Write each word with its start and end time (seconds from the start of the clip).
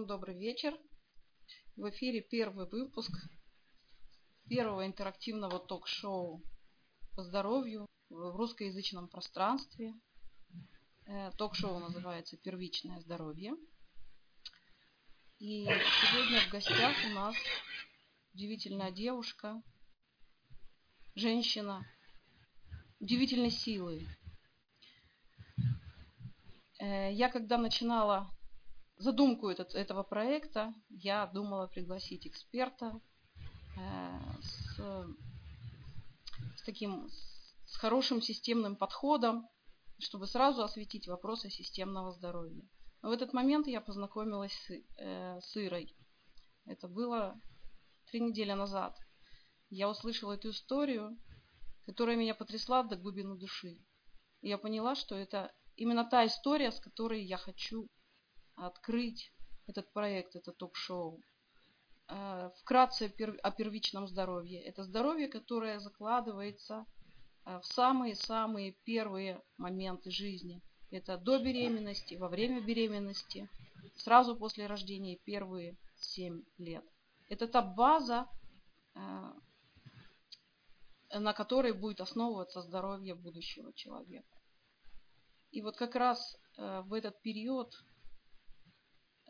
Всем 0.00 0.06
добрый 0.06 0.38
вечер. 0.38 0.74
В 1.76 1.90
эфире 1.90 2.22
первый 2.22 2.66
выпуск 2.66 3.10
первого 4.48 4.86
интерактивного 4.86 5.58
ток-шоу 5.58 6.42
по 7.14 7.22
здоровью 7.22 7.84
в 8.08 8.34
русскоязычном 8.34 9.08
пространстве. 9.08 9.92
Э, 11.04 11.30
ток-шоу 11.32 11.80
называется 11.80 12.38
«Первичное 12.38 12.98
здоровье». 13.00 13.52
И 15.38 15.66
сегодня 15.66 16.40
в 16.48 16.50
гостях 16.50 16.96
у 17.10 17.14
нас 17.14 17.36
удивительная 18.32 18.92
девушка, 18.92 19.62
женщина, 21.14 21.86
удивительной 23.00 23.50
силы. 23.50 24.08
Э, 26.78 27.12
я 27.12 27.28
когда 27.28 27.58
начинала 27.58 28.30
задумку 29.00 29.48
этот, 29.48 29.74
этого 29.74 30.02
проекта, 30.02 30.74
я 30.90 31.26
думала 31.26 31.66
пригласить 31.66 32.26
эксперта 32.26 33.00
э, 33.76 34.20
с, 34.42 34.80
с 36.56 36.62
таким 36.64 37.08
с 37.70 37.76
хорошим 37.76 38.20
системным 38.20 38.76
подходом, 38.76 39.48
чтобы 39.98 40.26
сразу 40.26 40.62
осветить 40.62 41.06
вопросы 41.06 41.50
системного 41.50 42.12
здоровья. 42.12 42.68
Но 43.02 43.10
в 43.10 43.12
этот 43.12 43.32
момент 43.32 43.68
я 43.68 43.80
познакомилась 43.80 44.52
с, 44.52 44.70
э, 44.98 45.40
с 45.40 45.56
Ирой. 45.56 45.96
Это 46.66 46.88
было 46.88 47.40
три 48.10 48.20
недели 48.20 48.52
назад. 48.52 48.98
Я 49.70 49.88
услышала 49.88 50.32
эту 50.32 50.50
историю, 50.50 51.16
которая 51.86 52.16
меня 52.16 52.34
потрясла 52.34 52.82
до 52.82 52.96
глубины 52.96 53.38
души. 53.38 53.78
И 54.42 54.48
я 54.48 54.58
поняла, 54.58 54.96
что 54.96 55.14
это 55.14 55.52
именно 55.76 56.04
та 56.04 56.26
история, 56.26 56.72
с 56.72 56.80
которой 56.80 57.22
я 57.24 57.36
хочу 57.36 57.88
открыть 58.66 59.32
этот 59.66 59.92
проект, 59.92 60.36
это 60.36 60.52
ток-шоу. 60.52 61.20
Э, 62.12 62.50
вкратце 62.60 63.12
о 63.42 63.50
первичном 63.52 64.08
здоровье. 64.08 64.60
Это 64.62 64.82
здоровье, 64.82 65.28
которое 65.28 65.78
закладывается 65.78 66.84
э, 67.46 67.60
в 67.60 67.64
самые-самые 67.64 68.72
первые 68.84 69.40
моменты 69.58 70.10
жизни. 70.10 70.60
Это 70.90 71.18
до 71.18 71.38
беременности, 71.38 72.16
во 72.16 72.28
время 72.28 72.60
беременности, 72.60 73.48
сразу 73.96 74.34
после 74.34 74.66
рождения 74.66 75.18
первые 75.24 75.76
7 75.98 76.42
лет. 76.58 76.84
Это 77.28 77.46
та 77.46 77.62
база, 77.62 78.26
э, 78.96 79.32
на 81.14 81.32
которой 81.32 81.72
будет 81.72 82.00
основываться 82.00 82.60
здоровье 82.62 83.14
будущего 83.14 83.72
человека. 83.72 84.36
И 85.52 85.62
вот 85.62 85.76
как 85.76 85.96
раз 85.96 86.36
в 86.56 86.92
этот 86.92 87.20
период 87.22 87.74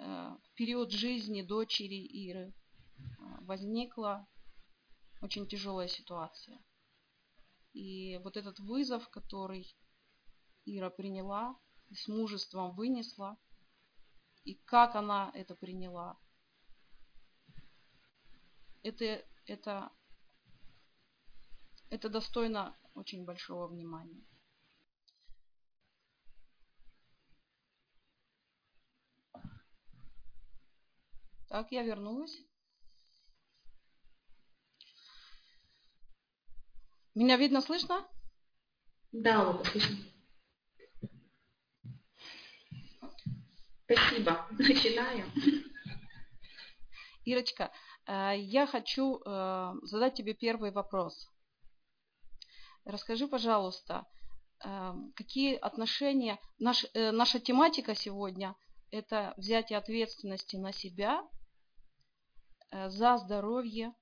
в 0.01 0.55
период 0.55 0.93
жизни 0.93 1.43
дочери 1.43 1.95
Иры 1.95 2.49
э, 2.49 3.03
возникла 3.43 4.27
очень 5.21 5.47
тяжелая 5.47 5.89
ситуация. 5.89 6.59
И 7.73 8.19
вот 8.25 8.37
этот 8.37 8.59
вызов, 8.59 9.09
который 9.11 9.77
Ира 10.65 10.91
приняла, 10.91 11.57
с 11.95 12.09
мужеством 12.09 12.75
вынесла, 12.75 13.37
и 14.45 14.55
как 14.55 14.95
она 14.95 15.31
это 15.35 15.55
приняла, 15.55 16.19
это, 18.83 19.25
это, 19.47 19.93
это 21.91 22.09
достойно 22.09 22.77
очень 22.95 23.25
большого 23.25 23.69
внимания. 23.69 24.25
Так, 31.51 31.73
я 31.73 31.83
вернулась. 31.83 32.39
Меня 37.17 37.37
видно, 37.37 37.61
слышно? 37.61 38.07
Да, 39.11 39.43
Лока, 39.43 39.69
слышно. 39.69 39.97
Спасибо. 43.85 44.47
Начинаю. 44.53 45.25
Ирочка, 47.25 47.73
э, 48.07 48.35
я 48.39 48.69
хочу 48.69 49.19
э, 49.19 49.73
задать 49.83 50.15
тебе 50.15 50.35
первый 50.35 50.71
вопрос. 50.71 51.29
Расскажи, 52.85 53.27
пожалуйста, 53.27 54.07
э, 54.65 54.93
какие 55.17 55.57
отношения... 55.57 56.39
Наш, 56.61 56.87
наша 56.95 57.41
тематика 57.41 57.97
сегодня– 57.97 58.55
это 58.93 59.35
взятие 59.37 59.79
ответственности 59.79 60.55
на 60.55 60.73
себя 60.73 61.29
за 62.73 63.19
здоровье, 63.19 63.95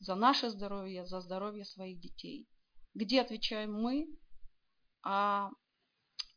за 0.00 0.14
наше 0.14 0.50
здоровье, 0.50 1.06
за 1.06 1.20
здоровье 1.20 1.64
своих 1.64 2.00
детей. 2.00 2.48
Где 2.94 3.20
отвечаем 3.20 3.74
мы, 3.74 4.08
а 5.02 5.50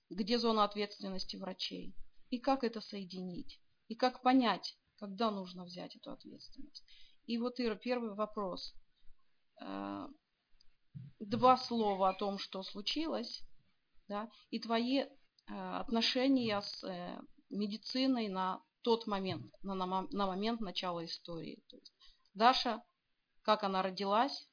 где 0.10 0.38
зона 0.38 0.64
ответственности 0.64 1.38
врачей. 1.38 1.96
И 2.30 2.40
как 2.40 2.64
это 2.64 2.82
соединить. 2.82 3.60
И 3.88 3.96
как 3.96 4.22
понять, 4.22 4.78
когда 4.98 5.32
нужно 5.32 5.64
взять 5.66 5.96
эту 5.96 6.12
ответственность. 6.12 6.84
И 7.26 7.38
вот, 7.38 7.60
Ира, 7.60 7.76
первый 7.76 8.14
вопрос. 8.14 8.74
Э, 9.62 10.08
два 11.20 11.58
слова 11.58 12.10
о 12.10 12.14
том, 12.14 12.38
что 12.38 12.64
случилось, 12.64 13.44
да, 14.08 14.30
и 14.50 14.60
твои 14.60 15.00
э, 15.00 15.08
отношения 15.48 16.62
с 16.62 16.84
медициной 17.50 18.28
на 18.28 18.62
тот 18.82 19.08
момент, 19.08 19.54
на, 19.62 19.76
на, 19.76 20.08
на 20.10 20.28
момент 20.28 20.62
начала 20.62 21.06
истории. 21.06 21.64
То 21.68 21.78
есть 21.78 21.94
Даша, 22.34 22.82
как 23.42 23.64
она 23.64 23.82
родилась, 23.82 24.48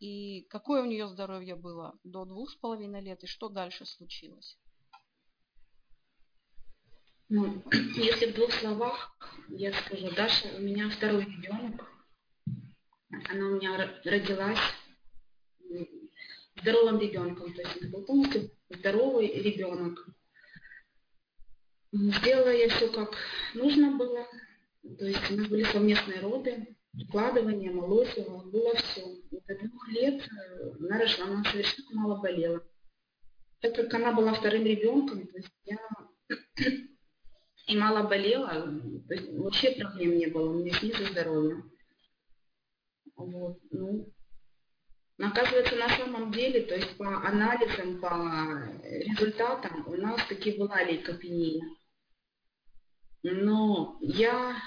и 0.00 0.42
какое 0.50 0.82
у 0.82 0.86
нее 0.86 1.08
здоровье 1.08 1.56
было 1.56 1.98
до 2.04 2.24
двух 2.24 2.50
с 2.50 2.56
половиной 2.56 3.00
лет, 3.00 3.22
и 3.22 3.26
что 3.26 3.48
дальше 3.48 3.86
случилось? 3.86 4.58
Ну, 7.28 7.62
если 7.94 8.30
в 8.30 8.34
двух 8.34 8.52
словах, 8.52 9.16
я 9.48 9.72
скажу, 9.72 10.10
Даша 10.14 10.48
у 10.56 10.60
меня 10.60 10.90
второй 10.90 11.24
ребенок. 11.24 11.90
Она 13.30 13.46
у 13.46 13.56
меня 13.56 13.76
родилась 14.04 14.58
здоровым 16.60 16.98
ребенком, 16.98 17.52
то 17.54 17.62
есть 17.62 17.76
это 17.76 17.88
был 17.88 18.04
полностью 18.04 18.50
здоровый 18.68 19.28
ребенок. 19.42 20.06
Сделала 21.96 22.50
я 22.50 22.68
все 22.70 22.88
как 22.88 23.14
нужно 23.54 23.96
было. 23.96 24.26
То 24.98 25.04
есть 25.04 25.30
у 25.30 25.36
нас 25.36 25.46
были 25.46 25.62
совместные 25.62 26.20
роды, 26.20 26.76
прикладывание, 26.92 27.70
молочево, 27.70 28.42
было 28.50 28.74
все. 28.74 29.00
И 29.30 29.40
до 29.46 29.56
двух 29.56 29.88
лет 29.88 30.20
э, 30.20 30.72
она 30.80 30.98
рожала, 30.98 31.30
она 31.30 31.44
совершенно 31.44 31.88
мало 31.92 32.20
болела. 32.20 32.60
Так 33.60 33.76
как 33.76 33.94
она 33.94 34.12
была 34.12 34.34
вторым 34.34 34.64
ребенком, 34.64 35.24
то 35.24 35.36
есть 35.36 35.52
я 35.66 35.78
и 37.68 37.78
мало 37.78 38.08
болела, 38.08 38.50
то 39.06 39.14
есть 39.14 39.32
вообще 39.32 39.76
проблем 39.76 40.18
не 40.18 40.26
было, 40.26 40.50
у 40.50 40.54
меня 40.54 40.72
снизу 40.72 41.04
здоровья. 41.04 41.62
Вот, 43.14 43.60
ну, 43.70 44.12
оказывается, 45.18 45.76
на 45.76 45.88
самом 45.90 46.32
деле, 46.32 46.62
то 46.62 46.74
есть 46.74 46.96
по 46.96 47.06
анализам, 47.24 48.00
по 48.00 48.68
результатам 48.82 49.86
у 49.86 49.96
нас 49.96 50.26
таки 50.26 50.58
была 50.58 50.82
лейкопения. 50.82 51.64
Но 53.26 53.96
я 54.02 54.62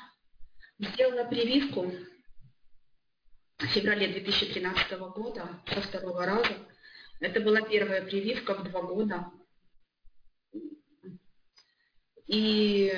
сделала 0.79 1.25
прививку 1.25 1.91
в 3.59 3.65
феврале 3.67 4.07
2013 4.07 4.97
года 4.97 5.47
со 5.67 5.79
второго 5.79 6.25
раза. 6.25 6.57
Это 7.19 7.39
была 7.39 7.61
первая 7.61 8.03
прививка 8.03 8.55
в 8.55 8.63
два 8.63 8.81
года. 8.81 9.31
И 12.25 12.91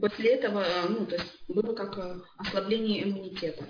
после 0.00 0.36
этого, 0.36 0.64
ну, 0.88 1.04
то 1.04 1.16
есть 1.16 1.48
было 1.48 1.74
как 1.74 2.26
ослабление 2.38 3.04
иммунитета. 3.04 3.66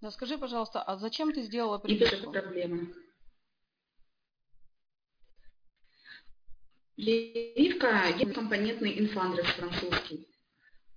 Да, 0.00 0.12
скажи, 0.12 0.38
пожалуйста, 0.38 0.80
а 0.82 0.96
зачем 0.98 1.32
ты 1.32 1.42
сделала 1.42 1.78
прививку? 1.78 2.14
И 2.14 2.20
без 2.20 2.30
проблемы. 2.30 2.94
Прививка– 6.98 8.12
компонентный 8.34 8.98
инфандрес 8.98 9.46
французский. 9.46 10.26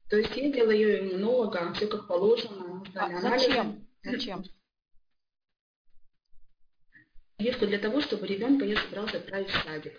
То 0.10 0.18
есть 0.18 0.36
я 0.36 0.52
делаю 0.52 0.76
ее 0.76 1.00
иммунолога, 1.02 1.72
все 1.74 1.86
как 1.86 2.08
положено. 2.08 2.84
А 2.96 3.22
зачем? 3.22 3.88
Зачем? 4.04 4.44
Прививку 7.38 7.68
для 7.68 7.78
того, 7.78 8.02
чтобы 8.02 8.26
ребенка 8.26 8.66
я 8.66 8.82
собрался 8.82 9.18
отправить 9.18 9.50
в 9.50 9.64
садик. 9.64 9.94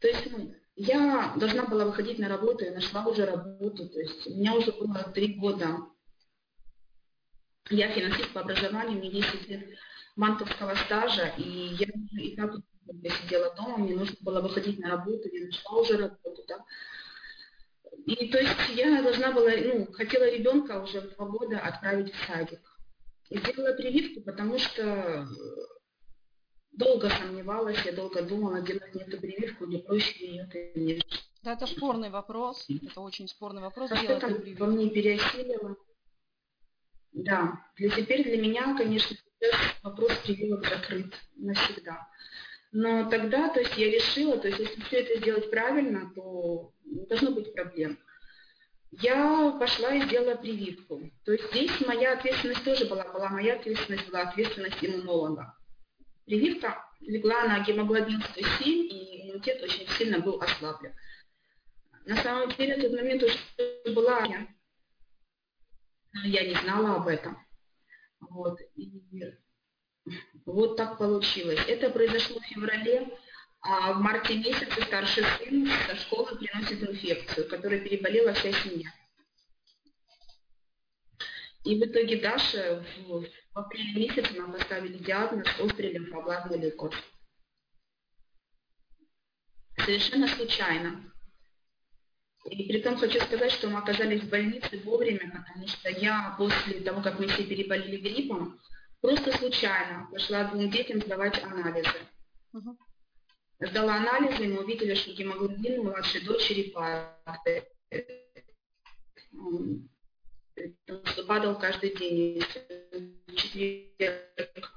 То 0.00 0.08
есть 0.08 0.30
ну, 0.30 0.54
я 0.76 1.34
должна 1.38 1.64
была 1.64 1.86
выходить 1.86 2.18
на 2.18 2.28
работу, 2.28 2.66
я 2.66 2.72
нашла 2.72 3.06
уже 3.06 3.24
работу. 3.24 3.88
То 3.88 3.98
есть 3.98 4.26
у 4.26 4.34
меня 4.34 4.54
уже 4.54 4.72
было 4.72 5.10
три 5.14 5.36
года. 5.36 5.78
Я 7.70 7.88
финансист 7.88 8.30
по 8.34 8.42
образованию, 8.42 8.98
мне 8.98 9.10
10 9.10 9.48
лет 9.48 9.78
банковского 10.16 10.74
стажа, 10.74 11.32
и 11.38 11.76
я 11.78 11.88
и 12.18 12.36
так 12.36 12.56
я 12.92 13.10
сидела 13.10 13.54
дома, 13.54 13.78
мне 13.78 13.94
нужно 13.94 14.16
было 14.20 14.40
выходить 14.40 14.78
на 14.78 14.90
работу, 14.90 15.28
я 15.32 15.46
нашла 15.46 15.80
уже 15.80 15.96
работу, 15.96 16.42
да. 16.48 16.64
И 18.06 18.28
то 18.28 18.38
есть 18.38 18.56
я 18.74 19.02
должна 19.02 19.32
была, 19.32 19.50
ну, 19.56 19.92
хотела 19.92 20.30
ребенка 20.30 20.82
уже 20.82 21.00
в 21.00 21.14
два 21.14 21.26
года 21.26 21.58
отправить 21.58 22.12
в 22.12 22.26
садик. 22.26 22.60
И 23.28 23.38
сделала 23.38 23.74
прививку, 23.74 24.22
потому 24.22 24.58
что 24.58 25.28
долго 26.72 27.10
сомневалась, 27.10 27.78
я 27.84 27.92
долго 27.92 28.22
думала, 28.22 28.60
делать 28.60 28.94
мне 28.94 29.04
эту 29.04 29.18
прививку 29.18 29.64
или 29.64 29.78
проще 29.78 30.26
ее 30.26 30.72
нет. 30.74 31.04
Да, 31.42 31.52
это 31.52 31.66
спорный 31.66 32.10
вопрос, 32.10 32.66
это 32.68 33.00
очень 33.00 33.28
спорный 33.28 33.62
вопрос. 33.62 33.90
А 33.92 33.96
что 33.96 34.18
там 34.18 34.34
во 34.58 34.66
мне 34.66 34.90
переосилило? 34.90 35.76
Да, 37.12 37.64
для 37.76 37.90
теперь 37.90 38.24
для 38.24 38.40
меня, 38.40 38.76
конечно, 38.76 39.16
вопрос 39.82 40.12
прививок 40.24 40.66
закрыт 40.66 41.14
навсегда. 41.36 42.06
Но 42.72 43.08
тогда, 43.10 43.48
то 43.48 43.60
есть 43.60 43.76
я 43.76 43.90
решила, 43.90 44.38
то 44.38 44.48
есть 44.48 44.60
если 44.60 44.80
все 44.82 45.00
это 45.00 45.18
сделать 45.18 45.50
правильно, 45.50 46.12
то 46.14 46.72
не 46.84 47.06
должно 47.06 47.32
быть 47.32 47.52
проблем. 47.52 47.98
Я 48.92 49.56
пошла 49.58 49.94
и 49.94 50.02
сделала 50.02 50.36
прививку. 50.36 51.00
То 51.24 51.32
есть 51.32 51.48
здесь 51.50 51.80
моя 51.80 52.14
ответственность 52.14 52.64
тоже 52.64 52.86
была, 52.86 53.04
была 53.12 53.28
моя 53.28 53.54
ответственность, 53.54 54.08
была 54.08 54.22
ответственность 54.22 54.84
иммунолога. 54.84 55.56
Прививка 56.26 56.84
легла 57.00 57.44
на 57.44 57.64
гемоглобин 57.64 58.20
107, 58.20 58.68
и 58.68 59.22
иммунитет 59.22 59.62
очень 59.62 59.88
сильно 59.88 60.20
был 60.20 60.40
ослаблен. 60.40 60.94
На 62.06 62.16
самом 62.16 62.50
деле, 62.56 62.76
в 62.76 62.80
тот 62.82 62.92
момент 62.92 63.22
уже 63.22 63.94
была 63.94 64.24
я, 64.24 64.46
но 66.12 66.24
я 66.24 66.46
не 66.46 66.54
знала 66.54 66.96
об 66.96 67.08
этом. 67.08 67.38
Вот. 68.20 68.60
И 68.74 68.90
вот 70.46 70.76
так 70.76 70.98
получилось. 70.98 71.60
Это 71.66 71.90
произошло 71.90 72.40
в 72.40 72.46
феврале, 72.46 73.08
а 73.62 73.92
в 73.92 74.00
марте 74.00 74.36
месяце 74.36 74.82
старший 74.82 75.24
сын 75.38 75.70
со 75.86 75.96
школы 75.96 76.36
приносит 76.36 76.82
инфекцию, 76.82 77.48
которой 77.48 77.80
переболела 77.80 78.32
вся 78.32 78.52
семья. 78.52 78.88
И 81.64 81.78
в 81.78 81.84
итоге 81.84 82.16
Даша 82.20 82.82
в, 83.06 83.26
в 83.52 83.58
апреле 83.58 84.08
месяце 84.08 84.32
нам 84.34 84.52
поставили 84.52 84.96
диагноз 84.96 85.46
острый 85.60 85.92
лимфобластный 85.92 86.58
лейкоз. 86.58 86.94
Совершенно 89.76 90.26
случайно. 90.26 91.12
И 92.46 92.66
при 92.66 92.80
том 92.80 92.96
хочу 92.96 93.20
сказать, 93.20 93.52
что 93.52 93.68
мы 93.68 93.78
оказались 93.78 94.22
в 94.22 94.30
больнице 94.30 94.78
вовремя, 94.84 95.30
потому 95.30 95.66
что 95.68 95.90
я 95.90 96.34
после 96.38 96.80
того, 96.80 97.02
как 97.02 97.18
мы 97.18 97.26
все 97.26 97.44
переболели 97.44 97.98
гриппом, 97.98 98.58
просто 99.00 99.36
случайно 99.38 100.08
пошла 100.10 100.44
двум 100.44 100.70
детям 100.70 101.00
сдавать 101.00 101.42
анализы. 101.42 101.88
Угу. 102.52 102.78
Сдала 103.60 103.96
анализы, 103.96 104.44
и 104.44 104.48
мы 104.48 104.62
увидели, 104.62 104.94
что 104.94 105.12
гемоглобин 105.12 105.82
младшей 105.84 106.22
дочери 106.22 106.70
падает. 106.70 107.68
Что 111.04 111.24
падал 111.24 111.58
каждый 111.58 111.94
день. 111.94 112.42
В 113.26 113.34
четверг 113.34 114.70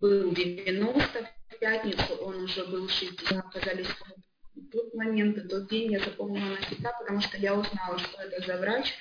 был 0.00 0.32
90, 0.32 1.30
в 1.48 1.58
пятницу 1.58 2.14
он 2.16 2.44
уже 2.44 2.64
был 2.66 2.88
60. 2.88 3.44
Оказались 3.44 3.86
в 3.86 4.70
тот 4.70 4.94
момент, 4.94 5.48
тот 5.48 5.68
день 5.68 5.92
я 5.92 6.00
запомнила 6.00 6.50
навсегда, 6.50 6.92
потому 6.98 7.20
что 7.20 7.36
я 7.38 7.54
узнала, 7.54 7.98
что 7.98 8.22
это 8.22 8.46
за 8.46 8.58
врач 8.58 8.92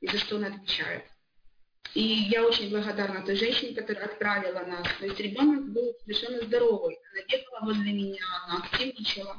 и 0.00 0.06
за 0.06 0.18
что 0.18 0.36
он 0.36 0.44
отвечает. 0.44 1.04
И 1.92 2.02
я 2.02 2.44
очень 2.44 2.70
благодарна 2.70 3.24
той 3.24 3.36
женщине, 3.36 3.74
которая 3.74 4.06
отправила 4.06 4.60
нас. 4.60 4.86
То 4.98 5.06
есть 5.06 5.20
ребенок 5.20 5.72
был 5.72 5.94
совершенно 6.00 6.40
здоровый. 6.42 6.98
Она 7.12 7.22
бегала 7.30 7.60
возле 7.66 7.92
меня, 7.92 8.24
она 8.46 8.64
активничала. 8.64 9.36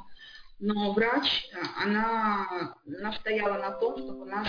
Но 0.58 0.92
врач, 0.92 1.50
она 1.76 2.76
настояла 2.86 3.58
на 3.58 3.72
том, 3.72 3.98
чтобы 3.98 4.24
нас 4.24 4.48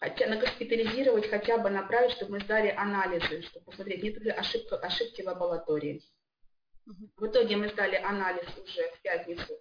хотя 0.00 0.26
на 0.26 0.36
госпитализировать, 0.36 1.28
хотя 1.28 1.58
бы 1.58 1.70
направить, 1.70 2.12
чтобы 2.12 2.32
мы 2.32 2.40
сдали 2.40 2.68
анализы, 2.76 3.42
чтобы 3.42 3.66
посмотреть, 3.66 4.02
нет 4.02 4.18
ли 4.18 4.30
ошибки, 4.30 4.74
ошибки 4.74 5.22
в 5.22 5.26
лаборатории. 5.26 6.02
В 7.16 7.26
итоге 7.26 7.56
мы 7.56 7.68
сдали 7.68 7.96
анализ 7.96 8.46
уже 8.56 8.88
в 8.90 9.02
пятницу 9.02 9.58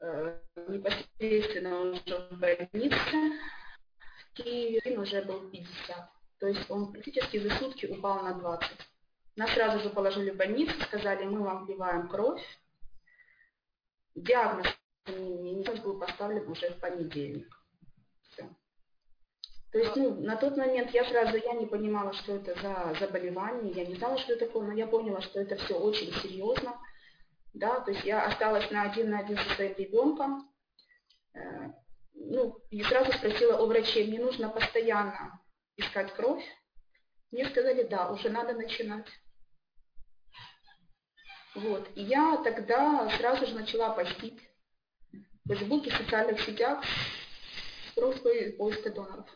э, 0.00 0.40
непосредственно 0.68 1.80
уже 1.80 2.28
в 2.30 2.38
больнице. 2.38 3.38
В 4.32 4.34
Киеве 4.34 4.98
уже 4.98 5.22
был 5.22 5.48
50. 5.50 6.13
То 6.44 6.48
есть 6.48 6.70
он 6.70 6.92
практически 6.92 7.38
за 7.38 7.48
сутки 7.56 7.86
упал 7.86 8.22
на 8.22 8.34
20. 8.34 8.68
Нас 9.36 9.50
сразу 9.52 9.80
же 9.80 9.88
положили 9.88 10.28
в 10.28 10.36
больницу, 10.36 10.78
сказали, 10.82 11.24
мы 11.24 11.42
вам 11.42 11.64
вливаем 11.64 12.06
кровь. 12.06 12.44
Диагноз 14.14 14.66
не 15.06 15.64
был 15.80 15.98
поставлен 15.98 16.46
уже 16.46 16.68
в 16.68 16.80
понедельник. 16.80 17.48
Все. 18.28 18.46
То 19.72 19.78
есть 19.78 19.96
ну, 19.96 20.20
на 20.20 20.36
тот 20.36 20.58
момент 20.58 20.90
я 20.90 21.06
сразу 21.06 21.34
я 21.38 21.54
не 21.54 21.64
понимала, 21.64 22.12
что 22.12 22.36
это 22.36 22.60
за 22.60 22.94
заболевание, 23.00 23.72
я 23.72 23.86
не 23.86 23.94
знала, 23.94 24.18
что 24.18 24.34
это 24.34 24.44
такое, 24.44 24.66
но 24.66 24.74
я 24.74 24.86
поняла, 24.86 25.22
что 25.22 25.40
это 25.40 25.56
все 25.56 25.78
очень 25.78 26.12
серьезно. 26.20 26.78
Да, 27.54 27.80
то 27.80 27.90
есть 27.90 28.04
я 28.04 28.26
осталась 28.26 28.70
на 28.70 28.82
один 28.82 29.08
на 29.08 29.20
один 29.20 29.38
со 29.38 29.54
своим 29.54 29.74
ребенком. 29.78 30.52
Э, 31.32 31.70
ну, 32.12 32.58
и 32.68 32.82
сразу 32.82 33.12
спросила 33.12 33.62
у 33.62 33.66
врачей, 33.66 34.08
мне 34.08 34.18
нужно 34.18 34.50
постоянно 34.50 35.40
искать 35.76 36.14
кровь. 36.14 36.44
Мне 37.30 37.48
сказали, 37.48 37.82
да, 37.84 38.10
уже 38.10 38.28
надо 38.30 38.54
начинать. 38.54 39.08
Вот. 41.54 41.88
И 41.96 42.02
я 42.02 42.42
тогда 42.42 43.08
сразу 43.16 43.46
же 43.46 43.54
начала 43.54 43.90
постить 43.90 44.40
в 45.12 45.48
Фейсбуке, 45.48 45.90
в 45.90 45.96
социальных 45.96 46.40
сетях 46.40 46.84
с 47.88 47.94
просьбой 47.94 48.52
поиска 48.52 48.90
доноров. 48.90 49.28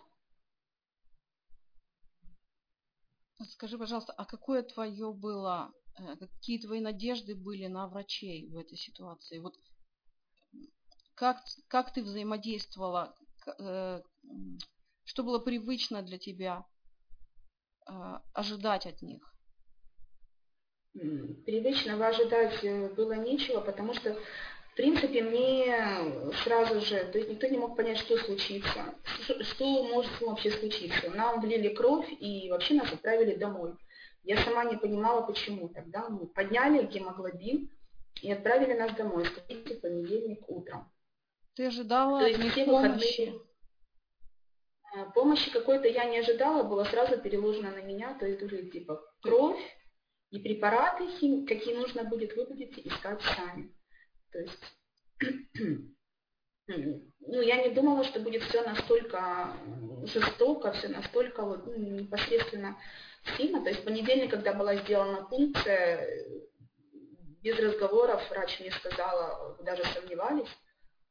Скажи, 3.50 3.78
пожалуйста, 3.78 4.12
а 4.12 4.24
какое 4.24 4.62
твое 4.62 5.12
было, 5.12 5.72
э, 5.96 6.16
какие 6.16 6.60
твои 6.60 6.80
надежды 6.80 7.36
были 7.36 7.66
на 7.66 7.86
врачей 7.86 8.48
в 8.50 8.56
этой 8.56 8.76
ситуации? 8.76 9.38
Вот 9.38 9.54
как, 11.14 11.42
как 11.68 11.92
ты 11.92 12.02
взаимодействовала, 12.02 13.16
э, 13.58 14.02
что 15.08 15.22
было 15.22 15.38
привычно 15.38 16.02
для 16.02 16.18
тебя 16.18 16.66
э, 17.88 17.92
ожидать 18.34 18.84
от 18.84 19.00
них? 19.00 19.34
Привычного 20.92 22.08
ожидать 22.08 22.62
э, 22.62 22.90
было 22.90 23.14
нечего, 23.14 23.62
потому 23.62 23.94
что, 23.94 24.12
в 24.12 24.76
принципе, 24.76 25.22
мне 25.22 26.30
сразу 26.44 26.82
же, 26.82 27.06
то 27.10 27.16
есть 27.16 27.30
никто 27.30 27.46
не 27.46 27.56
мог 27.56 27.74
понять, 27.74 27.96
что 27.96 28.18
случится, 28.18 28.94
что, 29.40 29.82
может 29.84 30.20
вообще 30.20 30.50
случиться. 30.50 31.08
Нам 31.08 31.40
влили 31.40 31.70
кровь 31.70 32.06
и 32.20 32.50
вообще 32.50 32.74
нас 32.74 32.92
отправили 32.92 33.34
домой. 33.34 33.76
Я 34.24 34.36
сама 34.44 34.64
не 34.64 34.76
понимала, 34.76 35.22
почему. 35.22 35.70
Тогда 35.70 36.10
мы 36.10 36.26
подняли 36.26 36.86
гемоглобин 36.86 37.70
и 38.20 38.30
отправили 38.30 38.74
нас 38.74 38.94
домой, 38.94 39.24
скажите, 39.24 39.76
в 39.76 39.80
понедельник 39.80 40.46
утром. 40.50 40.92
Ты 41.54 41.64
ожидала 41.64 42.26
от 42.26 42.36
них 42.36 42.54
помощи? 42.66 43.32
Выходные... 43.32 43.47
А, 44.98 45.10
помощи 45.10 45.50
какой-то 45.52 45.86
я 45.88 46.04
не 46.04 46.18
ожидала, 46.18 46.62
было 46.62 46.84
сразу 46.84 47.18
переложено 47.18 47.70
на 47.70 47.82
меня, 47.82 48.14
то 48.18 48.26
есть 48.26 48.42
уже 48.42 48.64
типа 48.64 49.00
кровь 49.22 49.60
и 50.30 50.40
препараты, 50.40 51.06
какие 51.46 51.74
нужно 51.74 52.04
будет, 52.04 52.34
вы 52.36 52.46
будете 52.46 52.80
искать 52.82 53.20
сами. 53.22 53.72
То 54.32 54.38
есть, 54.40 54.64
ну, 56.66 57.40
я 57.40 57.62
не 57.62 57.74
думала, 57.74 58.04
что 58.04 58.20
будет 58.20 58.42
все 58.42 58.62
настолько 58.62 59.56
жестоко, 60.04 60.72
все 60.72 60.88
настолько 60.88 61.42
вот, 61.42 61.66
ну, 61.66 61.76
непосредственно 61.76 62.76
сильно. 63.36 63.62
То 63.62 63.68
есть 63.68 63.82
в 63.82 63.84
понедельник, 63.84 64.30
когда 64.30 64.52
была 64.52 64.74
сделана 64.76 65.26
пункция, 65.26 66.08
без 67.42 67.58
разговоров 67.58 68.28
врач 68.30 68.58
мне 68.60 68.72
сказала, 68.72 69.56
даже 69.62 69.84
сомневались, 69.94 70.50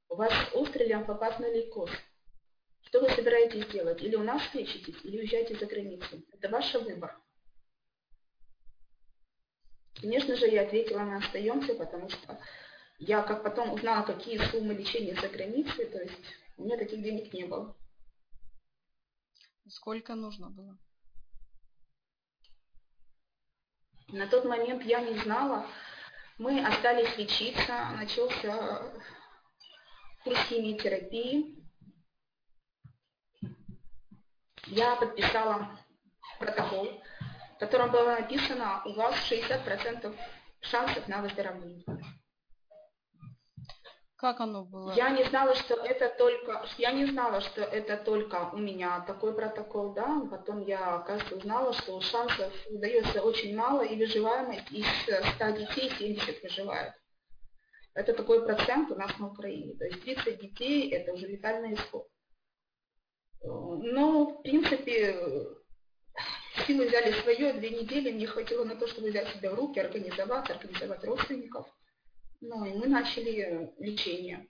у 0.09 0.15
вас 0.15 0.33
острый 0.53 0.87
лимфопатный 0.87 1.53
лейкоз. 1.53 1.89
Что 2.87 3.01
вы 3.01 3.09
собираетесь 3.09 3.67
делать? 3.67 4.01
Или 4.01 4.15
у 4.15 4.23
нас 4.23 4.41
лечитесь, 4.53 5.03
или 5.03 5.17
уезжаете 5.17 5.55
за 5.55 5.65
границу. 5.65 6.23
Это 6.31 6.47
ваш 6.47 6.73
выбор. 6.73 7.19
Конечно 9.99 10.37
же, 10.37 10.47
я 10.47 10.61
ответила, 10.61 10.99
мы 10.99 11.17
остаемся, 11.17 11.75
потому 11.75 12.07
что 12.07 12.39
я 12.99 13.23
как 13.23 13.43
потом 13.43 13.73
узнала, 13.73 14.05
какие 14.05 14.37
суммы 14.37 14.73
лечения 14.73 15.15
за 15.15 15.27
границей, 15.27 15.85
то 15.87 16.01
есть 16.01 16.21
у 16.55 16.63
меня 16.63 16.77
таких 16.77 17.03
денег 17.03 17.33
не 17.33 17.43
было. 17.43 17.75
Сколько 19.67 20.15
нужно 20.15 20.49
было? 20.49 20.77
На 24.07 24.27
тот 24.27 24.45
момент 24.45 24.83
я 24.85 25.01
не 25.01 25.19
знала. 25.19 25.67
Мы 26.37 26.65
остались 26.65 27.17
лечиться, 27.17 27.89
начался 27.97 28.93
курс 30.23 30.39
химиотерапии 30.47 31.56
я 34.69 34.95
подписала 34.95 35.69
протокол, 36.39 37.01
в 37.55 37.59
котором 37.59 37.91
было 37.91 38.11
написано, 38.11 38.81
у 38.85 38.93
вас 38.93 39.15
60% 39.31 40.15
шансов 40.61 41.07
на 41.07 41.21
выздоровление. 41.21 41.83
Как 44.17 44.39
оно 44.39 44.65
было? 44.65 44.93
Я 44.93 45.11
не 45.11 45.23
знала, 45.25 45.53
что 45.53 45.75
это 45.75 46.09
только, 46.09 46.65
я 46.79 46.91
не 46.91 47.05
знала, 47.05 47.39
что 47.39 47.61
это 47.61 47.97
только 47.97 48.49
у 48.51 48.57
меня 48.57 49.01
такой 49.01 49.35
протокол, 49.35 49.93
да. 49.93 50.23
Потом 50.31 50.61
я, 50.61 50.95
оказывается, 50.95 51.35
узнала, 51.35 51.71
что 51.73 52.01
шансов 52.01 52.51
удается 52.71 53.21
очень 53.21 53.55
мало, 53.55 53.83
и 53.83 53.95
выживаемость 53.95 54.71
из 54.71 54.87
100 55.35 55.49
детей 55.51 55.91
70 55.99 56.41
выживают. 56.41 56.95
Это 57.93 58.13
такой 58.13 58.43
процент 58.43 58.91
у 58.91 58.95
нас 58.95 59.15
на 59.19 59.27
Украине. 59.27 59.75
То 59.75 59.85
есть 59.85 60.01
30 60.01 60.39
детей– 60.39 60.91
это 60.91 61.13
уже 61.13 61.27
летальный 61.27 61.75
исход. 61.75 62.07
Но, 63.43 64.25
в 64.25 64.41
принципе, 64.41 65.15
силы 66.65 66.87
взяли 66.87 67.11
свое, 67.21 67.53
две 67.53 67.69
недели 67.69 68.11
мне 68.11 68.27
хватило 68.27 68.63
на 68.63 68.75
то, 68.75 68.87
чтобы 68.87 69.09
взять 69.09 69.29
себя 69.35 69.51
в 69.51 69.55
руки, 69.55 69.79
организовать, 69.79 70.49
организовать 70.49 71.03
родственников. 71.03 71.67
Ну 72.41 72.65
и 72.65 72.73
мы 72.73 72.87
начали 72.87 73.71
лечение. 73.79 74.47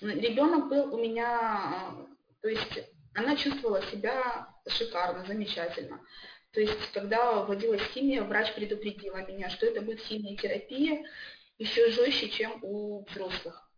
Ребенок 0.00 0.68
был 0.68 0.94
у 0.94 0.98
меня, 0.98 1.94
то 2.40 2.48
есть 2.48 2.80
она 3.14 3.36
чувствовала 3.36 3.82
себя 3.82 4.48
шикарно, 4.66 5.24
замечательно. 5.26 6.00
То 6.52 6.60
есть, 6.60 6.92
когда 6.92 7.44
вводилась 7.44 7.82
химия, 7.92 8.22
врач 8.22 8.54
предупредила 8.54 9.26
меня, 9.26 9.48
что 9.50 9.66
это 9.66 9.80
будет 9.80 10.00
химиотерапия 10.00 11.04
еще 11.58 11.90
жестче, 11.90 12.28
чем 12.28 12.58
у 12.62 13.04
взрослых. 13.04 13.70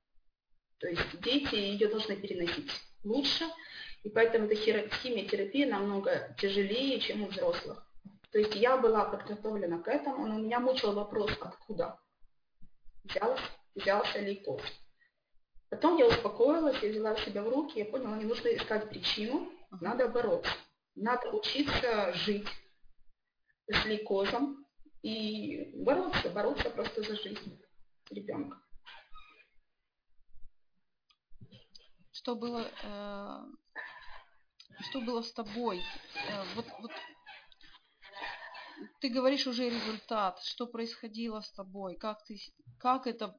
То 0.79 0.89
есть 0.89 1.21
дети 1.21 1.55
ее 1.55 1.89
должны 1.89 2.17
переносить 2.17 2.71
лучше, 3.05 3.45
и 4.05 4.11
поэтому 4.11 4.47
эта 4.47 4.55
химиотерапия 4.55 5.67
намного 5.67 6.37
тяжелее, 6.39 7.01
чем 7.01 7.23
у 7.23 7.27
взрослых. 7.27 7.85
То 8.31 8.39
есть 8.39 8.55
я 8.55 8.77
была 8.77 9.07
подготовлена 9.07 9.79
к 9.79 9.89
этому, 9.89 10.27
но 10.27 10.39
меня 10.39 10.61
мучил 10.61 10.93
вопрос, 10.93 11.33
откуда 11.41 11.99
взялся, 13.03 13.43
взялся 13.75 14.19
лейкоз. 14.21 14.61
Потом 15.71 15.97
я 15.97 16.07
успокоилась, 16.07 16.83
я 16.83 16.91
взяла 16.91 17.17
себя 17.17 17.43
в 17.43 17.49
руки, 17.49 17.79
я 17.79 17.87
поняла, 17.87 18.17
не 18.17 18.25
нужно 18.25 18.49
искать 18.49 18.91
причину, 18.91 19.51
надо 19.81 20.09
бороться. 20.09 20.53
Надо 20.95 21.31
учиться 21.31 22.13
жить 22.13 22.47
с 23.69 23.85
лейкозом 23.87 24.67
и 25.03 25.73
бороться, 25.83 26.29
бороться 26.29 26.69
просто 26.71 27.03
за 27.03 27.17
жизнь 27.17 27.59
ребенка. 28.11 28.59
Что 32.13 32.37
было, 32.37 32.71
э, 32.83 33.64
что 34.81 35.01
было 35.01 35.23
с 35.23 35.33
тобой? 35.33 35.83
Э, 36.29 36.45
вот, 36.55 36.67
вот 36.81 36.91
ты 39.01 39.09
говоришь 39.09 39.47
уже 39.47 39.69
результат, 39.69 40.41
что 40.43 40.67
происходило 40.67 41.41
с 41.41 41.51
тобой, 41.53 41.97
как 41.97 42.25
ты, 42.25 42.39
как 42.79 43.07
это 43.07 43.37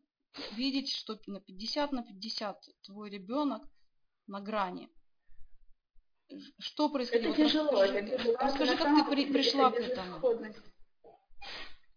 видеть, 0.51 0.92
что 0.92 1.20
на 1.27 1.39
50 1.39 1.92
на 1.92 2.04
50 2.04 2.63
твой 2.84 3.10
ребенок 3.10 3.63
на 4.27 4.42
грани. 4.42 4.89
Что 6.60 6.89
происходило? 6.89 7.34
Это 7.34 7.44
тяжело, 7.44 7.82
расскажи, 7.82 7.98
это 7.98 8.18
тяжело. 8.18 8.38
Расскажи, 8.39 8.77
как 8.77 8.96
ты 8.96 9.12
при, 9.12 9.32
пришла 9.32 9.72
к 9.72 9.75
этому. 9.75 10.20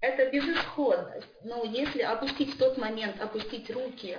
Это 0.00 0.30
безысходность. 0.30 1.28
Но 1.42 1.64
если 1.64 2.02
опустить 2.02 2.54
в 2.54 2.58
тот 2.58 2.78
момент, 2.78 3.20
опустить 3.20 3.70
руки 3.70 4.18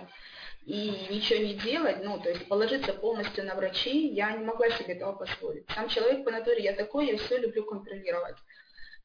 и 0.66 1.08
ничего 1.10 1.40
не 1.40 1.54
делать, 1.56 2.04
ну, 2.04 2.20
то 2.20 2.30
есть 2.30 2.48
положиться 2.48 2.94
полностью 2.94 3.46
на 3.46 3.56
врачей, 3.56 4.14
я 4.14 4.32
не 4.34 4.46
могла 4.46 4.70
себе 4.70 4.94
этого 4.94 5.14
позволить. 5.14 5.66
Сам 5.74 5.90
человек 5.90 6.24
по 6.24 6.32
натуре, 6.32 6.64
я 6.64 6.74
такой, 6.74 7.08
я 7.08 7.18
все 7.18 7.38
люблю 7.38 7.66
контролировать. 7.66 8.38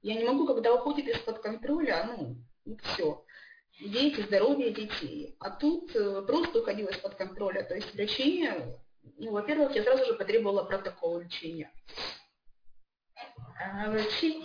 Я 0.03 0.15
не 0.15 0.25
могу, 0.25 0.47
когда 0.47 0.75
уходит 0.75 1.09
из-под 1.09 1.39
контроля, 1.39 2.05
ну, 2.07 2.37
ну 2.67 2.77
все, 2.83 3.25
дети, 3.81 4.21
здоровье 4.21 4.73
детей. 4.73 5.37
А 5.41 5.51
тут 5.51 5.95
э, 5.97 6.23
просто 6.27 6.61
уходило 6.61 6.91
из-под 6.91 7.15
контроля. 7.15 7.65
То 7.65 7.75
есть 7.75 7.95
лечение, 7.95 8.79
ну, 9.17 9.33
во-первых, 9.33 9.75
я 9.75 9.83
сразу 9.83 10.05
же 10.05 10.15
потребовала 10.15 10.65
протокол 10.65 11.21
лечения. 11.21 11.73
А 13.59 13.91
врачи 13.91 14.45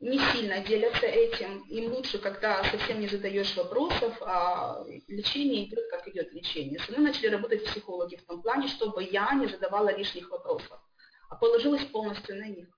не 0.00 0.18
сильно 0.18 0.60
делятся 0.60 1.06
этим. 1.06 1.62
Им 1.68 1.92
лучше, 1.92 2.18
когда 2.18 2.64
совсем 2.64 3.00
не 3.00 3.06
задаешь 3.06 3.54
вопросов, 3.54 4.16
а 4.22 4.82
лечение 5.08 5.66
идет, 5.66 5.90
как 5.90 6.08
идет 6.08 6.32
лечение. 6.32 6.80
Со 6.80 6.92
мной 6.92 7.08
начали 7.08 7.28
работать 7.28 7.64
психологи 7.64 8.16
в 8.16 8.24
том 8.24 8.42
плане, 8.42 8.68
чтобы 8.68 9.04
я 9.04 9.32
не 9.34 9.46
задавала 9.46 9.94
лишних 9.94 10.30
вопросов, 10.30 10.80
а 11.28 11.36
положилась 11.36 11.84
полностью 11.84 12.36
на 12.36 12.46
них. 12.46 12.68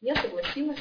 Я 0.00 0.14
согласилась. 0.16 0.80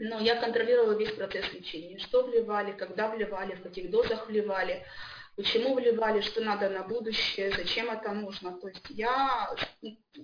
Но 0.00 0.20
я 0.20 0.36
контролировала 0.36 0.92
весь 0.92 1.10
процесс 1.10 1.52
лечения. 1.52 1.98
Что 1.98 2.24
вливали, 2.24 2.70
когда 2.70 3.08
вливали, 3.08 3.56
в 3.56 3.62
каких 3.62 3.90
дозах 3.90 4.28
вливали, 4.28 4.86
почему 5.34 5.74
вливали, 5.74 6.20
что 6.20 6.40
надо 6.40 6.70
на 6.70 6.84
будущее, 6.84 7.50
зачем 7.50 7.90
это 7.90 8.12
нужно. 8.12 8.60
То 8.60 8.68
есть 8.68 8.86
я 8.90 9.52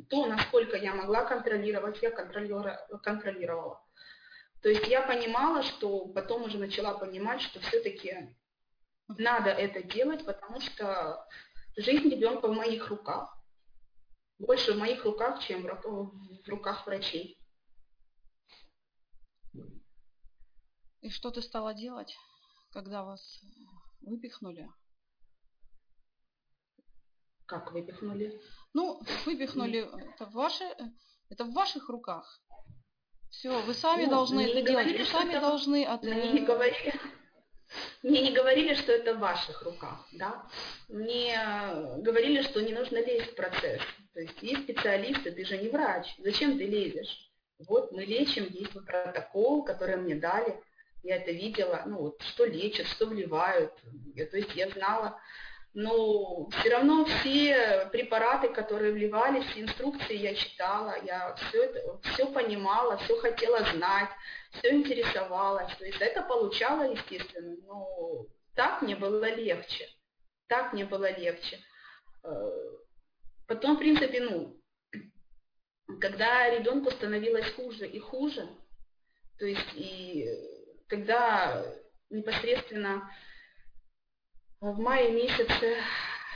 то, 0.08 0.26
насколько 0.26 0.76
я 0.76 0.94
могла 0.94 1.24
контролировать, 1.24 2.00
я 2.02 2.12
контролировала. 2.12 3.83
То 4.64 4.70
есть 4.70 4.86
я 4.88 5.02
понимала, 5.02 5.62
что 5.62 6.08
потом 6.08 6.44
уже 6.44 6.56
начала 6.56 6.96
понимать, 6.96 7.42
что 7.42 7.60
все-таки 7.60 8.34
надо 9.08 9.50
это 9.50 9.82
делать, 9.82 10.24
потому 10.24 10.58
что 10.58 11.28
жизнь 11.76 12.08
ребенка 12.08 12.48
в 12.48 12.54
моих 12.54 12.88
руках. 12.88 13.36
Больше 14.38 14.72
в 14.72 14.78
моих 14.78 15.04
руках, 15.04 15.42
чем 15.42 15.66
в 15.66 16.48
руках 16.48 16.86
врачей. 16.86 17.38
И 21.02 21.10
что 21.10 21.30
ты 21.30 21.42
стала 21.42 21.74
делать, 21.74 22.16
когда 22.72 23.04
вас 23.04 23.42
выпихнули? 24.00 24.66
Как 27.44 27.70
выпихнули? 27.70 28.40
Ну, 28.72 29.02
выпихнули, 29.26 29.80
это, 30.14 30.24
ваши, 30.24 30.64
это 31.28 31.44
в 31.44 31.52
ваших 31.52 31.90
руках. 31.90 32.40
Все, 33.38 33.60
вы 33.60 33.74
сами 33.74 34.04
ну, 34.04 34.10
должны 34.10 34.40
это 34.40 34.62
говорили, 34.62 34.96
делать, 34.96 34.98
вы 34.98 35.18
сами 35.18 35.30
это... 35.32 35.40
должны... 35.40 35.84
От... 35.88 36.02
Мне 36.02 36.32
не 36.32 36.40
говорили, 36.40 36.94
мне 38.02 38.22
не 38.22 38.32
говорили, 38.32 38.74
что 38.74 38.92
это 38.92 39.14
в 39.14 39.18
ваших 39.18 39.62
руках, 39.62 40.06
да. 40.12 40.46
Мне 40.88 41.38
говорили, 41.98 42.42
что 42.42 42.62
не 42.62 42.72
нужно 42.72 42.98
лезть 43.04 43.32
в 43.32 43.34
процесс. 43.34 43.82
То 44.12 44.20
есть 44.20 44.42
есть 44.42 44.62
специалисты, 44.62 45.32
ты 45.32 45.44
же 45.44 45.58
не 45.58 45.68
врач, 45.68 46.14
зачем 46.18 46.56
ты 46.56 46.64
лезешь? 46.64 47.30
Вот 47.66 47.92
мы 47.92 48.04
лечим, 48.04 48.46
есть 48.50 48.72
протокол, 48.72 49.64
который 49.64 49.96
мне 49.96 50.14
дали 50.14 50.60
я 51.04 51.16
это 51.16 51.30
видела, 51.30 51.82
ну 51.86 51.98
вот, 51.98 52.22
что 52.22 52.46
лечат, 52.46 52.86
что 52.86 53.06
вливают, 53.06 53.72
то 54.30 54.36
есть 54.36 54.54
я 54.54 54.70
знала, 54.70 55.20
но 55.74 56.48
все 56.50 56.70
равно 56.70 57.04
все 57.04 57.88
препараты, 57.90 58.48
которые 58.48 58.92
вливались, 58.92 59.44
инструкции 59.56 60.16
я 60.16 60.34
читала, 60.34 60.94
я 61.04 61.34
все 61.34 61.64
это, 61.64 62.00
все 62.12 62.26
понимала, 62.32 62.96
все 62.98 63.18
хотела 63.18 63.58
знать, 63.72 64.10
все 64.52 64.72
интересовалась, 64.72 65.74
то 65.76 65.84
есть 65.84 66.00
это 66.00 66.22
получала, 66.22 66.84
естественно, 66.84 67.56
но 67.66 68.26
так 68.54 68.82
мне 68.82 68.94
было 68.94 69.28
легче, 69.34 69.88
так 70.46 70.72
мне 70.72 70.84
было 70.84 71.10
легче. 71.10 71.58
Э, 72.22 72.50
потом, 73.48 73.74
в 73.74 73.80
принципе, 73.80 74.20
ну, 74.20 74.56
когда 76.00 76.50
ребенку 76.50 76.92
становилось 76.92 77.50
хуже 77.54 77.88
и 77.88 77.98
хуже, 77.98 78.48
то 79.40 79.44
есть 79.44 79.74
и 79.74 80.24
когда 80.86 81.66
непосредственно 82.10 83.10
в 84.72 84.80
мае 84.80 85.12
месяце 85.12 85.76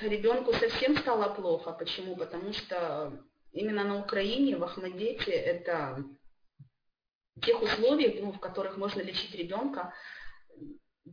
ребенку 0.02 0.52
совсем 0.52 0.98
стало 0.98 1.34
плохо. 1.34 1.72
Почему? 1.72 2.14
Потому 2.14 2.52
что 2.52 3.12
именно 3.52 3.84
на 3.84 3.98
Украине, 3.98 4.56
в 4.56 4.64
Ахмадете, 4.64 5.32
это 5.32 6.04
тех 7.40 7.62
условий, 7.62 8.20
ну, 8.20 8.32
в 8.32 8.40
которых 8.40 8.76
можно 8.76 9.00
лечить 9.00 9.34
ребенка, 9.34 9.94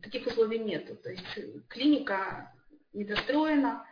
таких 0.02 0.28
условий 0.28 0.60
нет. 0.60 1.02
То 1.02 1.10
есть 1.10 1.70
клиника 1.70 2.54
недостроена. 2.92 3.88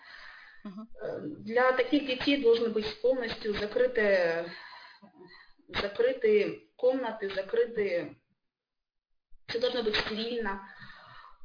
Uh-huh. 0.65 1.19
Для 1.39 1.73
таких 1.73 2.05
детей 2.05 2.41
должны 2.41 2.69
быть 2.69 3.01
полностью 3.01 3.53
закрытые, 3.53 4.51
закрытые 5.67 6.67
комнаты, 6.75 7.29
закрытые 7.33 8.17
все 9.47 9.59
должно 9.59 9.83
быть 9.83 9.95
стерильно. 9.95 10.61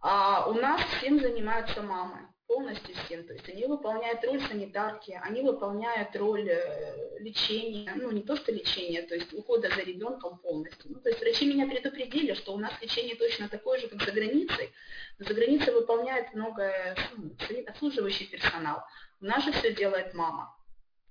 А 0.01 0.49
у 0.49 0.55
нас 0.55 0.81
всем 0.99 1.21
занимаются 1.21 1.83
мамы, 1.83 2.29
полностью 2.47 2.95
всем. 3.05 3.27
То 3.27 3.33
есть 3.33 3.49
они 3.49 3.67
выполняют 3.67 4.25
роль 4.25 4.41
санитарки, 4.41 5.19
они 5.23 5.43
выполняют 5.43 6.15
роль 6.17 6.49
э, 6.49 7.19
лечения, 7.19 7.93
ну 7.97 8.11
не 8.11 8.23
то 8.23 8.37
что 8.37 8.53
лечения, 8.53 9.03
то 9.03 9.15
есть 9.15 9.33
ухода 9.35 9.69
за 9.69 9.83
ребенком 9.83 10.39
полностью. 10.39 10.93
Ну, 10.93 11.01
то 11.01 11.09
есть 11.09 11.21
врачи 11.21 11.47
меня 11.47 11.67
предупредили, 11.67 12.35
что 12.35 12.55
у 12.55 12.59
нас 12.59 12.73
лечение 12.81 13.17
точно 13.17 13.49
такое 13.49 13.79
же, 13.81 13.89
как 13.89 14.03
за 14.03 14.13
границей. 14.13 14.73
Но 15.19 15.27
за 15.27 15.35
границей 15.35 15.75
выполняет 15.75 16.33
много 16.35 16.73
ну, 17.17 17.33
обслуживающий 17.67 18.27
персонал. 18.27 18.83
У 19.21 19.25
нас 19.25 19.45
же 19.45 19.53
все 19.53 19.75
делает 19.75 20.15
мама. 20.15 20.55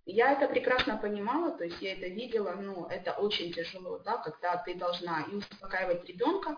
Я 0.09 0.31
это 0.31 0.47
прекрасно 0.47 0.97
понимала, 0.97 1.51
то 1.51 1.65
есть 1.65 1.81
я 1.81 1.91
это 1.91 2.07
видела, 2.07 2.53
но 2.53 2.87
это 2.89 3.11
очень 3.11 3.51
тяжело, 3.51 3.99
да, 3.99 4.17
когда 4.17 4.55
ты 4.55 4.73
должна 4.73 5.23
и 5.29 5.35
успокаивать 5.35 6.05
ребенка, 6.05 6.57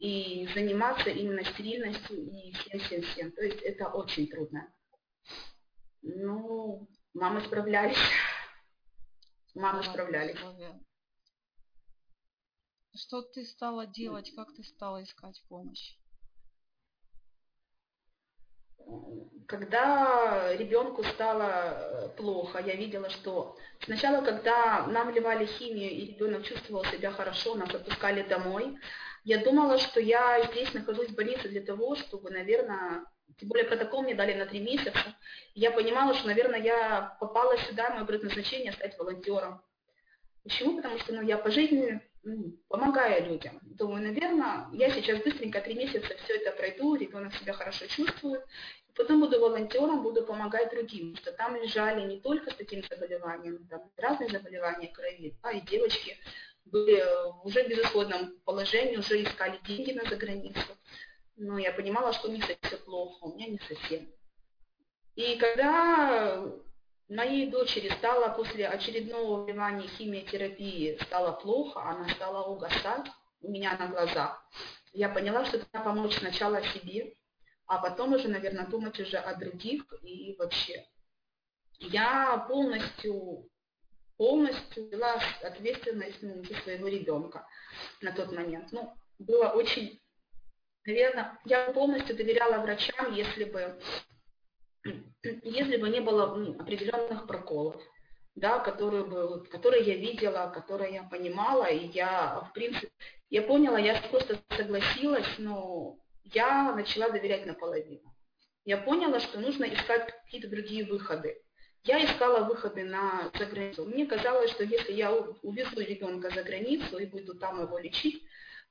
и 0.00 0.48
заниматься 0.54 1.10
именно 1.10 1.44
стерильностью 1.44 2.16
и 2.16 2.52
всем-всем-всем. 2.52 3.32
То 3.32 3.42
есть 3.42 3.60
это 3.60 3.88
очень 3.88 4.28
трудно. 4.28 4.72
Ну, 6.02 6.88
мамы 7.12 7.42
справлялись. 7.42 7.98
Мамы 9.54 9.82
справлялись. 9.82 10.38
Что 12.94 13.20
ты 13.22 13.44
стала 13.44 13.86
делать? 13.86 14.32
Как 14.34 14.54
ты 14.54 14.64
стала 14.64 15.02
искать 15.02 15.42
помощь? 15.48 15.96
Когда 19.46 20.54
ребенку 20.56 21.04
стало 21.04 21.42
э, 21.44 22.08
плохо, 22.16 22.60
я 22.60 22.74
видела, 22.74 23.10
что 23.10 23.56
сначала, 23.84 24.24
когда 24.24 24.86
нам 24.86 25.10
вливали 25.10 25.44
химию, 25.44 25.90
и 25.90 26.06
ребенок 26.06 26.44
чувствовал 26.44 26.84
себя 26.84 27.10
хорошо, 27.10 27.56
нас 27.56 27.74
отпускали 27.74 28.22
домой, 28.22 28.78
я 29.24 29.38
думала, 29.38 29.78
что 29.78 30.00
я 30.00 30.42
здесь 30.46 30.72
нахожусь 30.74 31.08
в 31.08 31.14
больнице 31.14 31.48
для 31.48 31.60
того, 31.60 31.94
чтобы, 31.96 32.30
наверное, 32.30 33.04
тем 33.38 33.48
более 33.48 33.66
протокол 33.66 34.02
мне 34.02 34.14
дали 34.14 34.34
на 34.34 34.46
три 34.46 34.60
месяца. 34.60 35.16
Я 35.54 35.70
понимала, 35.70 36.14
что, 36.14 36.26
наверное, 36.26 36.60
я 36.60 37.16
попала 37.20 37.56
сюда, 37.58 37.90
мое 37.90 38.04
предназначение 38.04 38.72
стать 38.72 38.98
волонтером. 38.98 39.62
Почему? 40.42 40.76
Потому 40.76 40.98
что 40.98 41.14
ну, 41.14 41.22
я 41.22 41.38
по 41.38 41.50
жизни 41.50 42.00
ну, 42.22 42.56
помогаю 42.68 43.26
людям. 43.26 43.58
Думаю, 43.62 44.02
наверное, 44.02 44.68
я 44.72 44.90
сейчас 44.90 45.22
быстренько 45.22 45.60
три 45.60 45.74
месяца 45.74 46.14
все 46.24 46.34
это 46.36 46.52
пройду, 46.52 46.94
ребенок 46.94 47.34
себя 47.34 47.52
хорошо 47.52 47.86
чувствует, 47.86 48.42
и 48.88 48.92
потом 48.94 49.20
буду 49.20 49.40
волонтером, 49.40 50.02
буду 50.02 50.24
помогать 50.24 50.70
другим, 50.70 51.16
что 51.16 51.32
там 51.32 51.56
лежали 51.56 52.06
не 52.06 52.20
только 52.20 52.50
с 52.50 52.54
таким 52.54 52.82
заболеванием, 52.88 53.66
там 53.68 53.90
разные 53.96 54.30
заболевания 54.30 54.88
крови, 54.88 55.36
а 55.42 55.52
и 55.52 55.60
девочки 55.60 56.18
были 56.64 57.02
уже 57.44 57.64
в 57.64 57.68
безысходном 57.68 58.38
положении, 58.44 58.96
уже 58.96 59.22
искали 59.22 59.58
деньги 59.66 59.92
на 59.92 60.08
заграницу. 60.08 60.76
Но 61.36 61.58
я 61.58 61.72
понимала, 61.72 62.12
что 62.12 62.28
у 62.28 62.32
них 62.32 62.44
все 62.44 62.76
плохо, 62.76 63.24
у 63.24 63.34
меня 63.34 63.48
не 63.48 63.58
совсем. 63.58 64.08
И 65.16 65.36
когда 65.36 66.44
Моей 67.10 67.50
дочери 67.50 67.88
стало 67.98 68.28
после 68.36 68.68
очередного 68.68 69.44
вливания 69.44 69.88
химиотерапии 69.88 70.96
стало 71.02 71.32
плохо, 71.32 71.82
она 71.82 72.08
стала 72.10 72.44
угасать 72.44 73.10
у 73.40 73.50
меня 73.50 73.76
на 73.76 73.88
глазах. 73.88 74.48
Я 74.92 75.08
поняла, 75.08 75.44
что 75.44 75.58
надо 75.58 75.84
помочь 75.84 76.16
сначала 76.18 76.62
себе, 76.62 77.16
а 77.66 77.78
потом 77.78 78.12
уже, 78.12 78.28
наверное, 78.28 78.68
думать 78.68 79.00
уже 79.00 79.16
о 79.16 79.34
других 79.34 79.92
и 80.02 80.36
вообще. 80.38 80.86
Я 81.80 82.46
полностью, 82.48 83.49
полностью 84.20 84.86
взяла 84.86 85.18
ответственность 85.42 86.18
ну, 86.20 86.44
за 86.44 86.54
своего 86.56 86.88
ребенка 86.88 87.46
на 88.02 88.12
тот 88.12 88.30
момент. 88.32 88.70
Ну, 88.70 88.92
было 89.18 89.48
очень, 89.48 89.98
наверное, 90.84 91.38
я 91.46 91.72
полностью 91.72 92.14
доверяла 92.14 92.60
врачам, 92.60 93.14
если 93.14 93.44
бы 93.44 93.80
если 95.24 95.78
бы 95.78 95.88
не 95.88 96.00
было 96.00 96.36
ну, 96.36 96.60
определенных 96.60 97.26
проколов, 97.26 97.82
да, 98.34 98.58
которые, 98.58 99.04
бы, 99.04 99.46
которые 99.46 99.84
я 99.84 99.96
видела, 99.96 100.50
которые 100.50 100.92
я 100.92 101.04
понимала, 101.04 101.64
и 101.64 101.86
я, 101.86 102.46
в 102.50 102.52
принципе, 102.52 102.90
я 103.30 103.40
поняла, 103.40 103.78
я 103.78 104.02
просто 104.10 104.38
согласилась, 104.54 105.38
но 105.38 105.96
я 106.24 106.74
начала 106.74 107.08
доверять 107.08 107.46
наполовину. 107.46 108.14
Я 108.66 108.76
поняла, 108.76 109.18
что 109.18 109.40
нужно 109.40 109.64
искать 109.64 110.12
какие-то 110.24 110.48
другие 110.48 110.84
выходы. 110.84 111.40
Я 111.84 112.04
искала 112.04 112.44
выходы 112.44 112.84
на 112.84 113.30
за 113.38 113.46
границу. 113.46 113.86
Мне 113.86 114.06
казалось, 114.06 114.50
что 114.50 114.64
если 114.64 114.92
я 114.92 115.12
увезу 115.12 115.80
ребенка 115.80 116.30
за 116.30 116.42
границу 116.42 116.98
и 116.98 117.06
буду 117.06 117.34
там 117.34 117.62
его 117.62 117.78
лечить, 117.78 118.22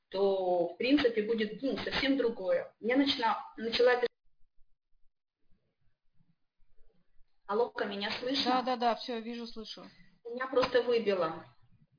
то 0.10 0.70
в 0.70 0.78
принципе 0.78 1.24
будет 1.24 1.62
ну, 1.62 1.78
совсем 1.78 2.18
другое. 2.18 2.72
Я 2.80 2.98
начала, 2.98 3.54
начала 3.58 4.02
Алло, 7.48 7.74
меня 7.86 8.12
слышно? 8.20 8.52
Да, 8.52 8.62
да, 8.62 8.76
да, 8.76 8.96
все, 8.96 9.20
вижу, 9.20 9.48
слышу. 9.48 9.84
Меня 10.24 10.46
просто 10.46 10.84
выбило. 10.84 11.44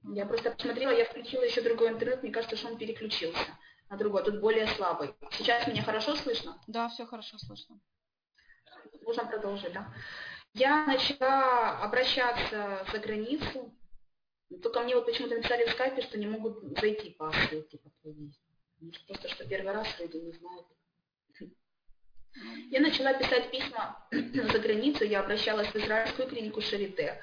Я 0.05 0.25
просто 0.25 0.53
посмотрела, 0.53 0.93
я 0.93 1.05
включила 1.05 1.43
еще 1.43 1.61
другой 1.61 1.89
интернет, 1.89 2.23
мне 2.23 2.31
кажется, 2.31 2.57
что 2.57 2.69
он 2.69 2.79
переключился 2.79 3.59
на 3.89 3.97
другой, 3.97 4.23
тут 4.25 4.41
более 4.41 4.69
слабый. 4.69 5.13
Сейчас 5.33 5.67
меня 5.67 5.83
хорошо 5.83 6.15
слышно? 6.15 6.57
Да, 6.69 6.89
все 6.89 7.05
хорошо 7.05 7.37
слышно. 7.39 7.81
Можно 9.03 9.27
продолжить, 9.27 9.73
да? 9.73 9.93
Я 10.55 10.85
начала 10.87 11.81
обращаться 11.83 12.87
за 12.93 12.99
границу, 12.99 13.73
только 14.63 14.81
мне 14.81 14.97
вот 14.97 15.07
почему-то 15.07 15.37
написали 15.37 15.67
в 15.67 15.71
скайпе, 15.71 16.03
что 16.03 16.19
не 16.19 16.27
могут 16.27 16.79
зайти 16.81 17.11
по 17.11 17.33
ссылке 17.33 17.79
по 17.79 17.91
твоей. 18.01 18.33
Просто 19.07 19.29
что 19.29 19.47
первый 19.47 19.73
раз 19.73 19.87
люди 20.01 20.17
не 20.17 20.33
знают. 20.33 20.67
Я 22.71 22.81
начала 22.81 23.15
писать 23.15 23.51
письма 23.51 24.07
за 24.11 24.59
границу, 24.59 25.05
я 25.05 25.21
обращалась 25.21 25.69
в 25.69 25.77
израильскую 25.77 26.29
клинику 26.29 26.61
Шарите 26.61 27.23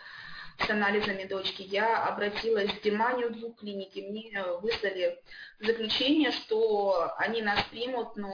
с 0.60 0.70
анализами 0.70 1.24
дочки. 1.26 1.62
Я 1.62 2.06
обратилась 2.06 2.72
в 2.72 2.82
Германию, 2.82 3.30
в 3.30 3.40
двух 3.40 3.60
клиники, 3.60 4.00
мне 4.00 4.44
выслали 4.62 5.22
заключение, 5.60 6.32
что 6.32 7.14
они 7.18 7.42
нас 7.42 7.64
примут, 7.66 8.16
но 8.16 8.34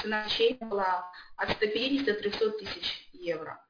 цена 0.00 0.24
лечения 0.24 0.66
была 0.66 1.10
от 1.36 1.50
150 1.52 2.04
до 2.04 2.14
300 2.14 2.50
тысяч 2.58 3.08
евро. 3.12 3.64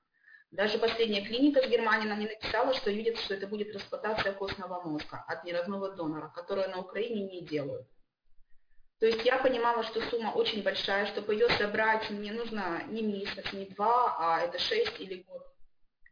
Даже 0.52 0.78
последняя 0.78 1.22
клиника 1.22 1.62
в 1.62 1.70
Германии 1.70 2.06
нам 2.06 2.20
не 2.20 2.26
написала, 2.26 2.74
что 2.74 2.90
видит, 2.90 3.16
что 3.18 3.32
это 3.32 3.46
будет 3.46 3.72
трансплантация 3.72 4.34
костного 4.34 4.82
мозга 4.82 5.24
от 5.26 5.44
неродного 5.44 5.92
донора, 5.92 6.28
которую 6.28 6.68
на 6.68 6.80
Украине 6.80 7.22
не 7.22 7.40
делают. 7.40 7.88
То 9.00 9.06
есть 9.06 9.24
я 9.24 9.38
понимала, 9.38 9.82
что 9.82 10.02
сумма 10.02 10.30
очень 10.30 10.62
большая, 10.62 11.06
чтобы 11.06 11.32
ее 11.32 11.48
собрать 11.56 12.10
мне 12.10 12.32
нужно 12.32 12.82
не 12.88 13.00
месяц, 13.00 13.50
не 13.54 13.64
два, 13.64 14.14
а 14.18 14.42
это 14.42 14.58
шесть 14.58 15.00
или 15.00 15.22
год. 15.22 15.42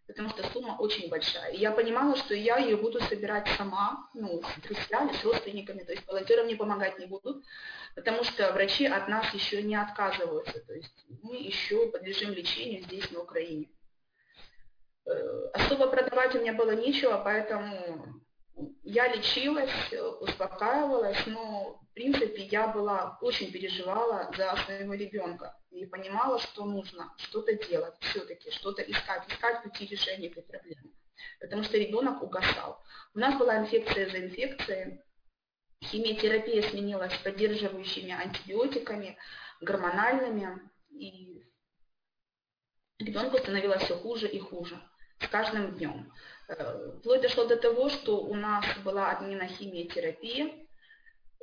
Потому 0.07 0.31
что 0.31 0.43
сумма 0.49 0.75
очень 0.79 1.11
большая. 1.11 1.53
И 1.53 1.59
я 1.59 1.71
понимала, 1.71 2.17
что 2.17 2.35
я 2.35 2.57
ее 2.57 2.79
буду 2.79 2.99
собирать 2.99 3.47
сама, 3.59 4.09
ну, 4.15 4.43
с 4.43 4.63
друзьями, 4.63 5.13
с 5.13 5.23
родственниками, 5.23 5.85
то 5.85 5.93
есть 5.93 6.07
волонтерам 6.07 6.47
мне 6.47 6.57
помогать 6.57 6.99
не 6.99 7.05
будут, 7.05 7.45
потому 7.95 8.25
что 8.25 8.51
врачи 8.55 8.87
от 8.87 9.07
нас 9.07 9.35
еще 9.35 9.63
не 9.63 9.77
отказываются. 9.77 10.61
То 10.61 10.73
есть 10.73 11.05
мы 11.23 11.37
еще 11.37 11.91
подлежим 11.91 12.33
лечению 12.33 12.83
здесь, 12.85 13.11
на 13.11 13.21
Украине. 13.21 13.69
Э, 15.11 15.51
особо 15.55 15.89
продавать 15.89 16.35
у 16.35 16.41
меня 16.41 16.53
было 16.53 16.71
нечего, 16.71 17.21
поэтому 17.25 18.23
я 18.83 19.09
лечилась, 19.09 19.71
успокаивалась, 20.21 21.27
но 21.27 21.81
в 21.83 21.95
принципе 21.95 22.45
я 22.45 22.69
была 22.69 23.19
очень 23.21 23.51
переживала 23.51 24.31
за 24.37 24.55
своего 24.65 24.95
ребенка 24.95 25.57
и 25.71 25.87
понимала, 25.87 26.39
что 26.39 26.65
нужно 26.65 27.13
что-то 27.17 27.55
делать 27.55 27.95
все-таки, 28.01 28.51
что-то 28.51 28.83
искать, 28.83 29.29
искать 29.29 29.63
пути 29.63 29.87
решения 29.87 30.29
этой 30.29 30.43
проблемы. 30.43 30.93
Потому 31.41 31.63
что 31.65 31.77
ребенок 31.77 32.23
угасал. 32.23 32.83
У 33.15 33.19
нас 33.19 33.37
была 33.39 33.59
инфекция 33.59 34.09
за 34.09 34.19
инфекцией, 34.19 35.01
химиотерапия 35.83 36.63
сменилась 36.63 37.17
поддерживающими 37.19 38.13
антибиотиками, 38.13 39.19
гормональными, 39.61 40.71
и 40.91 41.45
ребенку 42.99 43.39
становилось 43.39 43.83
все 43.83 43.97
хуже 43.97 44.29
и 44.29 44.39
хуже 44.39 44.81
с 45.21 45.29
каждым 45.29 45.77
днем. 45.77 46.13
Э, 46.49 46.93
вплоть 46.99 47.23
дошло 47.23 47.47
до 47.47 47.57
того, 47.57 47.89
что 47.89 48.23
у 48.25 48.35
нас 48.35 48.65
была 48.85 49.11
отмена 49.11 49.47
химиотерапия, 49.47 50.67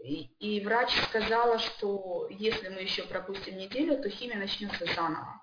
и, 0.04 0.24
и 0.40 0.64
врач 0.64 0.92
сказала, 1.10 1.60
что 1.60 2.28
если 2.30 2.70
мы 2.70 2.82
еще 2.82 3.04
пропустим 3.04 3.58
неделю, 3.58 4.02
то 4.02 4.10
химия 4.10 4.38
начнется 4.38 4.86
заново. 4.94 5.42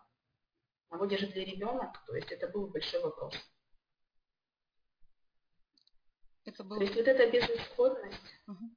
А 0.90 0.96
выдержит 0.96 1.34
ли 1.34 1.44
ребенок, 1.44 2.04
то 2.06 2.14
есть 2.14 2.30
это 2.30 2.48
был 2.48 2.68
большой 2.68 3.02
вопрос. 3.02 3.34
Это 6.44 6.62
был... 6.62 6.76
То 6.76 6.82
есть 6.84 6.94
вот 6.94 7.08
эта 7.08 7.30
безысходность. 7.30 8.34
Угу. 8.46 8.76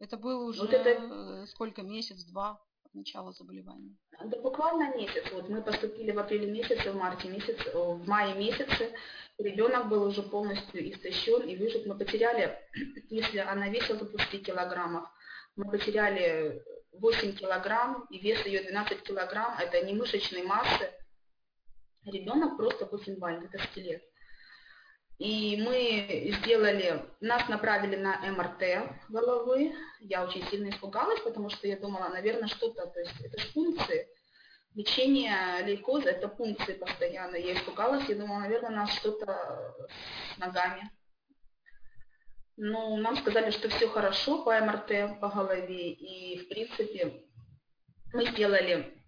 Это 0.00 0.16
было 0.16 0.44
уже 0.44 0.60
вот 0.60 0.72
это... 0.72 1.46
сколько, 1.46 1.82
месяц, 1.82 2.22
два? 2.24 2.62
Начала 2.94 3.32
заболевания? 3.32 3.96
Да 4.24 4.38
буквально 4.40 4.94
месяц. 4.96 5.24
Вот 5.32 5.48
мы 5.48 5.62
поступили 5.62 6.10
в 6.10 6.18
апреле 6.18 6.50
месяце, 6.50 6.90
в 6.90 6.96
марте 6.96 7.28
месяце, 7.28 7.70
в 7.74 8.06
мае 8.06 8.34
месяце. 8.34 8.92
Ребенок 9.38 9.88
был 9.88 10.02
уже 10.04 10.22
полностью 10.22 10.90
истощен 10.90 11.48
и 11.48 11.56
выжит. 11.56 11.86
Мы 11.86 11.96
потеряли, 11.96 12.58
если 13.10 13.38
она 13.38 13.68
весила 13.68 13.98
20 13.98 14.44
килограммов, 14.44 15.08
мы 15.56 15.70
потеряли 15.70 16.62
8 16.92 17.36
килограмм, 17.36 18.06
и 18.10 18.18
вес 18.18 18.44
ее 18.46 18.62
12 18.62 19.02
килограмм, 19.02 19.58
это 19.58 19.84
не 19.84 19.94
мышечной 19.94 20.42
массы. 20.42 20.92
Ребенок 22.04 22.56
просто 22.56 22.86
бухенвальд, 22.86 23.44
это 23.44 23.62
скелет. 23.64 24.02
И 25.20 25.62
мы 25.62 26.32
сделали, 26.38 27.04
нас 27.20 27.46
направили 27.50 27.94
на 27.94 28.16
МРТ 28.32 28.90
головы. 29.10 29.74
Я 30.00 30.24
очень 30.24 30.42
сильно 30.46 30.70
испугалась, 30.70 31.20
потому 31.20 31.50
что 31.50 31.68
я 31.68 31.76
думала, 31.76 32.08
наверное, 32.08 32.48
что-то, 32.48 32.86
то 32.86 33.00
есть 33.00 33.20
это 33.20 33.38
же 33.38 33.48
функции. 33.48 34.08
Лечение 34.74 35.62
лейкоза– 35.66 36.08
это 36.10 36.30
функции 36.30 36.72
постоянно. 36.72 37.36
Я 37.36 37.52
испугалась, 37.52 38.08
я 38.08 38.14
думала, 38.14 38.38
наверное, 38.38 38.70
у 38.70 38.74
нас 38.76 38.94
что-то 38.94 39.90
с 40.34 40.38
ногами. 40.38 40.90
Ну, 42.56 42.96
нам 42.96 43.18
сказали, 43.18 43.50
что 43.50 43.68
все 43.68 43.88
хорошо 43.88 44.42
по 44.42 44.58
МРТ, 44.58 45.20
по 45.20 45.28
голове, 45.28 45.92
и, 45.92 46.38
в 46.38 46.48
принципе, 46.48 47.26
мы 48.14 48.24
сделали 48.24 48.98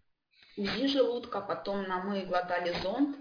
УЗИ 0.59 0.89
желудка, 0.89 1.41
потом 1.41 1.85
нам 1.85 2.11
мы 2.11 2.27
глотали 2.27 2.75
зонд, 2.83 3.17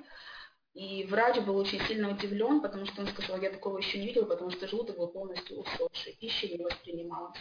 и 0.74 1.04
врач 1.06 1.38
был 1.40 1.58
очень 1.58 1.82
сильно 1.82 2.10
удивлен, 2.10 2.62
потому 2.62 2.86
что 2.86 3.02
он 3.02 3.08
сказал, 3.08 3.42
я 3.42 3.50
такого 3.50 3.78
еще 3.78 4.00
не 4.00 4.08
видел, 4.08 4.26
потому 4.26 4.52
что 4.52 4.68
желудок 4.68 4.98
был 4.98 5.10
полностью 5.10 5.60
усохший, 5.60 6.18
пища 6.20 6.48
не 6.48 6.64
воспринималась. 6.64 7.38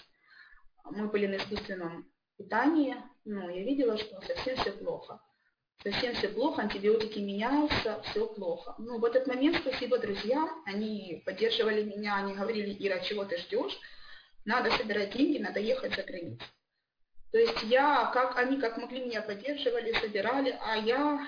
Мы 0.84 1.06
были 1.08 1.26
на 1.26 1.36
искусственном 1.36 2.10
питании, 2.36 2.96
но 3.24 3.48
я 3.50 3.62
видела, 3.62 3.96
что 3.98 4.20
совсем 4.22 4.56
все 4.56 4.72
плохо. 4.72 5.20
Совсем 5.82 6.12
все 6.14 6.28
плохо, 6.28 6.62
антибиотики 6.62 7.20
меняются, 7.20 8.02
все 8.02 8.26
плохо. 8.26 8.74
Ну, 8.78 8.98
в 8.98 9.04
этот 9.04 9.26
момент, 9.26 9.58
спасибо 9.60 9.98
друзьям, 9.98 10.62
они 10.66 11.22
поддерживали 11.24 11.84
меня, 11.84 12.16
они 12.16 12.34
говорили, 12.34 12.76
Ира, 12.78 13.00
чего 13.00 13.24
ты 13.24 13.38
ждешь? 13.38 13.78
Надо 14.44 14.70
собирать 14.72 15.16
деньги, 15.16 15.38
надо 15.38 15.60
ехать 15.60 15.94
за 15.94 16.02
границу. 16.02 16.44
То 17.30 17.38
есть 17.38 17.62
я, 17.62 18.10
как 18.12 18.36
они 18.36 18.58
как 18.58 18.76
могли 18.76 19.04
меня 19.04 19.22
поддерживали, 19.22 19.92
собирали, 19.92 20.58
а 20.60 20.76
я 20.76 21.26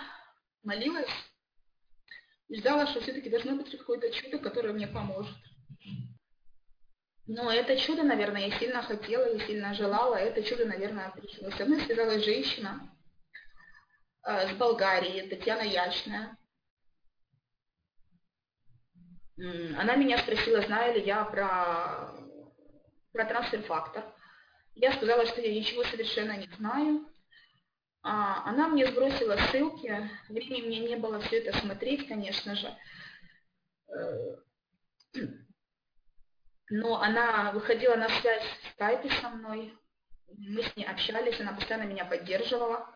молилась 0.65 1.09
и 2.49 2.59
ждала, 2.59 2.87
что 2.87 3.01
все-таки 3.01 3.31
должно 3.31 3.57
быть 3.57 3.71
какое-то 3.71 4.11
чудо, 4.11 4.39
которое 4.39 4.73
мне 4.73 4.87
поможет. 4.87 5.35
Но 7.27 7.51
это 7.51 7.77
чудо, 7.77 8.03
наверное, 8.03 8.49
я 8.49 8.59
сильно 8.59 8.83
хотела 8.83 9.25
и 9.27 9.47
сильно 9.47 9.73
желала, 9.75 10.17
это 10.17 10.43
чудо, 10.43 10.67
наверное, 10.67 11.11
пришло. 11.11 11.51
Со 11.51 11.65
мной 11.65 11.81
связалась 11.81 12.25
женщина 12.25 12.95
э, 14.27 14.49
с 14.49 14.57
Болгарии, 14.57 15.29
Татьяна 15.29 15.63
Ячная. 15.63 16.37
Она 19.39 19.97
меня 19.97 20.19
спросила, 20.19 20.61
знаю 20.63 20.95
ли 20.95 21.05
я 21.05 21.25
про, 21.25 22.13
про 23.13 23.25
трансфер-фактор. 23.25 24.05
Я 24.75 24.93
сказала, 24.93 25.27
что 25.27 25.41
я 25.41 25.55
ничего 25.55 25.85
совершенно 25.85 26.37
не 26.37 26.49
знаю. 26.57 27.12
А, 28.03 28.49
она 28.49 28.69
мне 28.69 28.87
сбросила 28.87 29.37
ссылки, 29.37 30.11
времени 30.29 30.67
мне 30.67 30.79
не 30.81 30.97
было 30.97 31.21
все 31.21 31.39
это 31.39 31.57
смотреть, 31.59 32.09
конечно 32.09 32.57
же. 32.57 32.77
Э, 33.89 34.37
но 36.71 37.01
она 37.01 37.53
выходила 37.53 37.95
на 37.95 38.09
связь 38.09 38.43
в 38.43 38.71
скайпе 38.73 39.09
со 39.21 39.29
мной, 39.29 39.73
мы 40.37 40.63
с 40.63 40.77
ней 40.77 40.85
общались, 40.85 41.41
она 41.41 41.53
постоянно 41.53 41.87
меня 41.87 42.05
поддерживала. 42.05 42.89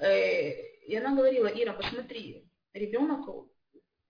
Э, 0.00 0.50
и 0.86 0.96
она 0.96 1.14
говорила, 1.14 1.48
Ира, 1.48 1.74
посмотри, 1.74 2.50
ребенок, 2.72 3.28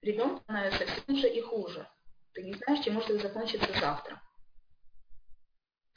ребенку 0.01 0.43
становится 0.43 0.87
все 0.87 1.01
хуже 1.01 1.29
и 1.29 1.41
хуже. 1.41 1.89
Ты 2.35 2.43
не 2.43 2.55
знаешь, 2.55 2.85
чем 2.85 2.95
может 2.95 3.21
закончиться 3.21 3.73
завтра. 3.81 4.23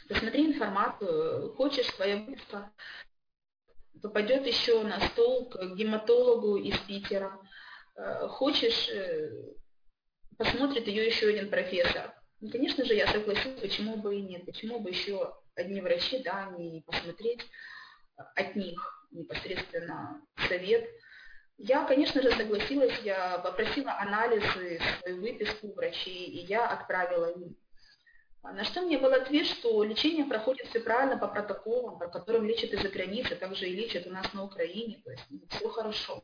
Посмотри 0.09 0.47
информацию, 0.47 1.53
хочешь, 1.55 1.87
твоя 1.91 2.17
быстро 2.17 2.71
попадет 4.01 4.45
еще 4.45 4.83
на 4.83 4.99
стол 5.09 5.49
к 5.49 5.75
гематологу 5.75 6.57
из 6.57 6.77
Питера. 6.79 7.39
Э, 7.95 8.27
хочешь, 8.27 8.89
э, 8.89 9.31
посмотрит 10.37 10.87
ее 10.87 11.05
еще 11.05 11.29
один 11.29 11.49
профессор. 11.49 12.13
Ну, 12.39 12.49
конечно 12.49 12.85
же, 12.85 12.93
я 12.93 13.07
согласилась, 13.07 13.59
почему 13.59 13.97
бы 13.97 14.15
и 14.15 14.21
нет, 14.21 14.45
почему 14.45 14.79
бы 14.79 14.89
еще 14.89 15.35
одни 15.55 15.81
врачи, 15.81 16.19
да, 16.19 16.53
не 16.57 16.81
посмотреть 16.81 17.41
от 18.35 18.55
них 18.55 19.07
непосредственно 19.11 20.21
совет. 20.47 20.87
Я, 21.57 21.85
конечно 21.85 22.21
же, 22.21 22.31
согласилась, 22.31 22.93
я 23.03 23.39
попросила 23.39 23.97
анализы, 23.99 24.79
свою 25.01 25.21
выписку 25.21 25.73
врачей, 25.73 26.25
и 26.25 26.45
я 26.45 26.67
отправила 26.67 27.31
им. 27.31 27.57
А 28.47 28.53
на 28.53 28.63
что 28.63 28.81
мне 28.81 28.97
был 28.97 29.11
ответ, 29.11 29.45
что 29.45 29.83
лечение 29.83 30.25
проходит 30.25 30.67
все 30.67 30.79
правильно 30.79 31.17
по 31.17 31.27
протоколам, 31.27 31.99
по 31.99 32.07
которым 32.07 32.45
лечат 32.45 32.71
из-за 32.71 32.87
границы, 32.87 33.35
также 33.35 33.67
и 33.67 33.75
лечат 33.75 34.07
у 34.07 34.09
нас 34.09 34.31
на 34.31 34.45
Украине, 34.45 35.01
то 35.03 35.11
есть 35.11 35.25
ну, 35.29 35.41
все 35.49 35.67
хорошо. 35.67 36.23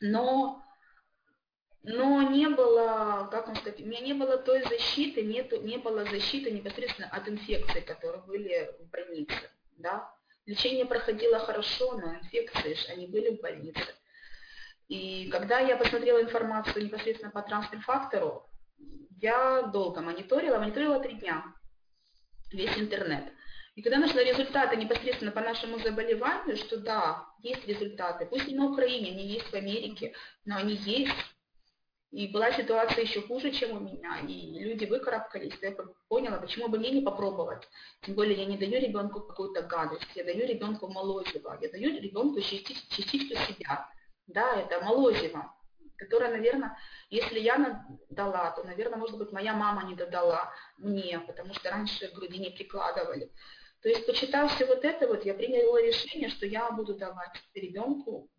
Но, 0.00 0.64
но 1.84 2.22
не 2.22 2.48
было, 2.48 3.28
как 3.30 3.46
вам 3.46 3.54
сказать, 3.54 3.80
у 3.80 3.86
меня 3.86 4.00
не 4.00 4.14
было 4.14 4.36
той 4.36 4.64
защиты, 4.64 5.22
нету, 5.22 5.62
не 5.62 5.78
было 5.78 6.04
защиты 6.06 6.50
непосредственно 6.50 7.08
от 7.08 7.28
инфекций, 7.28 7.80
которые 7.80 8.24
были 8.24 8.68
в 8.80 8.90
больнице. 8.90 9.50
Да? 9.76 10.12
Лечение 10.44 10.86
проходило 10.86 11.38
хорошо, 11.38 11.96
но 11.98 12.16
инфекции, 12.16 12.76
они 12.90 13.06
были 13.06 13.36
в 13.36 13.40
больнице. 13.40 13.94
И 14.88 15.28
когда 15.30 15.60
я 15.60 15.76
посмотрела 15.76 16.20
информацию 16.20 16.84
непосредственно 16.84 17.30
по 17.30 17.42
трансфер-фактору, 17.42 18.50
я 19.20 19.62
долго 19.62 20.00
мониторила, 20.00 20.58
мониторила 20.58 21.00
три 21.00 21.14
дня 21.14 21.44
весь 22.52 22.76
интернет. 22.78 23.24
И 23.74 23.82
когда 23.82 23.98
нашла 23.98 24.22
результаты 24.22 24.76
непосредственно 24.76 25.32
по 25.32 25.40
нашему 25.40 25.78
заболеванию, 25.80 26.56
что 26.56 26.76
да, 26.78 27.26
есть 27.40 27.66
результаты, 27.66 28.26
пусть 28.26 28.46
не 28.46 28.54
на 28.54 28.66
Украине, 28.66 29.10
они 29.10 29.26
есть 29.26 29.46
в 29.46 29.54
Америке, 29.54 30.14
но 30.44 30.56
они 30.56 30.74
есть. 30.74 31.10
И 32.12 32.28
была 32.28 32.52
ситуация 32.52 33.02
еще 33.02 33.22
хуже, 33.22 33.50
чем 33.50 33.76
у 33.76 33.80
меня, 33.80 34.20
и 34.20 34.60
люди 34.60 34.84
выкарабкались, 34.84 35.58
я 35.60 35.74
поняла, 36.08 36.36
почему 36.36 36.68
бы 36.68 36.78
мне 36.78 36.92
не 36.92 37.00
попробовать. 37.00 37.68
Тем 38.02 38.14
более 38.14 38.38
я 38.38 38.44
не 38.44 38.56
даю 38.56 38.80
ребенку 38.80 39.20
какую-то 39.20 39.62
гадость, 39.62 40.06
я 40.14 40.22
даю 40.22 40.46
ребенку 40.46 40.86
молозиво, 40.86 41.58
я 41.60 41.68
даю 41.68 42.00
ребенку 42.00 42.40
частичку 42.40 43.34
себя. 43.34 43.90
Да, 44.28 44.60
это 44.60 44.80
молозиво 44.84 45.52
которая, 45.96 46.30
наверное, 46.30 46.76
если 47.10 47.38
я 47.38 47.84
дала, 48.10 48.50
то, 48.52 48.64
наверное, 48.64 48.98
может 48.98 49.18
быть, 49.18 49.32
моя 49.32 49.54
мама 49.54 49.84
не 49.84 49.94
додала 49.94 50.52
мне, 50.78 51.20
потому 51.20 51.54
что 51.54 51.70
раньше 51.70 52.10
груди 52.12 52.38
не 52.38 52.50
прикладывали. 52.50 53.32
То 53.82 53.88
есть, 53.88 54.06
почитав 54.06 54.54
все 54.54 54.66
вот 54.66 54.84
это, 54.84 55.06
вот 55.06 55.24
я 55.24 55.34
приняла 55.34 55.80
решение, 55.80 56.28
что 56.30 56.46
я 56.46 56.70
буду 56.70 56.96
давать 56.96 57.36
ребенку 57.54 58.30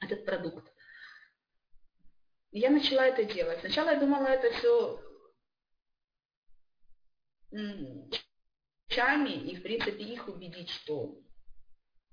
этот 0.00 0.24
продукт. 0.24 0.72
Я 2.50 2.70
начала 2.70 3.06
это 3.06 3.24
делать. 3.24 3.60
Сначала 3.60 3.90
я 3.90 4.00
думала, 4.00 4.26
это 4.26 4.50
все 4.58 5.00
чами 8.88 9.30
и, 9.30 9.56
в 9.56 9.62
принципе, 9.62 10.02
их 10.02 10.28
убедить, 10.28 10.70
что 10.70 11.18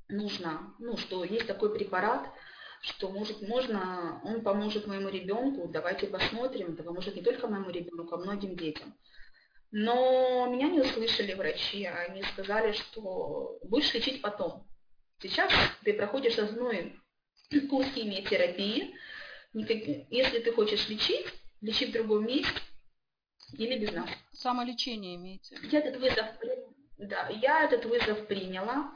нужно, 0.08 0.76
ну, 0.80 0.98
что 0.98 1.24
есть 1.24 1.48
такой 1.48 1.74
препарат, 1.74 2.30
что 2.82 3.10
может, 3.10 3.42
можно, 3.42 4.22
он 4.24 4.42
поможет 4.42 4.88
моему 4.88 5.10
ребенку, 5.10 5.68
давайте 5.68 6.08
посмотрим, 6.08 6.74
это 6.74 6.84
поможет 6.84 7.16
не 7.16 7.22
только 7.22 7.48
моему 7.48 7.70
ребенку, 7.70 8.16
а 8.16 8.18
многим 8.18 8.56
детям. 8.56 8.94
Но 9.72 10.48
меня 10.48 10.70
не 10.70 10.80
услышали 10.80 11.34
врачи, 11.34 11.86
они 11.86 12.24
сказали, 12.24 12.74
что 12.74 13.60
будешь 13.64 13.94
лечить 13.94 14.22
потом. 14.22 14.68
Сейчас 15.20 15.52
ты 15.84 15.94
проходишь 15.94 16.38
основной 16.38 17.00
курс 17.70 17.88
химиотерапии, 17.94 18.96
если 19.54 20.40
ты 20.40 20.52
хочешь 20.52 20.88
лечить, 20.90 21.26
лечи 21.62 21.86
в 21.86 21.92
другом 21.92 22.26
месте 22.26 22.60
или 23.58 23.78
без 23.80 23.92
нас. 23.94 24.10
Самолечение 24.34 25.16
имеется. 25.16 25.56
Я 25.72 25.80
этот 25.80 26.00
вызов, 26.00 26.26
да, 26.98 27.30
я 27.30 27.64
этот 27.64 27.86
вызов 27.86 28.28
приняла. 28.28 28.92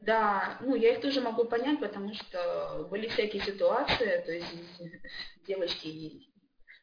Да, 0.00 0.58
ну 0.60 0.74
я 0.74 0.92
их 0.92 1.00
тоже 1.00 1.20
могу 1.20 1.44
понять, 1.44 1.80
потому 1.80 2.14
что 2.14 2.86
были 2.90 3.08
всякие 3.08 3.42
ситуации, 3.42 4.22
то 4.24 4.32
есть 4.32 4.46
девочки 5.46 6.28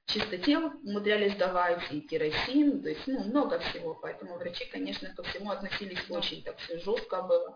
чистотел 0.06 0.73
умудрялись 0.84 1.36
давать 1.36 1.82
и 1.91 2.02
керосин, 2.02 2.82
то 2.82 2.89
есть 2.89 3.08
ну, 3.08 3.23
много 3.23 3.60
всего, 3.60 3.95
поэтому 3.95 4.38
врачи, 4.38 4.65
конечно, 4.65 5.13
ко 5.15 5.23
всему 5.23 5.52
относились 5.52 6.10
очень 6.10 6.43
так 6.43 6.58
все 6.58 6.80
жестко 6.80 7.21
было. 7.21 7.56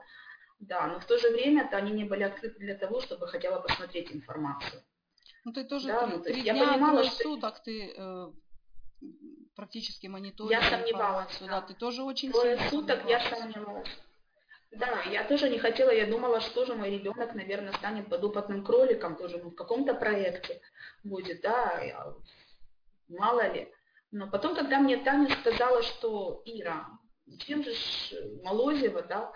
Да, 0.59 0.87
но 0.87 0.99
в 0.99 1.05
то 1.05 1.17
же 1.17 1.29
время-то 1.29 1.77
они 1.77 1.91
не 1.91 2.05
были 2.05 2.23
открыты 2.23 2.57
для 2.59 2.75
того, 2.75 2.99
чтобы 3.01 3.27
хотя 3.27 3.51
бы 3.51 3.61
посмотреть 3.61 4.11
информацию. 4.11 4.81
Ну 5.43 5.53
ты 5.53 5.65
тоже 5.65 5.87
да, 5.87 6.07
три, 6.07 6.17
ну, 6.17 6.23
то 6.23 6.29
есть 6.29 6.41
три 6.41 6.51
дня, 6.51 6.53
я 6.53 6.73
понимала, 6.73 7.03
что... 7.03 7.23
суток 7.23 7.63
ты 7.63 7.93
э, 7.95 8.31
практически 9.55 10.07
мониторила 10.07 10.59
Я 10.59 10.69
сомневалась, 10.69 11.37
да. 11.41 11.47
да. 11.47 11.61
Ты 11.61 11.73
тоже 11.75 12.03
очень 12.03 12.31
Трое 12.31 12.57
суток 12.69 13.07
я 13.07 13.19
сомневалась. 13.19 13.87
Да, 14.71 15.01
я 15.03 15.23
тоже 15.23 15.49
не 15.49 15.59
хотела, 15.59 15.91
я 15.91 16.05
думала, 16.05 16.41
что 16.41 16.65
же 16.65 16.75
мой 16.75 16.89
ребенок, 16.89 17.33
наверное, 17.33 17.73
станет 17.73 18.09
подопытным 18.09 18.65
кроликом, 18.65 19.15
тоже 19.15 19.37
ну, 19.37 19.49
в 19.51 19.55
каком-то 19.55 19.93
проекте 19.95 20.61
будет, 21.03 21.41
да, 21.41 21.81
я, 21.81 22.13
мало 23.07 23.51
ли. 23.53 23.71
Но 24.11 24.29
потом, 24.29 24.55
когда 24.55 24.79
мне 24.79 24.97
Таня 24.97 25.33
сказала, 25.37 25.81
что 25.83 26.41
Ира, 26.45 26.87
чем 27.39 27.63
же 27.63 27.71
Молозева, 28.43 29.01
да, 29.03 29.31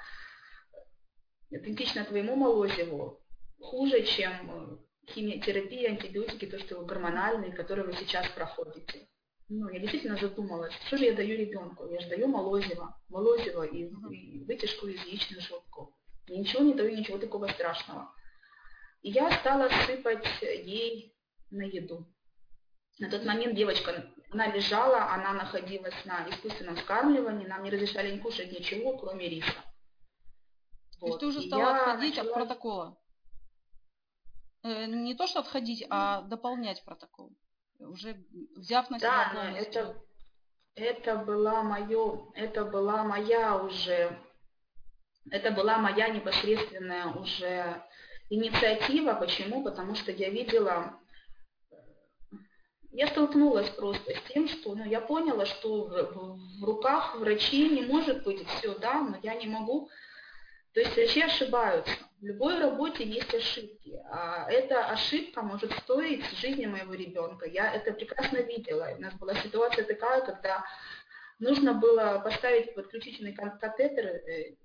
идентично 1.50 2.04
твоему 2.06 2.36
Молозеву, 2.36 3.22
хуже, 3.60 4.04
чем 4.04 4.86
химиотерапия, 5.10 5.92
антибиотики, 5.92 6.46
то, 6.46 6.60
что 6.60 6.82
гормональные, 6.86 7.54
которые 7.54 7.86
вы 7.86 7.94
сейчас 7.94 8.28
проходите 8.30 9.08
ну, 9.52 9.70
я 9.70 9.80
действительно 9.80 10.16
задумалась, 10.16 10.74
что 10.88 10.98
же 10.98 11.06
я 11.06 11.14
даю 11.14 11.38
ребенку? 11.38 11.86
Я 11.88 12.00
же 12.00 12.08
даю 12.08 12.28
молозиво, 12.28 12.98
молозиво 13.10 13.64
и, 13.64 13.90
и 14.10 14.46
вытяжку 14.46 14.88
из 14.88 15.04
яичных 15.04 15.42
желтков. 15.42 15.90
Я 16.28 16.38
ничего 16.38 16.64
не 16.64 16.74
даю, 16.74 16.96
ничего 16.96 17.18
такого 17.18 17.48
страшного. 17.48 18.14
И 19.02 19.12
я 19.12 19.30
стала 19.40 19.70
сыпать 19.86 20.26
ей 20.42 21.14
на 21.50 21.64
еду. 21.64 22.08
На 23.00 23.10
тот 23.10 23.26
момент 23.26 23.56
девочка 23.56 24.06
Она 24.32 24.48
лежала, 24.48 25.12
она 25.12 25.34
находилась 25.34 26.06
на 26.06 26.30
искусственном 26.30 26.78
вскармливании, 26.78 27.46
нам 27.46 27.64
не 27.64 27.72
разрешали 27.72 28.12
не 28.12 28.20
кушать 28.20 28.52
ничего, 28.52 28.98
кроме 28.98 29.28
риса. 29.28 29.66
То 31.02 31.08
есть 31.08 31.20
ты 31.20 31.26
уже 31.26 31.42
стала 31.42 31.76
отходить 31.76 32.16
начала... 32.16 32.30
от 32.30 32.34
протокола? 32.36 32.98
Э, 34.64 34.86
не 34.86 35.14
то, 35.16 35.28
что 35.28 35.40
отходить, 35.40 35.86
а 35.90 36.22
дополнять 36.22 36.82
протокол. 36.86 37.36
Уже 37.88 38.16
взяв 38.56 38.90
на 38.90 39.00
себя 39.00 39.10
да, 39.10 39.42
полностью. 39.42 39.82
это, 39.82 40.02
это 40.76 41.16
была 41.18 41.64
моё, 41.64 42.32
это 42.36 42.66
была 42.66 43.04
моя 43.04 43.58
уже, 43.58 44.18
это 45.30 45.52
была 45.52 45.78
моя 45.78 46.10
непосредственная 46.10 47.08
уже 47.08 47.84
инициатива. 48.30 49.14
Почему? 49.14 49.64
Потому 49.64 49.96
что 49.96 50.12
я 50.12 50.30
видела, 50.30 51.00
я 52.92 53.08
столкнулась 53.08 53.70
просто 53.70 54.14
с 54.14 54.22
тем, 54.34 54.48
что 54.48 54.76
ну, 54.76 54.86
я 54.86 55.02
поняла, 55.02 55.46
что 55.46 55.86
в, 55.86 56.60
в 56.60 56.64
руках 56.64 57.16
врачей 57.16 57.70
не 57.70 57.82
может 57.82 58.24
быть 58.24 58.48
все, 58.48 58.78
да, 58.78 59.02
но 59.02 59.18
я 59.24 59.36
не 59.36 59.48
могу 59.48 59.90
то 60.74 60.80
есть 60.80 60.96
врачи 60.96 61.22
ошибаются. 61.22 61.92
В 62.22 62.26
любой 62.26 62.60
работе 62.60 63.04
есть 63.04 63.34
ошибки. 63.34 64.00
А 64.10 64.50
эта 64.50 64.86
ошибка 64.86 65.42
может 65.42 65.72
стоить 65.80 66.24
жизни 66.40 66.66
моего 66.66 66.94
ребенка. 66.94 67.46
Я 67.46 67.74
это 67.74 67.92
прекрасно 67.94 68.38
видела. 68.38 68.94
У 68.98 69.02
нас 69.02 69.14
была 69.16 69.34
ситуация 69.36 69.84
такая, 69.84 70.22
когда 70.22 70.64
нужно 71.40 71.74
было 71.74 72.22
поставить 72.24 72.74
подключительный 72.74 73.34
катетер, 73.34 74.06
э, 74.06 74.56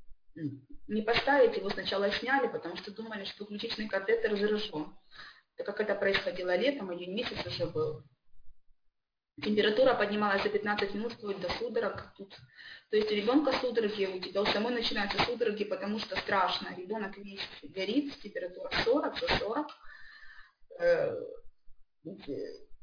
не 0.87 1.03
поставить, 1.03 1.57
его 1.57 1.71
сначала 1.71 2.11
сняли, 2.13 2.47
потому 2.47 2.77
что 2.77 2.95
думали, 2.95 3.25
что 3.25 3.39
подключительный 3.39 3.89
катетер 3.89 4.37
заражен. 4.37 4.95
Так 5.57 5.67
как 5.67 5.81
это 5.81 5.95
происходило 5.95 6.55
летом, 6.55 6.93
июнь 6.93 7.15
месяц 7.15 7.45
уже 7.47 7.67
был. 7.67 8.05
Температура 9.43 9.95
поднималась 9.95 10.43
за 10.43 10.49
15 10.49 10.95
минут 10.95 11.13
вплоть 11.13 11.41
до 11.41 11.51
судорог. 11.51 12.05
Тут. 12.17 12.35
То 12.91 12.97
есть 12.97 13.13
у 13.13 13.15
ребенка 13.15 13.53
судороги, 13.53 14.07
у 14.07 14.19
тебя 14.19 14.41
у 14.41 14.47
самой 14.47 14.73
начинаются 14.73 15.23
судороги, 15.25 15.65
потому 15.65 15.99
что 15.99 16.17
страшно. 16.17 16.75
Ребенок 16.75 17.19
весь 17.19 17.47
горит, 17.63 18.19
температура 18.21 18.71
40, 18.85 19.19
за 19.19 19.29
40. 19.39 19.67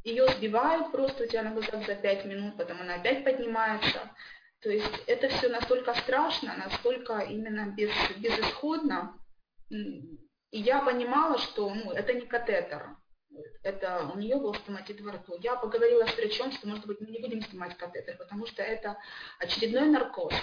Ее 0.04 0.28
сбивают 0.28 0.92
просто 0.92 1.24
у 1.24 1.28
тебя 1.28 1.42
на 1.42 1.52
глазах 1.52 1.88
за 1.88 1.96
5 1.96 2.26
минут, 2.26 2.58
потом 2.58 2.82
она 2.82 2.96
опять 2.96 3.24
поднимается. 3.24 4.12
То 4.62 4.70
есть 4.70 5.04
это 5.08 5.30
все 5.30 5.50
настолько 5.50 5.96
страшно, 5.96 6.56
настолько 6.56 7.20
именно 7.20 7.74
без, 7.76 7.90
безысходно. 8.18 9.18
И 9.72 10.20
я 10.52 10.84
понимала, 10.84 11.40
что 11.40 11.74
ну, 11.74 11.92
это 11.92 12.14
не 12.14 12.28
катетер 12.28 12.96
это 13.64 14.12
у 14.14 14.18
нее 14.18 14.38
был 14.38 14.54
стоматит 14.54 15.02
во 15.02 15.14
рту. 15.14 15.36
Я 15.40 15.56
поговорила 15.56 16.06
с 16.06 16.16
врачом, 16.16 16.52
что, 16.52 16.68
может 16.68 16.86
быть, 16.86 17.00
мы 17.00 17.08
не 17.08 17.20
будем 17.20 17.42
снимать 17.42 17.78
катетер, 17.78 18.18
потому 18.18 18.46
что 18.46 18.62
это 18.62 18.98
очередной 19.40 19.88
наркоз. 19.88 20.34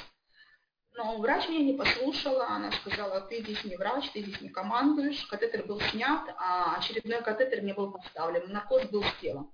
Но 0.95 1.19
врач 1.19 1.49
меня 1.49 1.65
не 1.65 1.75
послушала, 1.75 2.49
она 2.49 2.73
сказала, 2.73 3.21
ты 3.21 3.43
здесь 3.43 3.65
не 3.65 3.77
врач, 3.77 4.11
ты 4.11 4.23
здесь 4.23 4.41
не 4.41 4.49
командуешь. 4.49 5.25
Катетер 5.27 5.65
был 5.65 5.81
снят, 5.81 6.35
а 6.37 6.77
очередной 6.77 7.23
катетер 7.23 7.63
не 7.63 7.73
был 7.73 7.93
поставлен, 7.93 8.51
наркоз 8.51 8.85
был 8.87 9.05
сделан. 9.19 9.51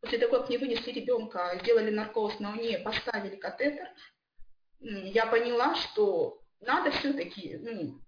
После 0.00 0.18
того, 0.18 0.38
как 0.38 0.48
мне 0.48 0.58
вынесли 0.58 0.92
ребенка, 0.92 1.58
сделали 1.62 1.90
наркоз, 1.90 2.38
но 2.38 2.54
не 2.54 2.78
поставили 2.78 3.36
катетер, 3.36 3.88
я 4.80 5.26
поняла, 5.26 5.74
что 5.74 6.40
надо 6.60 6.90
все-таки 6.92 7.56
ну, 7.56 8.00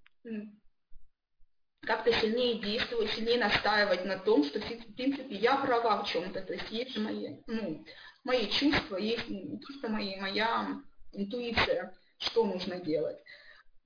как-то 1.82 2.12
сильнее 2.12 2.60
действовать, 2.60 3.10
сильнее 3.12 3.38
настаивать 3.38 4.04
на 4.04 4.18
том, 4.18 4.44
что, 4.44 4.60
в 4.60 4.94
принципе, 4.94 5.34
я 5.34 5.56
права 5.56 6.02
в 6.02 6.08
чем-то. 6.08 6.42
То 6.42 6.52
есть 6.52 6.70
есть 6.70 6.96
мои, 6.98 7.38
ну, 7.46 7.84
мои 8.24 8.48
чувства, 8.50 8.96
есть 8.96 9.28
не 9.28 9.58
просто 9.58 9.88
мои, 9.88 10.16
моя 10.20 10.80
интуиция, 11.12 11.94
что 12.18 12.44
нужно 12.44 12.80
делать. 12.80 13.18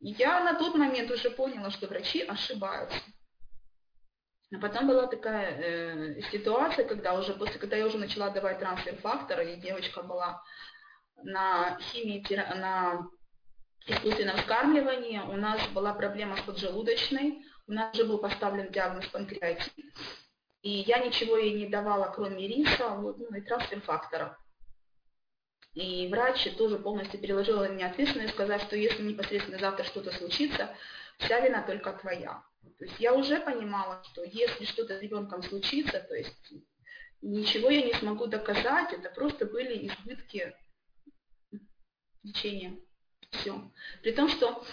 Я 0.01 0.43
на 0.43 0.55
тот 0.55 0.75
момент 0.75 1.11
уже 1.11 1.31
поняла, 1.31 1.71
что 1.71 1.87
врачи 1.87 2.23
ошибаются. 2.23 2.99
А 4.55 4.59
потом 4.59 4.87
была 4.87 5.07
такая 5.07 5.57
э, 5.57 6.21
ситуация, 6.31 6.87
когда 6.87 7.15
уже 7.15 7.33
после, 7.35 7.59
когда 7.59 7.77
я 7.77 7.87
уже 7.87 7.99
начала 7.99 8.31
давать 8.31 8.59
трансфер 8.59 8.97
фактора, 8.97 9.43
и 9.43 9.61
девочка 9.61 10.03
была 10.03 10.43
на 11.23 11.79
химии, 11.81 12.25
на 12.55 13.07
искусственном 13.87 14.37
вскармливании, 14.37 15.19
у 15.21 15.37
нас 15.37 15.67
была 15.69 15.95
проблема 15.95 16.37
с 16.37 16.41
поджелудочной, 16.43 17.43
у 17.67 17.73
нас 17.73 17.95
уже 17.95 18.05
был 18.05 18.19
поставлен 18.19 18.71
диагноз 18.71 19.07
панкреатит, 19.09 19.73
и 20.63 20.71
я 20.71 20.99
ничего 20.99 21.37
ей 21.37 21.55
не 21.55 21.67
давала, 21.67 22.13
кроме 22.15 22.47
риса 22.49 22.89
вот, 22.91 23.19
ну, 23.19 23.37
и 23.37 23.41
трансфер 23.41 23.81
фактора. 23.83 24.39
И 25.75 26.09
врач 26.09 26.49
тоже 26.57 26.79
полностью 26.79 27.21
переложил 27.21 27.59
на 27.59 27.69
меня 27.69 27.89
ответственность, 27.89 28.35
сказав, 28.35 28.63
что 28.63 28.77
если 28.77 29.03
непосредственно 29.03 29.59
завтра 29.59 29.85
что-то 29.85 30.13
случится, 30.13 30.75
вся 31.19 31.41
вина 31.41 31.63
только 31.63 31.93
твоя. 31.95 32.45
То 32.79 32.85
есть 32.85 32.99
я 33.01 33.13
уже 33.13 33.41
понимала, 33.41 34.03
что 34.05 34.25
если 34.25 34.65
что-то 34.65 34.99
с 34.99 35.03
ребенком 35.03 35.43
случится, 35.43 36.01
то 36.01 36.15
есть 36.15 36.53
ничего 37.23 37.71
я 37.71 37.83
не 37.83 37.93
смогу 37.95 38.27
доказать, 38.27 38.93
это 38.93 39.11
просто 39.11 39.47
были 39.47 39.89
избытки 39.89 40.57
лечения. 42.23 42.79
Все. 43.31 43.71
При 44.03 44.13
том, 44.13 44.29
что 44.29 44.65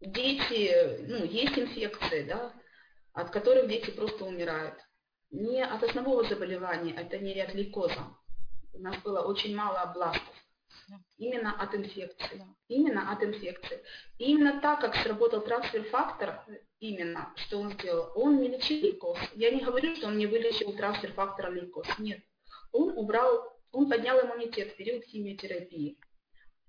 дети, 0.00 1.04
ну, 1.06 1.24
есть 1.24 1.58
инфекции, 1.58 2.24
да, 2.24 2.52
от 3.12 3.30
которых 3.30 3.68
дети 3.68 3.90
просто 3.90 4.24
умирают. 4.24 4.78
Не 5.30 5.64
от 5.64 5.82
основного 5.82 6.24
заболевания, 6.24 6.94
это 6.94 7.18
не 7.18 7.34
ряд 7.34 7.54
лейкоза. 7.54 8.16
У 8.72 8.78
нас 8.78 8.96
было 9.02 9.20
очень 9.20 9.54
мало 9.54 9.80
областов. 9.80 10.34
Именно 11.18 11.60
от 11.60 11.74
инфекции. 11.74 12.44
Именно 12.66 13.12
от 13.12 13.22
инфекции. 13.22 13.82
И 14.18 14.30
именно 14.32 14.60
так, 14.60 14.80
как 14.80 14.96
сработал 14.96 15.42
трансфер-фактор, 15.42 16.44
именно, 16.80 17.32
что 17.36 17.58
он 17.58 17.72
сделал, 17.72 18.10
он 18.16 18.40
не 18.40 18.48
лечил 18.48 18.78
лейкоз. 18.82 19.18
Я 19.34 19.50
не 19.50 19.60
говорю, 19.60 19.94
что 19.94 20.08
он 20.08 20.18
не 20.18 20.26
вылечил 20.26 20.72
трансфер-фактора 20.76 21.50
лейкоз. 21.50 21.86
Нет. 21.98 22.22
Он 22.72 22.96
убрал, 22.96 23.56
он 23.70 23.88
поднял 23.88 24.20
иммунитет 24.20 24.72
в 24.72 24.76
период 24.76 25.04
химиотерапии 25.04 25.98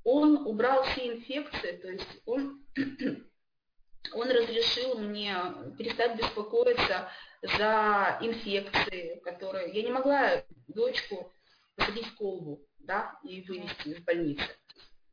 он 0.03 0.47
убрал 0.47 0.83
все 0.83 1.13
инфекции, 1.13 1.77
то 1.77 1.89
есть 1.89 2.21
он, 2.25 2.65
он 4.13 4.29
разрешил 4.29 4.97
мне 4.99 5.35
перестать 5.77 6.17
беспокоиться 6.17 7.09
за 7.41 8.17
инфекции, 8.21 9.19
которые... 9.23 9.71
Я 9.71 9.83
не 9.83 9.91
могла 9.91 10.43
дочку 10.67 11.31
посадить 11.75 12.07
в 12.07 12.15
колбу 12.15 12.65
да, 12.79 13.19
и 13.23 13.41
вывести 13.41 13.89
из 13.89 13.99
больницы. 13.99 14.43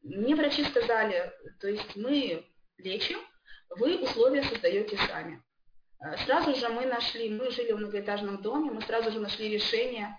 Мне 0.03 0.35
врачи 0.35 0.65
сказали, 0.65 1.33
то 1.61 1.69
есть 1.69 1.97
мы 1.97 2.47
лечим, 2.79 3.19
вы 3.71 3.99
условия 4.03 4.43
создаете 4.45 4.97
сами. 4.97 5.43
Сразу 6.25 6.55
же 6.55 6.69
мы 6.69 6.87
нашли, 6.87 7.29
мы 7.29 7.51
жили 7.51 7.73
в 7.73 7.79
многоэтажном 7.79 8.41
доме, 8.41 8.71
мы 8.71 8.81
сразу 8.83 9.11
же 9.11 9.19
нашли 9.19 9.49
решение 9.49 10.17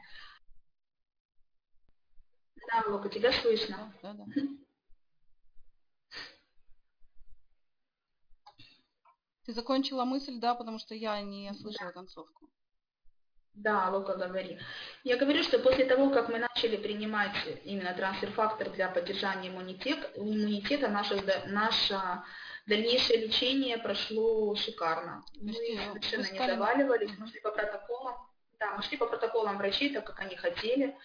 да, 2.71 2.83
Лока, 2.87 3.09
тебя 3.09 3.31
слышно. 3.31 3.93
Да, 4.01 4.13
да. 4.13 4.25
Ты 9.45 9.53
закончила 9.53 10.05
мысль, 10.05 10.39
да, 10.39 10.53
потому 10.53 10.77
что 10.77 10.93
я 10.93 11.19
не 11.21 11.51
слышала 11.53 11.91
концовку. 11.91 12.49
Да, 13.55 13.89
Лука, 13.89 14.15
говори. 14.15 14.59
Я 15.03 15.17
говорю, 15.17 15.43
что 15.43 15.59
после 15.59 15.85
того, 15.85 16.11
как 16.11 16.29
мы 16.29 16.39
начали 16.39 16.77
принимать 16.77 17.35
именно 17.65 17.93
трансфер-фактор 17.93 18.69
для 18.69 18.89
поддержания 18.89 19.49
иммунитета, 19.49 20.11
иммунитета 20.15 20.87
наше, 20.87 21.15
наше 21.47 21.99
дальнейшее 22.67 23.25
лечение 23.25 23.77
прошло 23.79 24.55
шикарно. 24.55 25.25
Мы 25.41 25.53
совершенно 25.53 26.31
не 26.31 26.37
заваливались, 26.37 27.17
мы 27.17 27.27
шли 27.27 27.39
по 27.41 27.51
протоколам. 27.51 28.15
Да, 28.59 28.75
мы 28.75 28.83
шли 28.83 28.97
по 28.97 29.07
протоколам 29.07 29.57
врачей, 29.57 29.93
так 29.93 30.05
как 30.05 30.19
они 30.19 30.35
хотели 30.35 30.95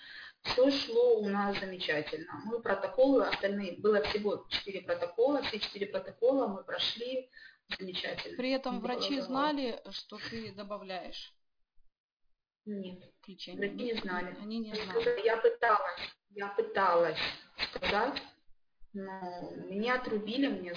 все 0.44 0.70
шло 0.70 1.18
у 1.20 1.28
нас 1.28 1.58
замечательно. 1.58 2.40
Мы 2.44 2.60
протоколы, 2.60 3.26
остальные, 3.26 3.78
было 3.78 4.02
всего 4.02 4.46
4 4.50 4.82
протокола, 4.82 5.42
все 5.42 5.58
4 5.58 5.86
протокола 5.86 6.46
мы 6.48 6.64
прошли 6.64 7.30
замечательно. 7.78 8.36
При 8.36 8.50
этом 8.50 8.80
врачи 8.80 9.20
знали, 9.20 9.80
что 9.90 10.18
ты 10.30 10.52
добавляешь? 10.52 11.34
Нет, 12.66 13.02
врачи 13.26 13.54
не 13.54 13.94
знали. 13.94 14.36
Они 14.40 14.58
не 14.58 14.74
знали. 14.74 15.24
Я 15.24 15.36
пыталась, 15.38 16.00
я 16.30 16.48
пыталась 16.48 17.18
сказать, 17.70 18.22
но 18.92 19.50
меня 19.68 19.96
отрубили, 19.96 20.48
мне 20.48 20.74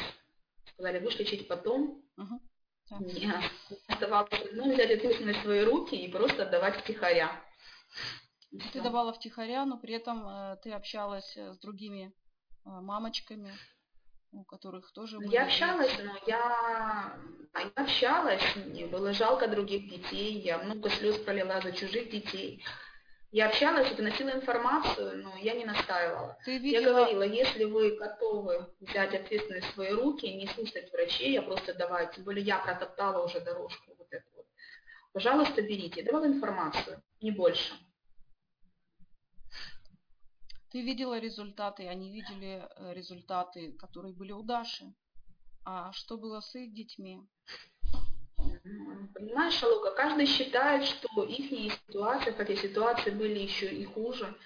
сказали, 0.73 0.99
будешь 0.99 1.19
лечить 1.19 1.47
потом. 1.47 2.03
Угу. 2.17 2.41
Мне 3.01 3.34
оставалось 3.88 4.32
ну, 4.53 4.73
взять 4.73 4.91
ответственность 4.91 5.39
в 5.39 5.43
свои 5.43 5.63
руки 5.63 5.95
и 5.95 6.12
просто 6.12 6.43
отдавать 6.43 6.77
втихаря. 6.82 7.43
Ты 8.73 8.81
давала 8.81 9.13
втихаря, 9.13 9.65
но 9.65 9.77
при 9.77 9.93
этом 9.93 10.27
э, 10.27 10.57
ты 10.63 10.71
общалась 10.71 11.36
э, 11.36 11.53
с 11.53 11.60
другими 11.60 12.13
э, 12.65 12.69
мамочками, 12.69 13.51
у 14.31 14.43
которых 14.45 14.91
тоже 14.93 15.17
были... 15.17 15.33
Я 15.33 15.45
общалась, 15.45 15.91
но 16.01 16.17
я, 16.25 17.19
я 17.53 17.71
общалась, 17.75 18.55
мне 18.55 18.86
было 18.86 19.12
жалко 19.13 19.47
других 19.47 19.89
детей, 19.89 20.39
я 20.39 20.60
много 20.60 20.89
слез 20.89 21.17
пролила 21.19 21.60
за 21.60 21.73
чужих 21.73 22.10
детей. 22.10 22.63
Я 23.31 23.47
общалась 23.47 23.91
и 23.91 23.95
доносила 23.95 24.29
информацию, 24.29 25.21
но 25.21 25.36
я 25.38 25.53
не 25.53 25.65
настаивала. 25.65 26.38
Ты 26.45 26.57
видела... 26.57 26.81
Я 26.81 26.89
говорила, 26.89 27.23
если 27.23 27.65
вы 27.65 27.97
готовы 27.97 28.73
взять 28.79 29.13
ответственность 29.13 29.67
в 29.67 29.73
свои 29.73 29.91
руки, 29.91 30.33
не 30.33 30.47
слушать 30.47 30.91
врачей, 30.93 31.33
я 31.33 31.41
просто 31.41 31.73
давать, 31.73 32.15
тем 32.15 32.23
более 32.23 32.45
я 32.45 32.60
протоптала 32.60 33.25
уже 33.25 33.41
дорожку 33.41 33.93
вот 33.97 34.07
эту 34.12 34.25
вот. 34.33 34.45
Пожалуйста, 35.12 35.62
берите. 35.62 35.99
Я 35.99 36.05
давала 36.05 36.25
информацию, 36.25 37.03
не 37.19 37.31
больше. 37.31 37.73
Ты 40.77 40.83
видела 40.83 41.17
результаты, 41.17 41.87
они 41.87 42.11
видели 42.11 42.61
э, 42.61 42.93
результаты, 42.93 43.71
которые 43.79 44.13
были 44.13 44.31
у 44.31 44.43
Даши. 44.43 44.93
А 45.65 45.91
что 45.91 46.17
было 46.17 46.39
с 46.39 46.53
их 46.53 46.71
детьми? 46.71 47.19
Понимаешь, 49.15 49.63
Алука, 49.63 49.89
каждый 49.95 50.27
считает, 50.27 50.85
что 50.85 51.23
их 51.23 51.73
ситуация, 51.87 52.31
хотя 52.33 52.55
ситуации 52.55 53.09
были 53.09 53.39
еще 53.39 53.73
и 53.73 53.85
хуже 53.85 54.37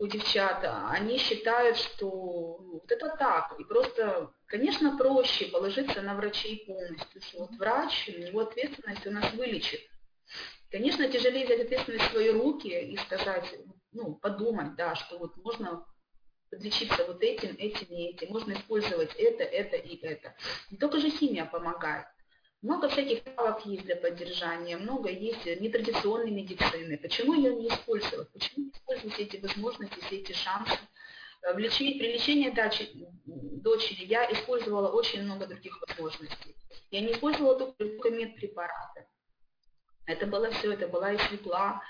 у 0.00 0.08
девчат, 0.08 0.68
они 0.90 1.16
считают, 1.16 1.76
что 1.76 2.08
вот 2.56 2.90
это 2.90 3.14
так. 3.16 3.54
И 3.60 3.62
просто, 3.62 4.32
конечно, 4.46 4.98
проще 4.98 5.44
положиться 5.44 6.02
на 6.02 6.16
врачей 6.16 6.64
полностью, 6.66 7.22
что 7.22 7.38
вот 7.46 7.52
врач, 7.52 8.08
его 8.08 8.40
ответственность 8.40 9.06
у 9.06 9.12
нас 9.12 9.32
вылечит. 9.34 9.82
Конечно, 10.72 11.08
тяжелее 11.08 11.46
взять 11.46 11.66
ответственность 11.66 12.08
в 12.08 12.10
свои 12.10 12.30
руки 12.30 12.66
и 12.66 12.96
сказать, 12.96 13.54
ну, 13.96 14.14
подумать, 14.14 14.76
да, 14.76 14.94
что 14.94 15.18
вот 15.18 15.36
можно 15.38 15.84
подлечиться 16.50 17.04
вот 17.06 17.22
этим, 17.22 17.56
этим 17.58 17.86
и 17.88 18.10
этим, 18.10 18.32
можно 18.32 18.52
использовать 18.52 19.14
это, 19.16 19.42
это 19.42 19.76
и 19.76 19.96
это. 19.96 20.34
Не 20.70 20.76
только 20.76 21.00
же 21.00 21.10
химия 21.10 21.46
помогает. 21.46 22.06
Много 22.62 22.88
всяких 22.88 23.22
травок 23.22 23.64
есть 23.66 23.84
для 23.84 23.96
поддержания, 23.96 24.76
много 24.76 25.10
есть 25.10 25.44
нетрадиционной 25.46 26.30
медицины. 26.30 26.98
Почему 26.98 27.34
ее 27.34 27.54
не 27.54 27.68
использовать? 27.68 28.30
Почему 28.32 28.66
не 28.66 28.70
использовать 28.70 29.18
эти 29.18 29.36
возможности, 29.36 30.00
все 30.00 30.16
эти 30.16 30.32
шансы? 30.32 30.78
Э, 31.42 31.54
в 31.54 31.58
лечении, 31.58 31.98
при 31.98 32.12
лечении 32.12 32.50
дачи, 32.50 32.88
дочери 33.24 34.04
я 34.04 34.30
использовала 34.32 34.88
очень 34.88 35.22
много 35.22 35.46
других 35.46 35.78
возможностей. 35.86 36.54
Я 36.90 37.00
не 37.00 37.12
использовала 37.12 37.72
только 37.72 38.10
медпрепараты. 38.10 39.06
Это 40.06 40.26
было 40.26 40.50
все, 40.50 40.72
это 40.72 40.86
была 40.86 41.12
и 41.12 41.18
свекла, 41.18 41.82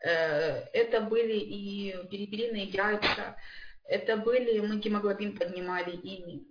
это 0.00 1.00
были 1.00 1.36
и 1.36 1.96
перепелиные 2.10 2.64
яйца, 2.64 3.36
это 3.84 4.16
были, 4.16 4.60
мы 4.60 4.78
гемоглобин 4.78 5.36
поднимали 5.36 5.92
ими, 5.96 6.44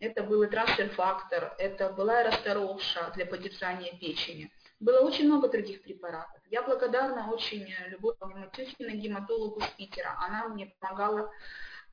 это 0.00 0.22
был 0.22 0.42
и 0.42 0.48
трансфер-фактор, 0.48 1.54
это 1.58 1.90
была 1.90 2.22
расторовша 2.22 3.10
для 3.14 3.26
поддержания 3.26 3.96
печени. 3.98 4.52
Было 4.80 5.00
очень 5.00 5.26
много 5.26 5.48
других 5.48 5.82
препаратов. 5.82 6.40
Я 6.50 6.62
благодарна 6.62 7.32
очень 7.32 7.66
Любови 7.88 8.16
Матюхиной, 8.20 8.96
гематологу 8.96 9.60
с 9.60 9.68
Питера. 9.70 10.14
Она 10.18 10.48
мне 10.48 10.72
помогала, 10.78 11.32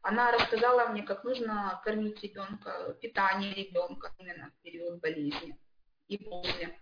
она 0.01 0.31
рассказала 0.31 0.87
мне, 0.89 1.01
как 1.01 1.23
нужно 1.23 1.81
кормить 1.83 2.21
ребенка, 2.21 2.95
питание 3.01 3.55
ребенка 3.55 4.13
именно 4.19 4.51
в 4.51 4.61
период 4.61 4.99
болезни 4.99 5.57
и 6.07 6.17
после. 6.19 6.77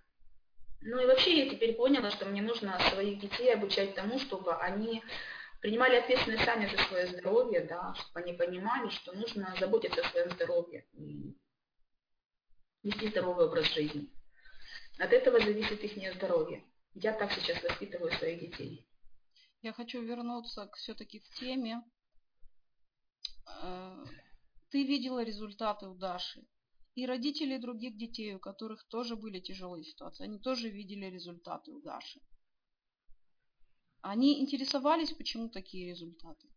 Ну 0.85 1.01
и 1.01 1.05
вообще 1.05 1.45
я 1.45 1.49
теперь 1.49 1.75
поняла, 1.75 2.11
что 2.11 2.25
мне 2.25 2.41
нужно 2.41 2.77
своих 2.91 3.19
детей 3.19 3.53
обучать 3.53 3.95
тому, 3.95 4.19
чтобы 4.19 4.53
они 4.55 5.01
принимали 5.61 5.95
ответственность 5.95 6.43
сами 6.43 6.67
за 6.67 6.77
свое 6.83 7.07
здоровье, 7.07 7.61
да, 7.61 7.93
чтобы 7.95 8.19
они 8.19 8.33
понимали, 8.33 8.89
что 8.89 9.13
нужно 9.13 9.55
заботиться 9.57 10.01
о 10.01 10.09
своем 10.09 10.29
здоровье 10.31 10.85
и 10.91 11.37
вести 12.83 13.07
здоровый 13.07 13.45
образ 13.45 13.73
жизни. 13.73 14.09
От 14.99 15.13
этого 15.13 15.39
зависит 15.39 15.81
их 15.81 16.13
здоровье. 16.15 16.65
Я 16.95 17.13
так 17.13 17.31
сейчас 17.31 17.63
воспитываю 17.63 18.11
своих 18.11 18.41
детей. 18.41 18.85
Я 19.61 19.71
хочу 19.71 20.01
вернуться 20.01 20.69
все-таки 20.75 21.19
к 21.19 21.29
теме. 21.39 21.81
Э, 23.47 24.03
ты 24.69 24.83
видела 24.83 25.23
результаты 25.23 25.87
у 25.87 25.95
Даши. 25.95 26.45
И 26.95 27.05
родители 27.07 27.57
других 27.57 27.97
детей, 27.97 28.35
у 28.35 28.39
которых 28.39 28.83
тоже 28.87 29.15
были 29.15 29.39
тяжелые 29.39 29.83
ситуации, 29.83 30.25
они 30.25 30.39
тоже 30.39 30.69
видели 30.69 31.05
результаты 31.05 31.71
у 31.71 31.81
Даши. 31.81 32.19
Они 34.01 34.41
интересовались, 34.41 35.11
почему 35.13 35.49
такие 35.49 35.89
результаты? 35.89 36.47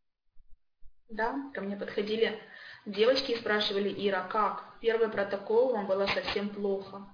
Да, 1.08 1.50
ко 1.54 1.60
мне 1.60 1.76
подходили 1.76 2.38
девочки 2.84 3.32
и 3.32 3.36
спрашивали, 3.36 3.94
Ира, 4.08 4.26
как? 4.28 4.78
Первый 4.80 5.08
протокол 5.08 5.72
вам 5.72 5.86
было 5.86 6.06
совсем 6.06 6.48
плохо. 6.48 7.06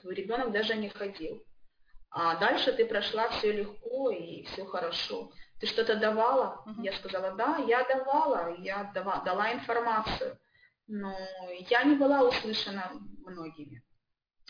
Твой 0.00 0.14
ребенок 0.14 0.52
даже 0.52 0.76
не 0.76 0.88
ходил. 0.88 1.44
А 2.10 2.36
дальше 2.36 2.72
ты 2.72 2.86
прошла 2.86 3.28
все 3.28 3.52
легко 3.52 4.10
и 4.10 4.44
все 4.44 4.64
хорошо. 4.64 5.32
Ты 5.60 5.66
что-то 5.66 5.96
давала? 5.96 6.64
Uh-huh. 6.66 6.82
Я 6.82 6.92
сказала, 6.92 7.32
да, 7.32 7.58
я 7.68 7.84
давала, 7.84 8.56
я 8.58 8.84
дала, 8.94 9.20
дала 9.24 9.52
информацию. 9.52 10.38
Но 10.88 11.16
я 11.70 11.84
не 11.84 11.96
была 11.96 12.22
услышана 12.22 12.92
многими. 13.24 13.82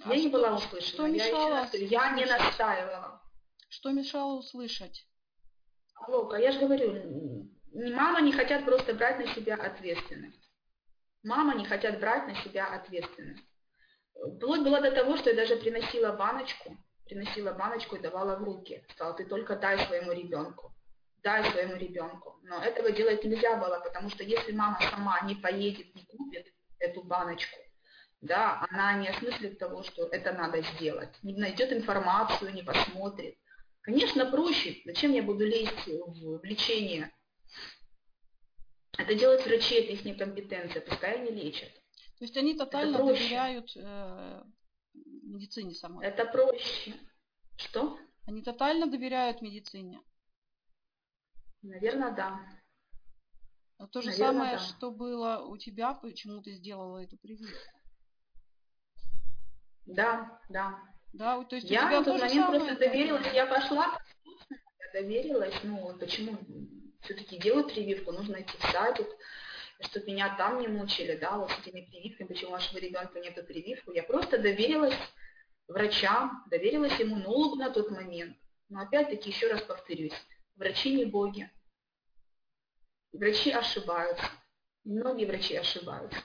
А 0.04 0.12
я 0.12 0.18
что, 0.18 0.24
не 0.24 0.28
была 0.28 0.54
услышана. 0.54 0.82
Что 0.82 1.06
мешало? 1.06 1.68
Я, 1.72 2.06
я 2.06 2.10
не 2.12 2.24
настаивала. 2.26 3.22
Что 3.68 3.92
мешало 3.92 4.38
услышать? 4.38 5.06
Алока, 5.94 6.36
я 6.36 6.52
же 6.52 6.60
говорю, 6.60 7.48
мама 7.72 8.20
не 8.20 8.32
хотят 8.32 8.64
просто 8.64 8.94
брать 8.94 9.18
на 9.18 9.26
себя 9.34 9.54
ответственность. 9.54 10.50
Мама 11.22 11.54
не 11.54 11.64
хотят 11.64 11.98
брать 11.98 12.26
на 12.28 12.34
себя 12.42 12.66
ответственность. 12.66 13.44
Вплоть 14.14 14.62
было 14.62 14.80
до 14.80 14.92
того, 14.92 15.16
что 15.16 15.30
я 15.30 15.36
даже 15.36 15.56
приносила 15.56 16.12
баночку, 16.12 16.76
приносила 17.06 17.52
баночку 17.52 17.96
и 17.96 18.00
давала 18.00 18.36
в 18.36 18.44
руки. 18.44 18.84
Сказала, 18.90 19.16
ты 19.16 19.24
только 19.24 19.56
дай 19.56 19.78
своему 19.86 20.12
ребенку, 20.12 20.75
дай 21.26 21.50
своему 21.50 21.74
ребенку. 21.74 22.38
Но 22.44 22.62
этого 22.62 22.92
делать 22.92 23.24
нельзя 23.24 23.56
было, 23.56 23.80
потому 23.80 24.08
что 24.10 24.22
если 24.22 24.52
мама 24.52 24.78
сама 24.90 25.20
не 25.22 25.34
поедет, 25.34 25.92
не 25.96 26.04
купит 26.04 26.46
эту 26.78 27.02
баночку, 27.02 27.58
да, 28.20 28.64
она 28.70 28.94
не 28.94 29.08
осмыслит 29.08 29.58
того, 29.58 29.82
что 29.82 30.06
это 30.06 30.32
надо 30.32 30.62
сделать, 30.62 31.12
не 31.24 31.34
найдет 31.34 31.72
информацию, 31.72 32.54
не 32.54 32.62
посмотрит. 32.62 33.36
Конечно, 33.80 34.30
проще. 34.30 34.80
Зачем 34.84 35.12
я 35.12 35.22
буду 35.22 35.44
лезть 35.44 35.86
в 35.86 36.44
лечение? 36.44 37.10
Это 38.96 39.14
делают 39.14 39.44
врачи, 39.44 39.74
это 39.74 39.92
их 39.92 40.04
некомпетенция, 40.04 40.80
пускай 40.80 41.16
они 41.20 41.30
лечат. 41.30 41.72
То 42.18 42.24
есть 42.24 42.36
они 42.36 42.56
тотально 42.56 42.98
доверяют 43.04 43.76
э, 43.76 44.42
медицине 44.94 45.74
самой? 45.74 46.06
Это 46.06 46.24
проще. 46.24 46.94
Что? 47.58 47.98
Они 48.26 48.42
тотально 48.42 48.86
доверяют 48.86 49.42
медицине? 49.42 50.00
Наверное, 51.66 52.12
да. 52.12 52.40
Но 53.78 53.86
то 53.88 54.00
же 54.00 54.08
Наверное, 54.08 54.32
самое, 54.32 54.52
да. 54.52 54.58
что 54.58 54.90
было 54.90 55.44
у 55.44 55.58
тебя, 55.58 55.92
почему 55.94 56.40
ты 56.40 56.52
сделала 56.52 57.02
эту 57.02 57.18
прививку? 57.18 57.58
Да, 59.86 60.40
да. 60.48 60.78
Да, 61.12 61.42
то 61.44 61.56
есть 61.56 61.70
я 61.70 62.00
в 62.00 62.04
тот 62.04 62.20
момент 62.20 62.46
просто 62.48 62.76
доверилась, 62.76 63.32
я 63.32 63.46
пошла, 63.46 63.98
я 64.50 65.00
доверилась, 65.00 65.54
ну, 65.62 65.96
почему 65.98 66.38
все-таки 67.02 67.38
делать 67.38 67.72
прививку, 67.72 68.12
нужно 68.12 68.40
идти 68.42 68.56
в 68.58 68.62
садик, 68.70 69.06
чтобы 69.80 70.06
меня 70.06 70.36
там 70.36 70.60
не 70.60 70.68
мучили, 70.68 71.16
да, 71.16 71.36
вот 71.36 71.50
с 71.50 71.58
этими 71.58 71.82
прививками, 71.82 72.28
почему 72.28 72.52
вашего 72.52 72.78
ребенка 72.78 73.20
нету 73.20 73.44
прививку. 73.44 73.92
Я 73.92 74.02
просто 74.02 74.38
доверилась 74.38 74.96
врачам, 75.68 76.44
доверилась 76.50 77.00
иммунологу 77.00 77.56
на 77.56 77.70
тот 77.70 77.90
момент. 77.90 78.36
Но 78.68 78.80
опять-таки, 78.80 79.30
еще 79.30 79.50
раз 79.50 79.62
повторюсь, 79.62 80.14
врачи 80.56 80.94
не 80.94 81.04
боги. 81.04 81.50
Врачи 83.18 83.50
ошибаются. 83.50 84.26
Многие 84.84 85.26
врачи 85.26 85.56
ошибаются 85.56 86.22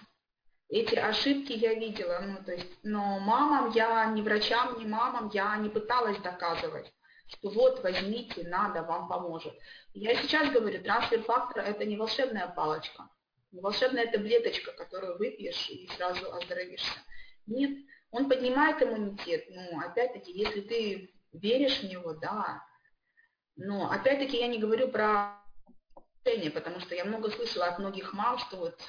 эти 0.72 0.96
ошибки 0.96 1.52
я 1.52 1.74
видела, 1.74 2.20
ну, 2.26 2.44
то 2.44 2.54
есть, 2.54 2.72
но 2.82 3.20
мамам 3.20 3.72
я, 3.72 4.06
ни 4.06 4.22
врачам, 4.22 4.80
ни 4.80 4.86
мамам 4.86 5.30
я 5.34 5.58
не 5.58 5.70
пыталась 5.70 6.18
доказывать, 6.20 6.92
что 7.28 7.50
вот 7.50 7.84
возьмите, 7.84 8.48
надо, 8.48 8.82
вам 8.82 9.10
поможет. 9.10 9.54
Я 9.94 10.16
сейчас 10.16 10.50
говорю, 10.50 10.82
трансфер 10.82 11.24
фактора 11.24 11.64
это 11.64 11.84
не 11.84 11.98
волшебная 11.98 12.48
палочка, 12.48 13.10
не 13.52 13.60
волшебная 13.60 14.10
таблеточка, 14.10 14.72
которую 14.72 15.18
выпьешь 15.18 15.70
и 15.70 15.90
сразу 15.98 16.34
оздоровишься. 16.34 17.00
Нет, 17.48 17.78
он 18.10 18.30
поднимает 18.30 18.82
иммунитет, 18.82 19.48
ну, 19.50 19.82
опять-таки, 19.82 20.32
если 20.32 20.62
ты 20.62 21.14
веришь 21.34 21.82
в 21.82 21.90
него, 21.90 22.14
да, 22.14 22.66
но 23.58 23.92
опять-таки 23.92 24.38
я 24.38 24.48
не 24.48 24.58
говорю 24.58 24.88
про 24.88 25.41
потому 26.50 26.80
что 26.80 26.96
я 26.96 27.06
много 27.06 27.30
слышала 27.32 27.68
от 27.68 27.80
многих 27.80 28.14
мам, 28.14 28.38
что 28.40 28.58
вот 28.58 28.80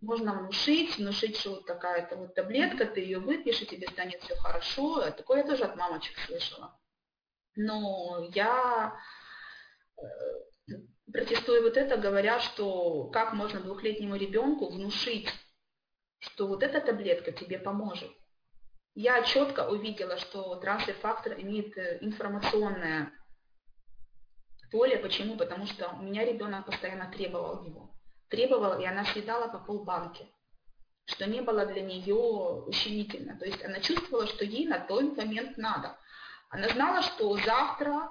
можно 0.00 0.38
внушить, 0.38 0.96
внушить, 0.96 1.36
что 1.36 1.50
вот 1.50 1.66
такая-то 1.66 2.16
вот 2.16 2.34
таблетка, 2.34 2.86
ты 2.86 3.00
ее 3.00 3.18
выпьешь, 3.18 3.60
и 3.62 3.66
тебе 3.66 3.88
станет 3.88 4.22
все 4.22 4.34
хорошо. 4.36 5.10
Такое 5.10 5.38
я 5.38 5.46
тоже 5.46 5.64
от 5.64 5.76
мамочек 5.76 6.18
слышала. 6.18 6.78
Но 7.56 8.30
я 8.32 8.98
э, 9.98 10.02
протестую 11.12 11.62
вот 11.62 11.76
это, 11.76 11.96
говоря, 11.96 12.40
что 12.40 13.08
как 13.10 13.32
можно 13.34 13.60
двухлетнему 13.60 14.16
ребенку 14.16 14.70
внушить, 14.70 15.28
что 16.18 16.46
вот 16.46 16.62
эта 16.62 16.80
таблетка 16.80 17.32
тебе 17.32 17.58
поможет. 17.58 18.10
Я 18.94 19.22
четко 19.22 19.68
увидела, 19.68 20.16
что 20.16 20.56
трансфер-фактор 20.56 21.38
имеет 21.40 21.76
э, 21.76 21.98
информационное 22.00 23.12
поле. 24.70 24.98
Почему? 24.98 25.36
Потому 25.36 25.66
что 25.66 25.90
у 25.98 26.02
меня 26.02 26.24
ребенок 26.24 26.66
постоянно 26.66 27.10
требовал 27.10 27.64
его. 27.64 27.90
Требовал, 28.28 28.80
и 28.80 28.84
она 28.84 29.04
съедала 29.04 29.48
по 29.48 29.58
полбанки 29.58 30.28
что 31.10 31.26
не 31.26 31.40
было 31.40 31.66
для 31.66 31.82
нее 31.82 32.14
ущемительно. 32.14 33.36
То 33.36 33.44
есть 33.44 33.64
она 33.64 33.80
чувствовала, 33.80 34.26
что 34.26 34.44
ей 34.44 34.66
на 34.66 34.78
тот 34.78 35.16
момент 35.16 35.56
надо. 35.56 35.98
Она 36.50 36.68
знала, 36.68 37.02
что 37.02 37.36
завтра 37.38 38.10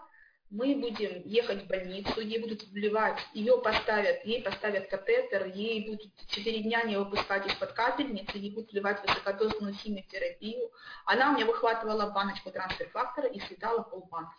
мы 0.49 0.76
будем 0.76 1.22
ехать 1.26 1.64
в 1.64 1.68
больницу, 1.68 2.22
ей 2.22 2.39
будут 2.39 2.64
вливать, 2.64 3.20
ее 3.34 3.62
поставят, 3.62 4.26
ей 4.26 4.41
поставят 4.41 4.89
катетер, 4.89 5.45
ей 5.45 5.88
будут 5.88 6.12
4 6.28 6.64
дня 6.64 6.84
не 6.84 6.97
выпускать 6.97 7.45
из-под 7.47 7.74
капельницы, 7.74 8.38
ей 8.38 8.53
будут 8.53 8.72
вливать 8.72 9.01
высокодозную 9.07 9.74
химиотерапию. 9.74 10.72
Она 11.05 11.30
у 11.30 11.36
меня 11.36 11.45
выхватывала 11.45 12.10
баночку 12.10 12.51
трансфер-фактора 12.51 13.28
и 13.28 13.39
съедала 13.39 13.84
полбанки. 13.84 14.36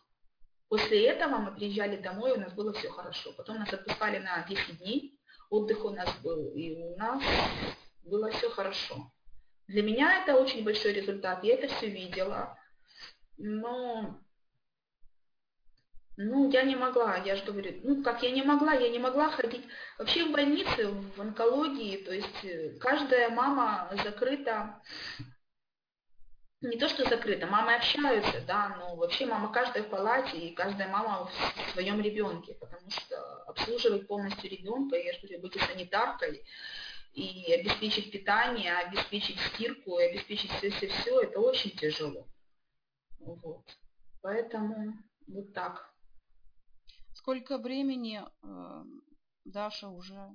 После 0.71 1.07
этого 1.07 1.39
мы 1.39 1.53
приезжали 1.53 1.97
домой, 1.97 2.31
у 2.31 2.41
нас 2.41 2.53
было 2.53 2.73
все 2.73 2.89
хорошо. 2.91 3.33
Потом 3.33 3.59
нас 3.59 3.73
отпускали 3.73 4.19
на 4.19 4.47
10 4.49 4.79
дней, 4.79 5.19
отдых 5.51 5.85
у 5.85 5.91
нас 5.91 6.09
был, 6.23 6.53
и 6.55 6.77
у 6.77 6.97
нас 6.97 7.21
было 8.05 8.31
все 8.31 8.49
хорошо. 8.49 9.11
Для 9.67 9.83
меня 9.83 10.23
это 10.23 10.37
очень 10.37 10.63
большой 10.63 10.93
результат, 10.93 11.43
я 11.43 11.55
это 11.55 11.67
все 11.75 11.91
видела, 11.91 12.57
но 13.37 14.21
ну, 16.17 16.49
я 16.53 16.63
не 16.63 16.77
могла, 16.77 17.17
я 17.17 17.35
же 17.35 17.45
говорю, 17.45 17.81
ну, 17.83 18.05
как 18.05 18.23
я 18.23 18.31
не 18.31 18.45
могла, 18.45 18.73
я 18.73 18.91
не 18.91 19.01
могла 19.01 19.29
ходить. 19.29 19.67
Вообще 19.99 20.25
в 20.25 20.31
больнице, 20.31 20.87
в 20.87 21.21
онкологии, 21.21 21.97
то 21.97 22.15
есть 22.15 22.45
э, 22.45 22.77
каждая 22.79 23.31
мама 23.31 23.91
закрыта, 24.05 24.81
не 26.63 26.77
то, 26.77 26.89
что 26.89 27.09
закрыта, 27.09 27.47
мамы 27.47 27.75
общаются, 27.75 28.41
да, 28.47 28.77
но 28.77 28.95
вообще 28.97 29.27
мама 29.27 29.51
каждая 29.51 29.83
в 29.83 29.89
палате, 29.89 30.39
и 30.39 30.55
каждая 30.55 30.89
мама 30.89 31.27
в 31.27 31.71
своем 31.73 32.01
ребенке, 32.01 32.55
потому 32.55 32.91
что 32.91 33.43
обслуживать 33.45 34.07
полностью 34.07 34.51
ребенка, 34.51 34.97
я 34.97 35.13
же 35.15 35.21
говорю, 35.21 35.41
быть 35.41 35.61
санитаркой, 35.61 36.45
и 37.15 37.53
обеспечить 37.53 38.13
питание, 38.13 38.77
обеспечить 38.77 39.39
стирку, 39.41 39.99
и 39.99 40.05
обеспечить 40.05 40.51
все-все-все, 40.53 41.21
это 41.23 41.41
очень 41.41 41.71
тяжело. 41.71 42.29
Вот. 43.19 43.65
Поэтому 44.21 44.99
вот 45.27 45.53
так. 45.55 45.93
Сколько 47.15 47.59
времени 47.59 48.23
э, 48.43 48.85
Даша 49.45 49.89
уже 49.89 50.29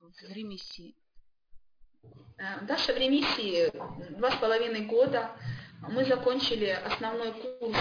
в 0.00 0.32
ремиссии? 0.32 0.96
Э, 2.38 2.60
Даша 2.66 2.92
в 2.92 2.98
ремиссии 2.98 3.70
два 4.16 4.30
с 4.30 4.36
половиной 4.36 4.86
года. 4.86 5.30
Мы 5.88 6.04
закончили 6.04 6.66
основной 6.66 7.32
курс 7.32 7.76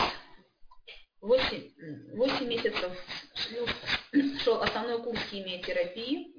8, 1.21 1.71
8 2.13 2.47
месяцев 2.47 2.91
шел 4.43 4.61
основной 4.61 5.01
курс 5.01 5.19
химиотерапии. 5.29 6.35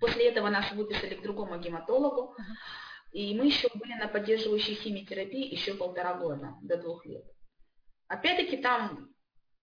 После 0.00 0.28
этого 0.28 0.48
нас 0.48 0.70
выписали 0.72 1.14
к 1.14 1.22
другому 1.22 1.58
гематологу. 1.58 2.34
И 3.12 3.34
мы 3.38 3.46
еще 3.46 3.68
были 3.74 3.94
на 3.94 4.08
поддерживающей 4.08 4.74
химиотерапии 4.74 5.52
еще 5.52 5.74
полтора 5.74 6.14
года, 6.14 6.54
до 6.62 6.76
двух 6.76 7.06
лет. 7.06 7.24
Опять-таки 8.06 8.58
там 8.58 9.08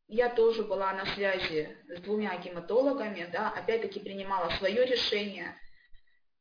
я 0.07 0.29
тоже 0.29 0.63
была 0.63 0.93
на 0.93 1.05
связи 1.13 1.77
с 1.89 1.99
двумя 2.01 2.35
гематологами, 2.37 3.29
да, 3.31 3.49
опять-таки 3.49 3.99
принимала 3.99 4.49
свое 4.51 4.85
решение 4.85 5.55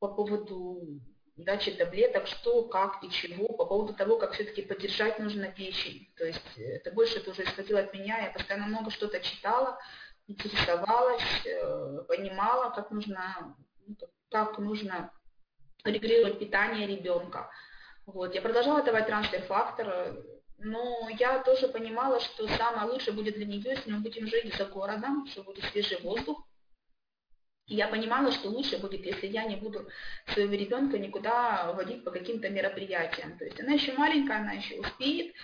по 0.05 0.09
поводу 0.09 1.01
дачи 1.37 1.73
таблеток, 1.73 2.27
что, 2.27 2.65
как 2.65 3.03
и 3.03 3.11
чего, 3.11 3.49
по 3.55 3.65
поводу 3.65 3.95
того, 3.95 4.19
как 4.19 4.33
все-таки 4.33 4.61
поддержать 4.61 5.19
нужно 5.19 5.47
печень. 5.47 6.13
То 6.19 6.27
есть 6.27 6.59
это 6.59 6.93
больше 6.93 7.21
тоже 7.21 7.45
исходило 7.45 7.81
от 7.81 7.95
меня, 7.95 8.19
я 8.19 8.31
постоянно 8.31 8.67
много 8.67 8.91
что-то 8.91 9.19
читала, 9.21 9.79
интересовалась, 10.27 11.47
э, 11.47 12.05
понимала, 12.07 12.71
как 12.75 12.91
нужно, 12.91 13.57
как 14.31 14.59
нужно 14.59 15.11
регулировать 15.85 16.39
питание 16.39 16.87
ребенка. 16.87 17.51
Вот. 18.05 18.35
Я 18.35 18.43
продолжала 18.43 18.83
давать 18.83 19.07
трансфер-фактор, 19.07 20.23
но 20.59 21.09
я 21.19 21.43
тоже 21.43 21.69
понимала, 21.69 22.21
что 22.21 22.47
самое 22.47 22.91
лучшее 22.91 23.15
будет 23.15 23.37
для 23.37 23.47
нее, 23.47 23.71
если 23.71 23.91
мы 23.91 24.01
будем 24.01 24.27
жить 24.27 24.55
за 24.55 24.67
городом, 24.67 25.27
что 25.29 25.43
будет 25.43 25.65
свежий 25.65 25.99
воздух. 26.03 26.47
И 27.67 27.77
я 27.77 27.89
понимала, 27.89 28.31
что 28.31 28.51
лучше 28.51 28.79
будет, 28.79 29.07
если 29.07 29.27
я 29.27 29.45
не 29.45 29.57
буду 29.57 29.89
своего 30.29 30.53
ребенка 30.53 30.99
никуда 30.99 31.73
водить 31.73 32.05
по 32.05 32.11
каким-то 32.11 32.51
мероприятиям. 32.51 33.39
То 33.39 33.45
есть 33.45 33.59
она 33.61 33.73
еще 33.73 33.95
маленькая, 33.95 34.39
она 34.39 34.53
еще 34.53 34.79
успеет, 34.81 35.35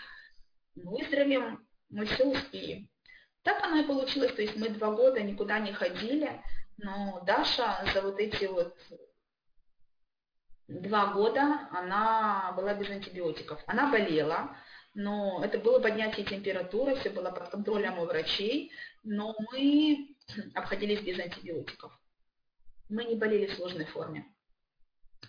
выздоровеем, 0.75 1.67
мы 1.89 2.05
все 2.05 2.25
успеем. 2.25 2.89
Так 3.43 3.63
оно 3.65 3.79
и 3.79 3.87
получилось, 3.87 4.35
то 4.35 4.43
есть 4.43 4.57
мы 4.57 4.69
два 4.69 4.91
года 4.91 5.23
никуда 5.23 5.59
не 5.59 5.73
ходили, 5.73 6.43
но 6.77 7.23
Даша 7.27 7.85
за 7.95 8.03
вот 8.03 8.19
эти 8.19 8.45
вот 8.45 8.77
два 10.69 11.15
года 11.15 11.69
она 11.73 12.53
была 12.55 12.75
без 12.75 12.91
антибиотиков. 12.91 13.63
Она 13.67 13.91
болела, 13.91 14.57
но 14.93 15.43
это 15.43 15.59
было 15.59 15.81
поднятие 15.81 16.27
температуры, 16.27 16.97
все 16.97 17.11
было 17.11 17.31
под 17.31 17.49
контролем 17.49 17.99
у 17.99 18.05
врачей, 18.05 18.73
но 19.03 19.35
мы 19.51 20.15
обходились 20.55 21.01
без 21.01 21.19
антибиотиков. 21.19 21.99
Мы 22.91 23.05
не 23.05 23.15
болели 23.15 23.47
в 23.47 23.55
сложной 23.55 23.87
форме. 23.87 24.27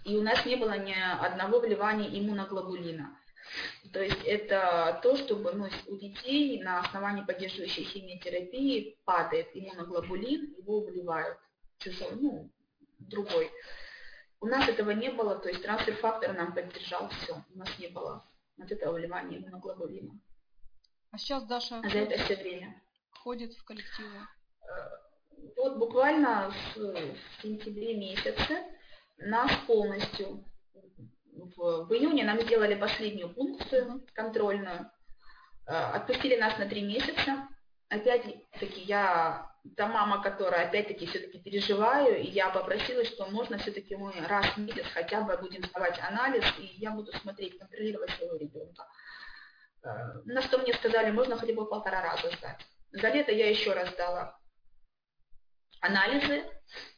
И 0.03 0.17
у 0.17 0.21
нас 0.21 0.45
не 0.45 0.55
было 0.55 0.77
ни 0.77 0.93
одного 0.93 1.59
вливания 1.59 2.09
иммуноглобулина. 2.09 3.17
То 3.93 4.01
есть 4.01 4.23
это 4.25 4.99
то, 5.03 5.15
чтобы 5.17 5.51
ну, 5.53 5.69
у 5.87 5.97
детей 5.97 6.61
на 6.61 6.79
основании 6.79 7.23
поддерживающей 7.23 7.83
химиотерапии 7.83 8.99
падает 9.05 9.49
иммуноглобулин, 9.53 10.55
его 10.57 10.81
вливают 10.81 11.37
чужой, 11.77 12.15
ну, 12.19 12.51
другой. 12.99 13.51
У 14.39 14.47
нас 14.47 14.67
этого 14.67 14.91
не 14.91 15.09
было, 15.09 15.37
то 15.37 15.49
есть 15.49 15.61
трансфер-фактор 15.61 16.33
нам 16.33 16.53
поддержал 16.53 17.09
все. 17.09 17.43
У 17.53 17.57
нас 17.57 17.69
не 17.77 17.87
было 17.87 18.25
вот 18.57 18.71
этого 18.71 18.93
вливания 18.93 19.37
иммуноглобулина. 19.37 20.19
А 21.11 21.17
сейчас 21.17 21.43
Даша 21.45 21.81
за 21.81 21.97
это 21.97 22.23
все 22.23 22.35
время. 22.37 22.81
ходит 23.11 23.53
в 23.53 23.63
коллективы? 23.65 24.27
Вот 25.57 25.77
буквально 25.77 26.51
в 26.75 27.41
сентябре 27.41 27.95
месяце 27.95 28.63
нас 29.17 29.51
полностью 29.67 30.43
в, 31.33 31.85
в 31.85 31.93
июне 31.93 32.23
нам 32.23 32.39
сделали 32.41 32.75
последнюю 32.75 33.33
пункцию 33.33 34.05
контрольную, 34.13 34.91
э, 35.67 35.71
отпустили 35.71 36.35
нас 36.37 36.57
на 36.57 36.67
три 36.67 36.81
месяца. 36.81 37.47
Опять-таки 37.89 38.81
я 38.81 39.51
та 39.75 39.87
мама, 39.87 40.21
которая 40.23 40.67
опять-таки 40.67 41.05
все-таки 41.05 41.39
переживаю, 41.39 42.19
и 42.19 42.27
я 42.27 42.49
попросила, 42.49 43.03
что 43.05 43.27
можно 43.27 43.57
все-таки 43.57 43.95
мы 43.95 44.11
раз 44.27 44.45
в 44.55 44.57
месяц 44.57 44.85
хотя 44.93 45.21
бы 45.21 45.37
будем 45.37 45.63
сдавать 45.63 45.99
анализ, 45.99 46.43
и 46.57 46.65
я 46.77 46.91
буду 46.91 47.11
смотреть, 47.13 47.57
контролировать 47.59 48.11
своего 48.11 48.35
ребенка. 48.37 48.87
Э, 49.83 49.87
на 50.25 50.41
что 50.41 50.57
мне 50.59 50.73
сказали, 50.73 51.11
можно 51.11 51.37
хотя 51.37 51.53
бы 51.53 51.67
полтора 51.67 52.01
раза 52.01 52.35
сдать. 52.37 52.65
За 52.93 53.09
лето 53.09 53.31
я 53.31 53.49
еще 53.49 53.73
раз 53.73 53.89
сдала 53.91 54.40
анализы, 55.81 56.43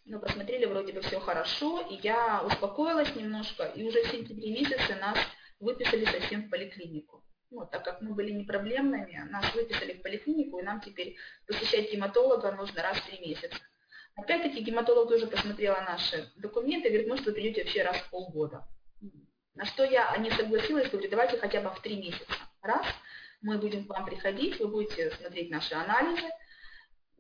но 0.06 0.20
посмотрели, 0.20 0.66
вроде 0.66 0.94
бы 0.94 1.02
все 1.02 1.20
хорошо, 1.20 1.82
и 1.90 1.96
я 2.04 2.44
успокоилась 2.44 3.16
немножко, 3.16 3.64
и 3.64 3.84
уже 3.84 4.04
в 4.04 4.12
сентябре 4.12 4.52
месяце 4.52 4.96
нас 4.96 5.18
выписали 5.60 6.06
совсем 6.06 6.44
в 6.44 6.50
поликлинику. 6.50 7.24
Ну, 7.50 7.66
так 7.66 7.84
как 7.86 8.02
мы 8.02 8.14
были 8.14 8.32
не 8.32 8.44
проблемными, 8.44 9.28
нас 9.30 9.54
выписали 9.56 9.94
в 9.94 10.02
поликлинику, 10.02 10.60
и 10.60 10.64
нам 10.64 10.82
теперь 10.82 11.16
посещать 11.48 11.92
гематолога 11.92 12.52
нужно 12.52 12.82
раз 12.82 12.98
в 12.98 13.06
три 13.06 13.20
месяца. 13.20 13.58
Опять-таки 14.16 14.62
гематолог 14.62 15.10
тоже 15.10 15.28
посмотрела 15.28 15.80
наши 15.82 16.32
документы 16.36 16.88
и 16.88 16.92
говорит, 16.92 17.08
может, 17.08 17.26
вы 17.26 17.32
придете 17.34 17.64
вообще 17.64 17.84
раз 17.84 17.98
в 17.98 18.10
полгода. 18.10 18.68
На 19.56 19.66
что 19.66 19.84
я 19.84 20.16
не 20.18 20.32
согласилась, 20.32 20.90
говорю, 20.90 21.10
давайте 21.10 21.38
хотя 21.38 21.62
бы 21.62 21.70
в 21.70 21.80
три 21.82 21.98
месяца. 21.98 22.34
Раз, 22.62 22.86
мы 23.42 23.58
будем 23.58 23.86
к 23.86 23.90
вам 23.90 24.06
приходить, 24.06 24.60
вы 24.60 24.68
будете 24.68 25.12
смотреть 25.12 25.52
наши 25.52 25.76
анализы, 25.76 26.28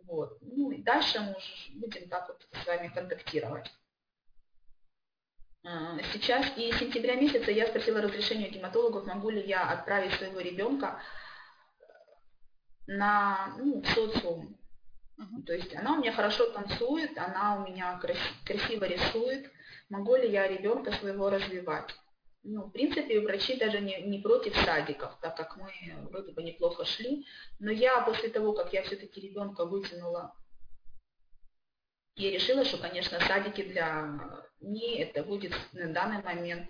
вот. 0.05 0.37
Ну 0.41 0.71
и 0.71 0.81
дальше 0.81 1.19
мы 1.19 1.31
уже 1.31 1.79
будем 1.79 2.09
так 2.09 2.27
вот 2.27 2.45
с 2.51 2.67
вами 2.67 2.87
контактировать. 2.89 3.71
А, 5.65 5.97
сейчас 6.11 6.45
и 6.57 6.71
с 6.71 6.77
сентября 6.77 7.15
месяца 7.15 7.51
я 7.51 7.67
спросила 7.67 8.01
разрешение 8.01 8.49
гематологов, 8.49 9.05
могу 9.05 9.29
ли 9.29 9.41
я 9.41 9.69
отправить 9.69 10.13
своего 10.13 10.41
ребенка 10.41 10.99
на 12.85 13.55
ну, 13.57 13.81
социум. 13.95 14.57
Uh-huh. 15.17 15.43
То 15.45 15.53
есть 15.53 15.73
она 15.75 15.93
у 15.93 15.99
меня 15.99 16.11
хорошо 16.11 16.49
танцует, 16.51 17.17
она 17.17 17.55
у 17.55 17.67
меня 17.69 17.99
красиво 18.45 18.85
рисует. 18.85 19.51
Могу 19.89 20.15
ли 20.15 20.29
я 20.29 20.47
ребенка 20.47 20.91
своего 20.91 21.29
развивать? 21.29 21.95
Ну, 22.43 22.65
в 22.65 22.71
принципе, 22.71 23.21
врачи 23.21 23.55
даже 23.55 23.79
не, 23.79 24.01
не 24.01 24.19
против 24.19 24.55
садиков, 24.57 25.17
так 25.21 25.37
как 25.37 25.55
мы 25.55 25.71
вроде 26.09 26.33
бы 26.33 26.43
неплохо 26.43 26.83
шли. 26.83 27.25
Но 27.59 27.71
я 27.71 28.01
после 28.01 28.29
того, 28.29 28.51
как 28.51 28.73
я 28.73 28.83
все-таки 28.83 29.21
ребенка 29.21 29.65
вытянула, 29.65 30.35
я 32.15 32.31
решила, 32.31 32.65
что, 32.65 32.77
конечно, 32.77 33.19
садики 33.21 33.63
для 33.63 34.43
мне 34.59 35.01
это 35.03 35.23
будет 35.23 35.53
на 35.71 35.93
данный 35.93 36.21
момент 36.21 36.69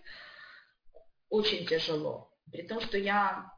очень 1.30 1.66
тяжело. 1.66 2.32
При 2.52 2.68
том, 2.68 2.80
что 2.80 3.00
я 3.00 3.52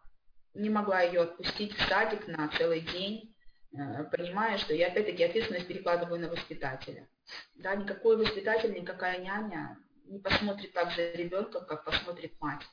не 0.54 0.70
могла 0.70 1.02
ее 1.02 1.24
отпустить 1.24 1.76
в 1.76 1.88
садик 1.88 2.28
на 2.28 2.48
целый 2.48 2.80
день. 2.80 3.36
э, 3.78 4.06
понимая, 4.06 4.58
что 4.58 4.74
я 4.74 4.88
опять-таки 4.88 5.24
ответственность 5.24 5.68
перекладываю 5.68 6.22
на 6.22 6.30
воспитателя. 6.30 7.10
Да, 7.56 7.76
никакой 7.76 8.16
воспитатель, 8.16 8.74
никакая 8.74 9.20
няня 9.20 9.78
не 10.08 10.20
посмотрит 10.20 10.74
так 10.74 10.94
за 10.96 11.12
ребенком, 11.12 11.66
как 11.66 11.84
посмотрит 11.86 12.40
мать 12.40 12.66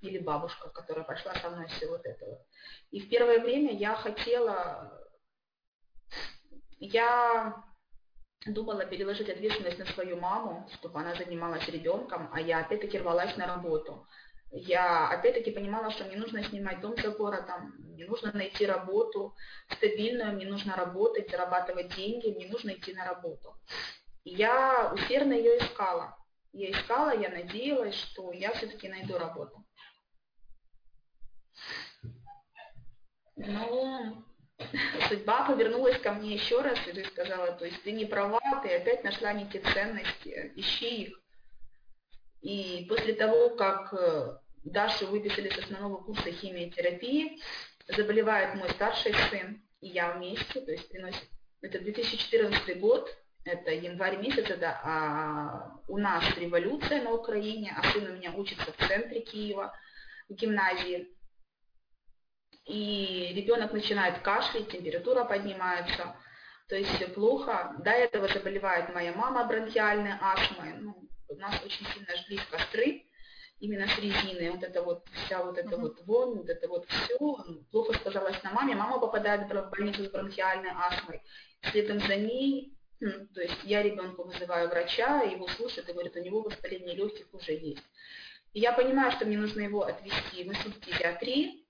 или 0.00 0.18
бабушка, 0.18 0.70
которая 0.70 1.04
пошла 1.04 1.34
со 1.34 1.50
мной 1.50 1.66
все 1.68 1.88
вот 1.88 2.04
это 2.04 2.26
вот. 2.26 2.40
И 2.90 3.00
в 3.00 3.08
первое 3.08 3.40
время 3.40 3.72
я 3.74 3.94
хотела, 3.94 4.98
я 6.78 7.62
думала 8.46 8.86
переложить 8.86 9.28
ответственность 9.28 9.78
на 9.78 9.86
свою 9.86 10.18
маму, 10.18 10.68
чтобы 10.74 11.00
она 11.00 11.14
занималась 11.14 11.68
ребенком, 11.68 12.30
а 12.32 12.40
я 12.40 12.60
опять-таки 12.60 12.98
рвалась 12.98 13.36
на 13.36 13.46
работу. 13.46 14.06
Я 14.52 15.08
опять-таки 15.10 15.52
понимала, 15.52 15.90
что 15.90 16.04
мне 16.04 16.16
нужно 16.16 16.42
снимать 16.42 16.80
дом 16.80 16.96
за 16.96 17.10
городом, 17.10 17.74
мне 17.78 18.04
нужно 18.06 18.32
найти 18.32 18.66
работу 18.66 19.36
стабильную, 19.68 20.32
мне 20.32 20.46
нужно 20.46 20.74
работать, 20.74 21.30
зарабатывать 21.30 21.94
деньги, 21.94 22.34
мне 22.34 22.48
нужно 22.48 22.70
идти 22.70 22.92
на 22.92 23.04
работу. 23.04 23.54
Я 24.24 24.90
усердно 24.92 25.34
ее 25.34 25.58
искала. 25.58 26.16
Я 26.52 26.70
искала, 26.70 27.16
я 27.16 27.28
надеялась, 27.28 27.94
что 27.94 28.32
я 28.32 28.52
все-таки 28.52 28.88
найду 28.88 29.18
работу. 29.18 29.64
Но 33.36 34.24
судьба 35.08 35.46
повернулась 35.46 35.98
ко 36.00 36.12
мне 36.12 36.34
еще 36.34 36.60
раз 36.60 36.78
и 36.86 37.04
сказала, 37.04 37.52
то 37.52 37.64
есть 37.64 37.82
ты 37.82 37.92
не 37.92 38.04
права, 38.04 38.40
ты 38.62 38.74
опять 38.74 39.04
нашла 39.04 39.32
не 39.32 39.48
те 39.48 39.60
ценности, 39.60 40.52
ищи 40.56 41.04
их. 41.04 41.20
И 42.42 42.86
после 42.88 43.14
того, 43.14 43.50
как 43.50 43.92
э, 43.92 44.38
Дашу 44.64 45.06
выписали 45.06 45.50
с 45.50 45.58
основного 45.58 46.02
курса 46.02 46.32
химиотерапии, 46.32 47.38
заболевает 47.88 48.54
мой 48.54 48.70
старший 48.70 49.14
сын, 49.30 49.62
и 49.80 49.88
я 49.88 50.12
вместе, 50.12 50.60
то 50.60 50.70
есть 50.70 50.88
приносит, 50.88 51.28
это 51.60 51.78
2014 51.80 52.80
год, 52.80 53.10
это 53.44 53.70
январь 53.72 54.18
месяц, 54.18 54.46
да, 54.58 54.80
а 54.84 55.80
у 55.88 55.98
нас 55.98 56.24
революция 56.36 57.02
на 57.02 57.12
Украине, 57.12 57.74
а 57.76 57.82
сын 57.92 58.06
у 58.10 58.14
меня 58.14 58.32
учится 58.32 58.72
в 58.72 58.88
центре 58.88 59.20
Киева, 59.20 59.72
в 60.28 60.34
гимназии 60.34 61.08
и 62.70 63.32
ребенок 63.34 63.72
начинает 63.72 64.20
кашлять, 64.20 64.68
температура 64.68 65.24
поднимается, 65.24 66.14
то 66.68 66.76
есть 66.76 66.90
все 66.94 67.08
плохо. 67.08 67.74
До 67.80 67.90
этого 67.90 68.28
заболевает 68.28 68.94
моя 68.94 69.12
мама 69.12 69.44
бронхиальной 69.44 70.12
астмой. 70.20 70.74
Ну, 70.74 71.08
у 71.28 71.34
нас 71.34 71.60
очень 71.64 71.84
сильно 71.86 72.16
жгли 72.16 72.38
костры, 72.48 73.02
именно 73.58 73.88
с 73.88 73.98
резиной. 73.98 74.50
Вот 74.50 74.62
это 74.62 74.82
вот, 74.82 75.04
вся 75.24 75.42
вот 75.42 75.58
эта 75.58 75.76
вот 75.76 76.00
вонь, 76.06 76.36
вот 76.36 76.48
это 76.48 76.68
вот 76.68 76.86
все 76.88 77.18
плохо 77.72 77.92
сказалось 77.94 78.40
на 78.44 78.52
маме. 78.52 78.76
Мама 78.76 79.00
попадает 79.00 79.50
в 79.50 79.70
больницу 79.70 80.04
с 80.04 80.10
бронхиальной 80.10 80.70
астмой. 80.70 81.22
Следом 81.72 81.98
за 81.98 82.14
ней, 82.14 82.78
то 83.00 83.40
есть 83.40 83.64
я 83.64 83.82
ребенку 83.82 84.24
вызываю 84.24 84.68
врача, 84.68 85.22
его 85.22 85.48
слушает 85.48 85.88
и 85.88 85.92
говорит, 85.92 86.16
у 86.16 86.20
него 86.20 86.42
воспаление 86.42 86.94
легких 86.94 87.26
уже 87.32 87.52
есть. 87.52 87.82
И 88.52 88.60
я 88.60 88.72
понимаю, 88.72 89.10
что 89.12 89.24
мне 89.24 89.38
нужно 89.38 89.60
его 89.60 89.82
отвезти 89.82 90.44
в 90.44 90.48
институт 90.48 90.84
педиатрии, 90.84 91.64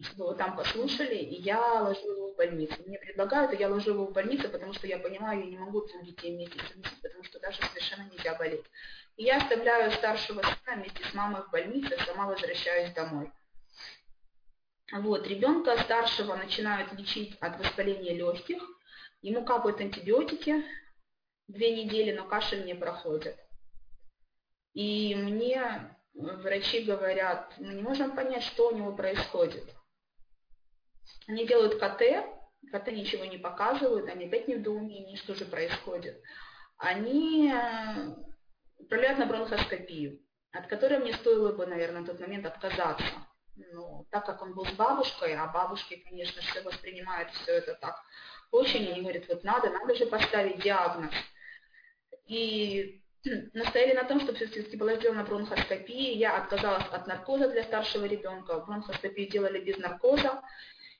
чтобы 0.00 0.24
его 0.24 0.34
там 0.34 0.56
послушали, 0.56 1.16
и 1.16 1.40
я 1.40 1.82
ложу 1.82 2.12
его 2.12 2.32
в 2.32 2.36
больницу. 2.36 2.74
Мне 2.86 2.98
предлагают, 2.98 3.52
и 3.52 3.56
я 3.56 3.68
ложу 3.68 3.94
его 3.94 4.06
в 4.06 4.12
больницу, 4.12 4.48
потому 4.48 4.74
что 4.74 4.86
я 4.86 4.98
понимаю, 4.98 5.40
я 5.40 5.46
не 5.46 5.58
могу 5.58 5.86
двух 5.86 6.04
детей 6.04 6.34
вместе 6.34 6.58
совместить, 6.58 7.00
потому 7.00 7.24
что 7.24 7.40
даже 7.40 7.58
совершенно 7.62 8.08
нельзя 8.10 8.34
болеть. 8.34 8.64
И 9.16 9.24
я 9.24 9.38
оставляю 9.38 9.90
старшего 9.92 10.42
сына 10.42 10.76
вместе 10.76 11.02
с 11.02 11.14
мамой 11.14 11.42
в 11.42 11.50
больнице, 11.50 11.96
сама 12.04 12.26
возвращаюсь 12.26 12.92
домой. 12.92 13.32
Вот, 14.92 15.26
ребенка 15.26 15.76
старшего 15.82 16.36
начинают 16.36 16.92
лечить 16.92 17.36
от 17.40 17.58
воспаления 17.58 18.14
легких, 18.14 18.62
ему 19.22 19.44
капают 19.44 19.80
антибиотики 19.80 20.64
две 21.48 21.84
недели, 21.84 22.16
но 22.16 22.26
кашель 22.26 22.64
не 22.64 22.74
проходит. 22.74 23.36
И 24.74 25.14
мне 25.14 25.96
врачи 26.14 26.82
говорят, 26.82 27.54
мы 27.58 27.74
не 27.74 27.82
можем 27.82 28.14
понять, 28.14 28.42
что 28.42 28.68
у 28.68 28.76
него 28.76 28.94
происходит. 28.94 29.64
Они 31.28 31.46
делают 31.46 31.80
КТ, 31.80 32.02
КТ 32.72 32.92
ничего 32.92 33.24
не 33.24 33.38
показывают, 33.38 34.08
они 34.08 34.26
опять 34.26 34.48
не 34.48 34.54
в 34.54 34.58
недоумении, 34.58 35.16
что 35.16 35.34
же 35.34 35.44
происходит. 35.44 36.20
Они 36.78 37.50
э, 37.50 38.14
управляют 38.78 39.18
на 39.18 39.26
бронхоскопию, 39.26 40.20
от 40.52 40.66
которой 40.66 40.98
мне 40.98 41.14
стоило 41.14 41.52
бы, 41.52 41.66
наверное, 41.66 42.00
на 42.00 42.06
тот 42.06 42.20
момент 42.20 42.44
отказаться. 42.44 43.12
Ну, 43.56 44.06
так 44.10 44.26
как 44.26 44.42
он 44.42 44.54
был 44.54 44.66
с 44.66 44.72
бабушкой, 44.72 45.34
а 45.34 45.46
бабушки, 45.46 46.04
конечно, 46.06 46.42
все 46.42 46.60
воспринимают 46.62 47.30
все 47.30 47.52
это 47.52 47.74
так 47.74 48.02
очень, 48.50 48.90
они 48.90 49.02
говорят, 49.02 49.28
вот 49.28 49.44
надо, 49.44 49.70
надо 49.70 49.94
же 49.94 50.06
поставить 50.06 50.62
диагноз. 50.62 51.12
И 52.26 53.02
настояли 53.52 53.94
на 53.94 54.04
том, 54.04 54.20
чтобы 54.20 54.36
все-таки 54.38 54.76
была 54.76 54.96
сделана 54.96 55.24
бронхоскопия. 55.24 56.14
Я 56.14 56.36
отказалась 56.36 56.86
от 56.90 57.06
наркоза 57.06 57.48
для 57.48 57.64
старшего 57.64 58.04
ребенка. 58.04 58.60
Бронхоскопию 58.60 59.28
делали 59.30 59.60
без 59.60 59.78
наркоза. 59.78 60.42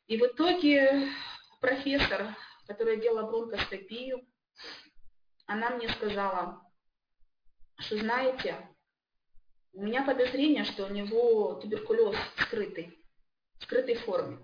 И 0.06 0.16
в 0.18 0.22
итоге 0.24 1.08
профессор, 1.60 2.34
которая 2.66 2.96
делала 2.96 3.28
бронкоскопию, 3.28 4.26
она 5.46 5.70
мне 5.70 5.88
сказала, 5.88 6.62
что 7.78 7.98
знаете, 7.98 8.56
у 9.72 9.82
меня 9.82 10.04
подозрение, 10.04 10.64
что 10.64 10.86
у 10.86 10.90
него 10.90 11.54
туберкулез 11.54 12.16
скрытый, 12.40 12.98
в 13.58 13.64
скрытой 13.64 13.96
форме. 13.96 14.38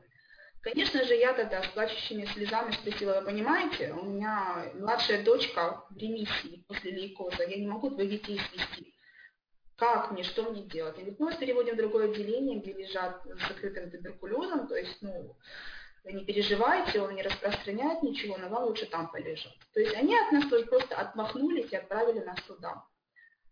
Конечно 0.63 1.03
же, 1.03 1.17
я 1.17 1.33
тогда 1.35 1.61
с 1.61 1.67
плачущими 1.69 2.25
слезами 2.27 2.71
спросила, 2.71 3.19
вы 3.19 3.27
понимаете, 3.27 3.93
у 3.93 4.05
меня 4.05 4.71
младшая 4.75 5.25
дочка 5.25 5.85
в 5.91 5.97
ремиссии 5.97 6.65
после 6.69 6.93
лейкоза, 6.93 7.43
я 7.43 7.57
не 7.57 7.67
могу 7.67 7.91
двоих 7.91 8.11
детей 8.11 8.39
свести. 8.39 8.95
Как 9.77 10.13
мне, 10.13 10.23
что 10.23 10.45
мне 10.45 10.63
делать? 10.63 10.97
Я 10.99 11.03
говорю, 11.03 11.17
ну, 11.19 11.37
переводим 11.37 11.75
в 11.75 11.79
другое 11.79 12.11
отделение, 12.11 12.61
где 12.61 12.75
лежат 12.75 13.25
с 13.25 13.49
закрытым 13.49 13.91
туберкулезом, 13.91 14.69
то 14.69 14.77
есть, 14.77 15.03
ну, 15.03 15.37
не 16.05 16.25
переживайте, 16.25 17.01
он 17.01 17.17
не 17.17 17.23
распространяет 17.23 18.05
ничего, 18.05 18.37
но 18.37 18.49
вам 18.49 18.63
лучше 18.65 18.87
там 18.87 19.11
полежать. 19.11 19.59
То 19.75 19.81
есть 19.81 19.97
они 19.97 20.17
от 20.17 20.31
нас 20.31 20.47
тоже 20.47 20.67
просто 20.67 20.95
отмахнулись 20.95 21.73
и 21.73 21.77
отправили 21.77 22.21
нас 22.21 22.41
туда. 22.43 22.85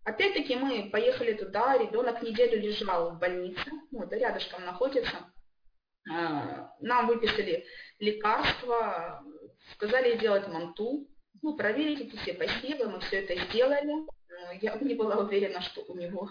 Опять-таки 0.05 0.55
мы 0.55 0.89
поехали 0.91 1.33
туда, 1.33 1.77
ребенок 1.77 2.23
неделю 2.23 2.61
лежал 2.61 3.11
в 3.11 3.19
больнице, 3.19 3.69
ну, 3.91 4.05
это 4.05 4.17
рядышком 4.17 4.65
находится. 4.65 5.33
А, 6.09 6.75
нам 6.81 7.09
выписали 7.09 7.67
лекарства, 7.99 9.25
сказали 9.75 10.17
сделать 10.17 10.49
манту, 10.49 11.09
ну, 11.43 11.57
проверить 11.57 12.01
эти 12.01 12.17
все 12.17 12.35
посевы, 12.35 12.89
мы 12.89 13.01
все 13.01 13.23
это 13.23 13.35
сделали 13.45 14.07
я 14.61 14.77
не 14.77 14.95
была 14.95 15.17
уверена, 15.17 15.61
что 15.61 15.83
у 15.83 15.97
него 15.97 16.31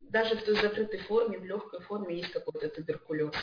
даже 0.00 0.36
в 0.36 0.44
той 0.44 0.54
закрытой 0.56 0.98
форме, 1.00 1.38
в 1.38 1.44
легкой 1.44 1.80
форме 1.80 2.16
есть 2.16 2.32
какой-то 2.32 2.68
туберкулез. 2.68 3.34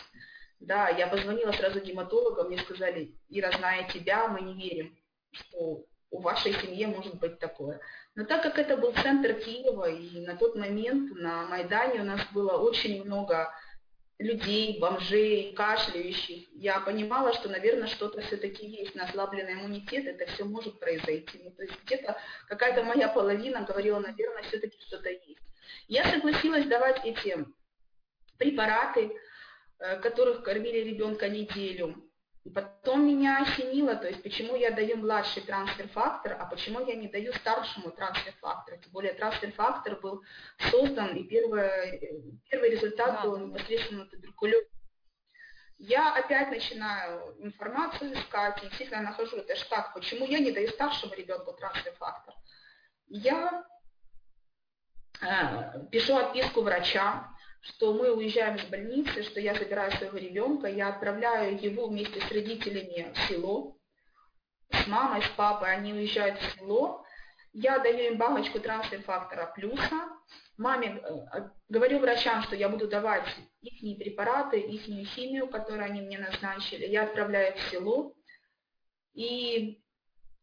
Да, 0.59 0.89
я 0.89 1.07
позвонила 1.07 1.51
сразу 1.51 1.79
гематологам, 1.79 2.47
мне 2.47 2.59
сказали, 2.59 3.15
Ира, 3.29 3.51
зная 3.51 3.89
тебя, 3.89 4.27
мы 4.27 4.41
не 4.41 4.53
верим, 4.53 4.95
что 5.31 5.85
у 6.11 6.19
вашей 6.19 6.53
семьи 6.53 6.85
может 6.85 7.19
быть 7.19 7.39
такое. 7.39 7.79
Но 8.15 8.25
так 8.25 8.43
как 8.43 8.59
это 8.59 8.77
был 8.77 8.93
центр 8.93 9.33
Киева, 9.33 9.89
и 9.89 10.25
на 10.25 10.35
тот 10.35 10.55
момент 10.55 11.15
на 11.15 11.47
Майдане 11.47 12.01
у 12.01 12.03
нас 12.03 12.21
было 12.31 12.57
очень 12.57 13.03
много 13.03 13.51
людей, 14.21 14.79
бомжей, 14.79 15.53
кашляющих, 15.53 16.47
я 16.53 16.79
понимала, 16.79 17.33
что, 17.33 17.49
наверное, 17.49 17.87
что-то 17.87 18.21
все-таки 18.21 18.65
есть, 18.65 18.95
на 18.95 19.05
ослабленный 19.05 19.53
иммунитет, 19.53 20.05
это 20.05 20.31
все 20.31 20.45
может 20.45 20.79
произойти. 20.79 21.41
Ну, 21.43 21.51
то 21.51 21.63
есть 21.63 21.73
где-то 21.85 22.17
какая-то 22.47 22.83
моя 22.83 23.07
половина 23.07 23.63
говорила, 23.63 23.99
наверное, 23.99 24.43
все-таки 24.43 24.79
что-то 24.87 25.09
есть. 25.09 25.39
Я 25.87 26.09
согласилась 26.11 26.65
давать 26.67 27.03
эти 27.03 27.45
препараты, 28.37 29.11
э, 29.79 29.99
которых 29.99 30.43
кормили 30.43 30.77
ребенка 30.77 31.27
неделю. 31.27 32.10
И 32.43 32.49
потом 32.49 33.07
меня 33.07 33.43
осенило, 33.43 33.95
то 33.95 34.07
есть 34.07 34.23
почему 34.23 34.55
я 34.55 34.71
даю 34.71 34.97
младший 34.97 35.43
трансфер-фактор, 35.43 36.37
а 36.39 36.45
почему 36.45 36.79
я 36.79 36.95
не 36.95 37.07
даю 37.07 37.33
старшему 37.33 37.91
трансфер-фактор. 37.91 38.79
Тем 38.79 38.91
более 38.91 39.13
трансфер-фактор 39.13 39.99
был 39.99 40.23
создан, 40.71 41.15
и 41.15 41.23
первый, 41.23 42.41
первый 42.49 42.71
результат 42.71 43.13
да. 43.13 43.21
был 43.23 43.37
непосредственно 43.37 44.05
туберкулез. 44.07 44.65
Я 45.77 46.13
опять 46.15 46.49
начинаю 46.49 47.35
информацию 47.39 48.13
искать, 48.13 48.57
и 48.63 48.67
действительно 48.67 49.01
нахожу, 49.01 49.37
это 49.37 49.55
же 49.55 49.65
так, 49.65 49.93
почему 49.93 50.25
я 50.25 50.39
не 50.39 50.51
даю 50.51 50.69
старшему 50.69 51.13
ребенку 51.13 51.53
трансфер-фактор. 51.53 52.33
Я 53.07 53.65
э, 55.21 55.85
пишу 55.91 56.17
отписку 56.17 56.61
врача, 56.61 57.29
что 57.61 57.93
мы 57.93 58.11
уезжаем 58.11 58.55
из 58.55 58.65
больницы, 58.65 59.23
что 59.23 59.39
я 59.39 59.53
забираю 59.53 59.91
своего 59.91 60.17
ребенка, 60.17 60.67
я 60.67 60.89
отправляю 60.89 61.61
его 61.61 61.87
вместе 61.87 62.19
с 62.19 62.31
родителями 62.31 63.13
в 63.13 63.17
село, 63.27 63.77
с 64.71 64.87
мамой, 64.87 65.21
с 65.21 65.29
папой, 65.29 65.71
они 65.71 65.93
уезжают 65.93 66.39
в 66.39 66.57
село, 66.57 67.05
я 67.53 67.79
даю 67.79 68.13
им 68.13 68.17
баночку 68.17 68.59
трансфер-фактора 68.59 69.51
плюса, 69.53 70.09
маме 70.57 71.01
э, 71.03 71.49
говорю 71.69 71.99
врачам, 71.99 72.41
что 72.43 72.55
я 72.55 72.69
буду 72.69 72.87
давать 72.87 73.27
их 73.61 73.99
препараты, 73.99 74.59
их 74.59 74.83
химию, 75.09 75.47
которую 75.47 75.83
они 75.83 76.01
мне 76.01 76.17
назначили, 76.17 76.85
я 76.85 77.03
отправляю 77.03 77.55
в 77.55 77.59
село, 77.69 78.13
И 79.13 79.83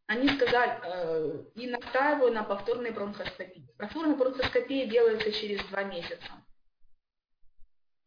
они 0.07 0.29
сказали, 0.29 0.81
э, 0.85 1.45
и 1.55 1.67
настаиваю 1.67 2.33
на 2.33 2.45
повторной 2.45 2.91
бронхоскопии. 2.93 3.75
Повторная 3.79 4.17
бронхоскопия 4.17 4.87
делается 4.87 5.33
через 5.33 5.65
два 5.67 5.85
месяца. 5.85 6.45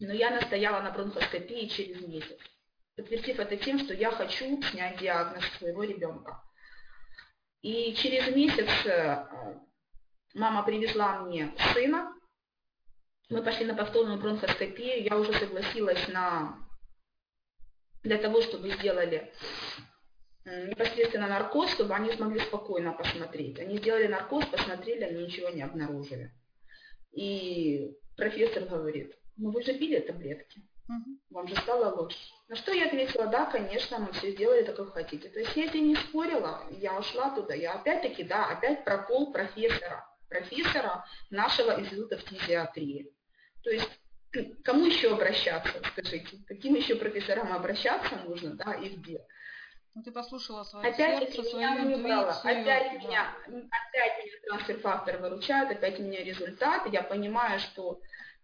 Но 0.01 0.13
я 0.13 0.31
настояла 0.31 0.81
на 0.81 0.89
бронхоскопии 0.89 1.67
через 1.67 2.01
месяц, 2.01 2.39
подтвердив 2.95 3.39
это 3.39 3.55
тем, 3.55 3.77
что 3.77 3.93
я 3.93 4.09
хочу 4.09 4.59
снять 4.63 4.97
диагноз 4.97 5.45
своего 5.59 5.83
ребенка. 5.83 6.43
И 7.61 7.93
через 7.93 8.35
месяц 8.35 8.67
э, 8.87 9.27
мама 10.33 10.63
привезла 10.63 11.19
мне 11.19 11.53
сына, 11.73 12.15
мы 13.29 13.43
пошли 13.43 13.65
на 13.65 13.75
повторную 13.75 14.19
бронхоскопию, 14.19 15.03
я 15.03 15.15
уже 15.15 15.33
согласилась 15.33 16.07
на 16.07 16.57
для 18.01 18.17
того, 18.17 18.41
чтобы 18.41 18.71
сделали 18.71 19.31
непосредственно 20.45 21.27
наркоз, 21.27 21.73
чтобы 21.73 21.93
они 21.93 22.11
смогли 22.11 22.39
спокойно 22.39 22.93
посмотреть. 22.93 23.59
Они 23.59 23.77
сделали 23.77 24.07
наркоз, 24.07 24.45
посмотрели, 24.47 25.03
они 25.03 25.25
ничего 25.25 25.49
не 25.49 25.61
обнаружили. 25.61 26.33
И 27.11 27.95
профессор 28.21 28.65
говорит, 28.65 29.17
ну 29.37 29.49
вы 29.49 29.63
же 29.63 29.73
пили 29.73 29.99
таблетки, 29.99 30.61
вам 31.31 31.47
же 31.47 31.55
стало 31.55 31.95
лучше. 31.95 32.17
На 32.49 32.55
что 32.55 32.71
я 32.71 32.85
ответила, 32.85 33.25
да, 33.25 33.45
конечно, 33.45 33.97
мы 33.97 34.11
все 34.11 34.31
сделали 34.31 34.63
так, 34.63 34.75
как 34.75 34.93
хотите. 34.93 35.27
То 35.29 35.39
есть 35.39 35.55
я 35.55 35.65
это 35.65 35.79
не 35.79 35.95
спорила, 35.95 36.61
я 36.69 36.99
ушла 36.99 37.31
туда. 37.31 37.55
Я 37.55 37.73
опять-таки, 37.73 38.23
да, 38.23 38.45
опять 38.51 38.83
прокол 38.83 39.31
профессора, 39.31 40.05
профессора 40.29 41.03
нашего 41.31 41.79
института 41.79 42.17
фтизиатрии. 42.17 43.11
То 43.63 43.71
есть 43.71 43.89
кому 44.63 44.85
еще 44.85 45.13
обращаться, 45.13 45.81
скажите? 45.91 46.37
Каким 46.47 46.75
еще 46.75 46.95
профессорам 46.95 47.53
обращаться 47.53 48.17
нужно, 48.27 48.53
да, 48.55 48.73
и 48.73 48.89
где? 48.89 49.25
Ну, 49.93 50.03
ты 50.03 50.11
послушала 50.11 50.63
свое 50.63 50.87
опять 50.87 51.19
сердце, 51.19 51.43
свою 51.49 51.57
меня 51.57 51.95
интуицию. 51.95 52.61
Опять, 52.61 52.93
да. 52.93 53.07
меня, 53.07 53.35
опять 53.45 54.25
меня 54.25 54.37
трансфер-фактор 54.47 55.17
выручает, 55.17 55.71
опять 55.71 55.99
у 55.99 56.03
меня 56.03 56.23
результат. 56.23 56.87
Я 56.93 57.03
понимаю, 57.03 57.59
что 57.59 57.99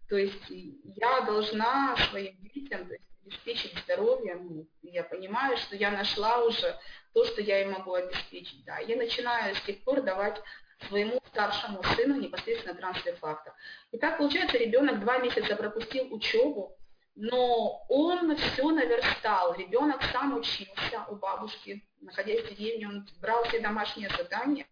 то 0.08 0.16
есть 0.16 0.42
я 0.48 1.20
должна 1.22 1.96
своим 2.10 2.36
детям 2.54 2.86
то 2.86 2.94
есть, 2.94 3.04
обеспечить 3.28 3.78
здоровье. 3.84 4.36
Ну, 4.36 4.66
я 4.82 5.04
понимаю, 5.04 5.56
что 5.58 5.76
я 5.76 5.90
нашла 5.90 6.44
уже 6.44 6.78
то, 7.12 7.24
что 7.24 7.42
я 7.42 7.62
им 7.62 7.72
могу 7.72 7.94
обеспечить. 7.94 8.64
Да. 8.64 8.78
Я 8.78 8.96
начинаю 8.96 9.54
с 9.54 9.60
тех 9.62 9.82
пор 9.84 10.02
давать 10.02 10.40
своему 10.88 11.20
старшему 11.28 11.82
сыну 11.94 12.16
непосредственно 12.16 12.74
трансфер-фактор. 12.74 13.52
И 13.90 13.98
так 13.98 14.18
получается, 14.18 14.58
ребенок 14.58 15.00
два 15.00 15.18
месяца 15.18 15.56
пропустил 15.56 16.12
учебу, 16.12 16.76
но 17.16 17.84
он 17.88 18.36
все 18.36 18.70
наверстал. 18.70 19.54
Ребенок 19.54 20.02
сам 20.12 20.36
учился 20.36 21.04
у 21.08 21.16
бабушки, 21.16 21.84
находясь 22.00 22.44
в 22.44 22.54
деревне, 22.54 22.88
он 22.88 23.08
брал 23.20 23.44
все 23.44 23.60
домашние 23.60 24.08
задания. 24.10 24.66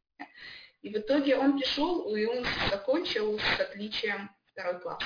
И 0.83 0.91
в 0.91 0.97
итоге 0.97 1.37
он 1.37 1.59
пришел, 1.59 2.15
и 2.15 2.25
он 2.25 2.47
закончил 2.71 3.39
с 3.39 3.61
отличием 3.61 4.31
второй 4.53 4.81
класс. 4.81 5.03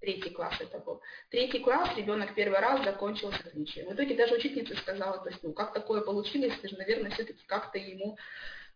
Третий 0.00 0.30
класс 0.30 0.54
это 0.60 0.78
был. 0.78 1.02
Третий 1.30 1.58
класс 1.58 1.96
ребенок 1.96 2.34
первый 2.34 2.60
раз 2.60 2.84
закончил 2.84 3.32
с 3.32 3.40
отличием. 3.40 3.88
В 3.88 3.94
итоге 3.94 4.14
даже 4.14 4.34
учительница 4.36 4.76
сказала, 4.76 5.18
то 5.18 5.28
есть, 5.28 5.42
ну, 5.42 5.52
как 5.52 5.72
такое 5.72 6.02
получилось, 6.02 6.56
ты 6.62 6.68
же, 6.68 6.76
наверное, 6.76 7.10
все-таки 7.10 7.44
как-то 7.46 7.78
ему 7.78 8.16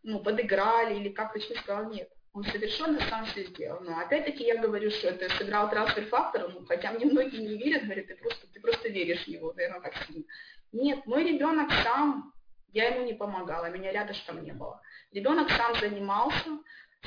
ну, 0.03 0.21
подыграли 0.21 0.99
или 0.99 1.11
как-то 1.11 1.41
что 1.41 1.55
сказал, 1.55 1.91
нет. 1.91 2.11
Он 2.33 2.45
совершенно 2.45 2.99
сам 3.09 3.27
все 3.27 3.45
сделал. 3.45 3.81
Но 3.83 3.99
опять-таки 4.01 4.45
я 4.45 4.61
говорю, 4.61 4.91
что 4.91 5.09
это 5.09 5.29
сыграл 5.37 5.71
трансфер-фактор, 5.71 6.49
ну, 6.49 6.65
хотя 6.67 6.91
мне 6.93 7.05
многие 7.05 7.37
не 7.37 7.57
верят, 7.57 7.85
говорят, 7.85 8.07
ты 8.07 8.17
просто, 8.17 8.47
ты 8.53 8.61
просто 8.61 8.89
веришь 8.89 9.25
в 9.25 9.29
него, 9.29 9.53
наверное, 9.53 9.81
как 9.81 9.95
сильно. 10.07 10.25
Нет, 10.73 11.07
мой 11.07 11.25
ребенок 11.25 11.71
сам, 11.85 12.33
я 12.73 12.89
ему 12.89 13.05
не 13.05 13.13
помогала, 13.13 13.67
меня 13.67 13.93
рядышком 13.93 14.43
не 14.43 14.53
было. 14.53 14.81
Ребенок 15.13 15.51
сам 15.51 15.79
занимался, 15.79 16.59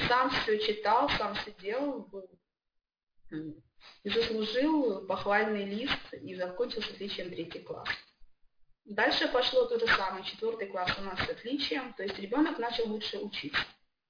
сам 0.08 0.30
все 0.30 0.60
читал, 0.60 1.10
сам 1.10 1.34
все 1.36 1.52
делал, 1.60 2.08
и 4.04 4.10
заслужил 4.10 5.06
похвальный 5.08 5.66
лист 5.66 6.14
и 6.14 6.36
закончил 6.36 6.82
с 6.82 6.90
отличием 6.90 7.30
третий 7.30 7.60
класс. 7.60 7.90
Дальше 8.86 9.28
пошло 9.28 9.66
то 9.66 9.80
же 9.80 9.88
самое, 9.88 10.24
четвертый 10.24 10.68
класс 10.68 10.92
у 11.00 11.02
нас 11.02 11.20
с 11.20 11.30
отличием, 11.30 11.94
то 11.94 12.04
есть 12.04 12.20
ребенок 12.20 12.60
начал 12.60 12.88
лучше 12.88 13.18
учиться. 13.18 13.62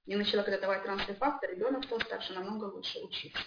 Я 0.06 0.18
начала 0.18 0.44
когда 0.44 0.60
давать 0.60 0.84
трансфер 0.84 1.16
фактор, 1.16 1.50
ребенок 1.50 1.86
стал 1.86 2.00
старше 2.02 2.34
намного 2.34 2.66
лучше 2.66 3.00
учиться. 3.00 3.42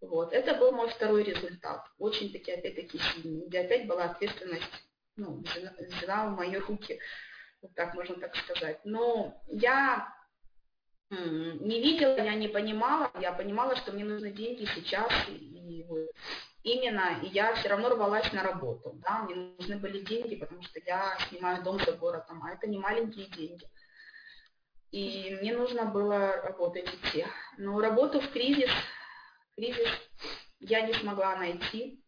Вот. 0.00 0.32
Это 0.32 0.54
был 0.54 0.72
мой 0.72 0.88
второй 0.88 1.24
результат. 1.24 1.84
Очень-таки, 1.98 2.52
опять-таки, 2.52 2.98
сильный, 2.98 3.46
где 3.46 3.60
опять 3.60 3.86
была 3.86 4.04
ответственность, 4.04 4.70
ну, 5.16 5.42
взяла 5.42 6.26
в 6.26 6.36
мои 6.36 6.56
руки, 6.56 7.00
вот 7.62 7.74
так 7.74 7.94
можно 7.94 8.16
так 8.16 8.36
сказать. 8.36 8.80
Но 8.84 9.42
я 9.48 10.14
не 11.60 11.80
видела, 11.80 12.16
я 12.16 12.34
не 12.34 12.48
понимала, 12.48 13.10
я 13.20 13.32
понимала, 13.32 13.76
что 13.76 13.92
мне 13.92 14.04
нужны 14.04 14.30
деньги 14.30 14.66
сейчас, 14.74 15.10
и, 15.28 15.84
вот 15.88 16.10
именно, 16.62 17.20
я 17.22 17.54
все 17.54 17.68
равно 17.68 17.90
рвалась 17.90 18.32
на 18.32 18.42
работу, 18.42 18.92
да, 19.04 19.22
мне 19.22 19.34
нужны 19.34 19.78
были 19.78 20.00
деньги, 20.00 20.36
потому 20.36 20.62
что 20.62 20.80
я 20.86 21.16
снимаю 21.28 21.62
дом 21.62 21.78
за 21.78 21.92
городом, 21.92 22.42
а 22.42 22.52
это 22.52 22.66
не 22.66 22.78
маленькие 22.78 23.26
деньги. 23.26 23.66
И 24.90 25.36
мне 25.40 25.56
нужно 25.56 25.86
было 25.86 26.36
работать 26.42 26.88
идти. 26.88 27.26
Но 27.58 27.80
работу 27.80 28.20
в 28.20 28.30
кризис, 28.30 28.70
кризис 29.56 29.88
я 30.60 30.82
не 30.82 30.92
смогла 30.94 31.34
найти, 31.36 32.00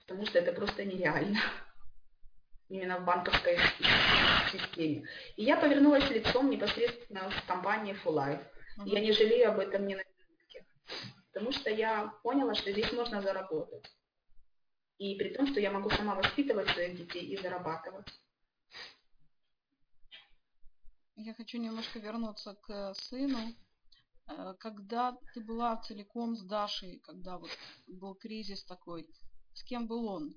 потому 0.00 0.24
что 0.26 0.38
это 0.38 0.52
просто 0.52 0.84
нереально 0.84 1.40
именно 2.72 2.98
в 2.98 3.04
банковской 3.04 3.58
системе. 4.50 5.06
И 5.36 5.44
я 5.44 5.58
повернулась 5.58 6.08
лицом 6.10 6.48
непосредственно 6.48 7.30
в 7.30 7.46
компании 7.46 7.94
Full 8.02 8.14
Life. 8.14 8.46
Я 8.86 9.00
не 9.00 9.12
жалею 9.12 9.50
об 9.50 9.58
этом 9.58 9.86
ни 9.86 9.94
на 9.94 10.02
минутке. 10.02 10.66
Потому 11.32 11.52
что 11.52 11.68
я 11.68 12.14
поняла, 12.22 12.54
что 12.54 12.72
здесь 12.72 12.90
можно 12.92 13.20
заработать. 13.20 13.84
И 14.96 15.16
при 15.16 15.34
том, 15.34 15.46
что 15.48 15.60
я 15.60 15.70
могу 15.70 15.90
сама 15.90 16.14
воспитывать 16.14 16.68
своих 16.68 16.96
детей 16.96 17.26
и 17.26 17.36
зарабатывать. 17.36 18.08
Я 21.16 21.34
хочу 21.34 21.58
немножко 21.58 21.98
вернуться 21.98 22.56
к 22.62 22.94
сыну. 22.94 23.54
Э, 24.28 24.54
когда 24.58 25.18
ты 25.34 25.42
была 25.42 25.76
целиком 25.76 26.36
с 26.36 26.42
Дашей, 26.42 27.00
когда 27.00 27.36
вот 27.36 27.50
был 27.86 28.14
кризис 28.14 28.64
такой, 28.64 29.06
с 29.52 29.62
кем 29.62 29.86
был 29.86 30.08
он? 30.08 30.34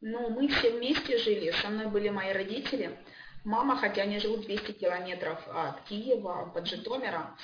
Ну, 0.00 0.30
мы 0.30 0.48
все 0.48 0.70
вместе 0.70 1.18
жили, 1.18 1.50
со 1.50 1.68
мной 1.68 1.86
были 1.86 2.08
мои 2.08 2.32
родители. 2.32 2.98
Мама, 3.44 3.76
хотя 3.76 4.02
они 4.02 4.18
живут 4.18 4.42
200 4.42 4.72
километров 4.72 5.46
от 5.48 5.82
Киева, 5.82 6.50
под 6.54 6.66
Житомира, 6.66 7.36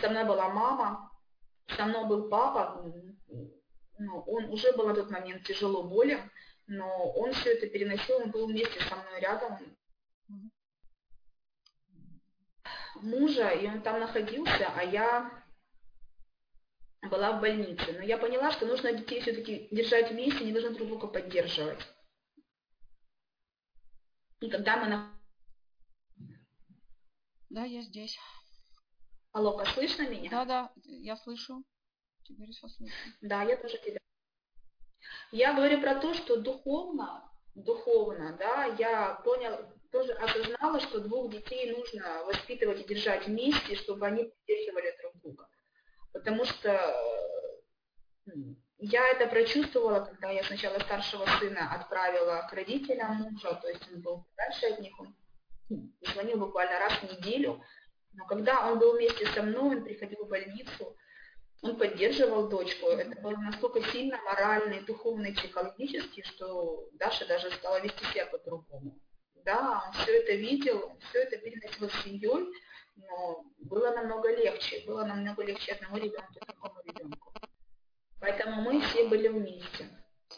со 0.00 0.08
мной 0.08 0.24
была 0.24 0.48
мама, 0.48 1.10
со 1.76 1.84
мной 1.84 2.06
был 2.06 2.28
папа, 2.28 2.82
ну, 3.98 4.20
он 4.26 4.46
уже 4.46 4.72
был 4.72 4.86
на 4.86 4.94
тот 4.94 5.10
момент 5.10 5.44
тяжело 5.44 5.84
болен, 5.84 6.30
но 6.66 7.12
он 7.12 7.32
все 7.32 7.52
это 7.52 7.68
переносил, 7.68 8.16
он 8.16 8.30
был 8.30 8.46
вместе 8.46 8.80
со 8.80 8.96
мной 8.96 9.20
рядом. 9.20 9.58
Мужа, 12.96 13.48
и 13.50 13.66
он 13.66 13.82
там 13.82 14.00
находился, 14.00 14.72
а 14.74 14.82
я 14.82 15.43
была 17.08 17.32
в 17.32 17.40
больнице. 17.40 17.92
Но 17.92 18.02
я 18.02 18.18
поняла, 18.18 18.50
что 18.50 18.66
нужно 18.66 18.92
детей 18.92 19.20
все-таки 19.20 19.68
держать 19.70 20.10
вместе, 20.10 20.44
не 20.44 20.52
нужно 20.52 20.70
друг 20.70 20.88
друга 20.88 21.06
поддерживать. 21.06 21.80
И 24.40 24.50
когда 24.50 24.76
мы 24.76 24.88
на... 24.88 25.20
Да, 27.50 27.64
я 27.64 27.82
здесь. 27.82 28.18
Алло, 29.32 29.64
слышно 29.74 30.08
меня? 30.08 30.30
Да, 30.30 30.44
да, 30.44 30.72
я 30.84 31.16
слышу. 31.16 31.64
Теперь 32.24 32.50
все 32.50 32.68
слышу. 32.68 32.94
Да, 33.20 33.42
я 33.42 33.56
тоже 33.56 33.78
тебя. 33.78 33.98
Я 35.32 35.54
говорю 35.54 35.80
про 35.80 35.96
то, 35.96 36.14
что 36.14 36.40
духовно, 36.40 37.30
духовно, 37.54 38.36
да, 38.38 38.66
я 38.78 39.14
поняла, 39.24 39.72
тоже 39.90 40.12
осознала, 40.12 40.80
что 40.80 41.00
двух 41.00 41.30
детей 41.30 41.72
нужно 41.72 42.24
воспитывать 42.24 42.80
и 42.80 42.84
держать 42.84 43.26
вместе, 43.26 43.74
чтобы 43.76 44.06
они 44.06 44.24
поддерживали 44.24 44.96
друг 45.00 45.22
друга 45.22 45.48
потому 46.14 46.44
что 46.46 46.80
я 48.78 49.08
это 49.10 49.26
прочувствовала, 49.26 50.04
когда 50.04 50.30
я 50.30 50.42
сначала 50.44 50.78
старшего 50.78 51.26
сына 51.38 51.74
отправила 51.74 52.46
к 52.48 52.52
родителям 52.54 53.16
мужа, 53.16 53.58
то 53.60 53.68
есть 53.68 53.86
он 53.92 54.00
был 54.00 54.26
дальше 54.36 54.66
от 54.66 54.80
них, 54.80 54.98
он 54.98 55.14
звонил 56.12 56.38
буквально 56.38 56.78
раз 56.78 56.92
в 56.94 57.02
неделю, 57.02 57.62
но 58.12 58.26
когда 58.26 58.70
он 58.70 58.78
был 58.78 58.96
вместе 58.96 59.26
со 59.26 59.42
мной, 59.42 59.76
он 59.76 59.84
приходил 59.84 60.24
в 60.24 60.28
больницу, 60.28 60.96
он 61.62 61.76
поддерживал 61.76 62.48
дочку. 62.48 62.86
Это 62.88 63.20
было 63.20 63.36
настолько 63.36 63.82
сильно 63.90 64.20
морально, 64.22 64.82
духовно 64.82 65.26
и 65.26 65.34
психологически, 65.34 66.22
что 66.22 66.88
Даша 66.92 67.26
даже 67.26 67.50
стала 67.52 67.80
вести 67.80 68.04
себя 68.06 68.26
по-другому. 68.26 69.00
Да, 69.44 69.82
он 69.86 69.92
все 69.94 70.20
это 70.20 70.32
видел, 70.34 70.96
все 71.08 71.22
это 71.22 71.38
переносил 71.38 71.90
с 71.90 72.02
семьей, 72.02 72.46
но 72.96 73.44
было 73.58 73.90
намного 73.90 74.34
легче, 74.34 74.84
было 74.86 75.04
намного 75.04 75.42
легче 75.44 75.72
одному 75.72 75.96
ребенку, 75.96 76.32
другому 76.46 76.80
ребенку. 76.84 77.32
Поэтому 78.20 78.62
мы 78.62 78.80
все 78.80 79.08
были 79.08 79.28
вместе. 79.28 79.88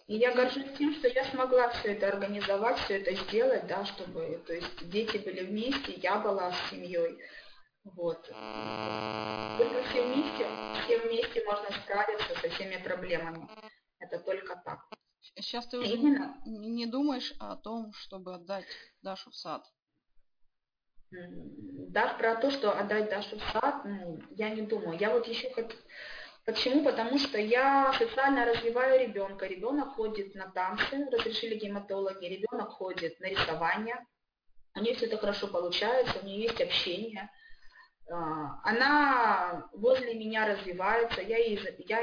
И 0.07 0.17
я 0.17 0.35
горжусь 0.35 0.77
тем, 0.77 0.95
что 0.95 1.09
я 1.09 1.25
смогла 1.25 1.69
все 1.71 1.95
это 1.95 2.09
организовать, 2.09 2.79
все 2.81 2.99
это 3.01 3.15
сделать, 3.15 3.67
да, 3.67 3.85
чтобы, 3.85 4.43
то 4.47 4.53
есть 4.53 4.89
дети 4.89 5.17
были 5.19 5.45
вместе, 5.45 5.93
я 5.95 6.19
была 6.19 6.53
с 6.53 6.71
семьей. 6.71 7.19
Вот. 7.85 8.23
Только 8.27 9.83
все 9.89 10.03
вместе, 10.03 10.47
все 10.85 10.99
вместе 10.99 11.45
можно 11.45 11.71
справиться 11.71 12.35
со 12.41 12.49
всеми 12.51 12.83
проблемами. 12.83 13.49
Это 13.99 14.19
только 14.19 14.61
так. 14.65 14.81
Сейчас 15.35 15.67
ты 15.67 15.79
уже 15.79 15.95
Именно. 15.95 16.37
не 16.45 16.87
думаешь 16.87 17.33
о 17.39 17.57
том, 17.57 17.93
чтобы 17.93 18.35
отдать 18.35 18.67
Дашу 19.03 19.31
в 19.31 19.37
сад? 19.37 19.65
Даже 21.89 22.15
про 22.17 22.37
то, 22.37 22.51
что 22.51 22.73
отдать 22.73 23.11
Дашу 23.11 23.39
в 23.39 23.43
сад, 23.53 23.85
ну, 23.85 24.19
я 24.31 24.51
не 24.51 24.63
думаю. 24.63 24.99
Я 24.99 25.11
вот 25.11 25.27
еще 25.27 25.51
хочу... 25.51 25.77
Почему? 26.45 26.85
Потому 26.85 27.19
что 27.19 27.39
я 27.39 27.93
социально 27.99 28.45
развиваю 28.45 29.01
ребенка. 29.01 29.47
Ребенок 29.47 29.95
ходит 29.95 30.35
на 30.35 30.49
танцы, 30.51 31.09
разрешили 31.11 31.59
гематологи, 31.59 32.27
ребенок 32.27 32.71
ходит 32.71 33.19
на 33.21 33.27
рисование. 33.27 34.05
У 34.75 34.81
нее 34.81 34.95
все 34.95 35.07
это 35.07 35.17
хорошо 35.19 35.49
получается, 35.49 36.21
у 36.23 36.27
нее 36.27 36.43
есть 36.43 36.61
общение. 36.61 37.31
А, 38.11 38.61
она 38.63 39.69
возле 39.73 40.15
меня 40.15 40.47
развивается, 40.47 41.23
я 41.23 41.39
ей, 41.39 41.59
я 41.89 42.01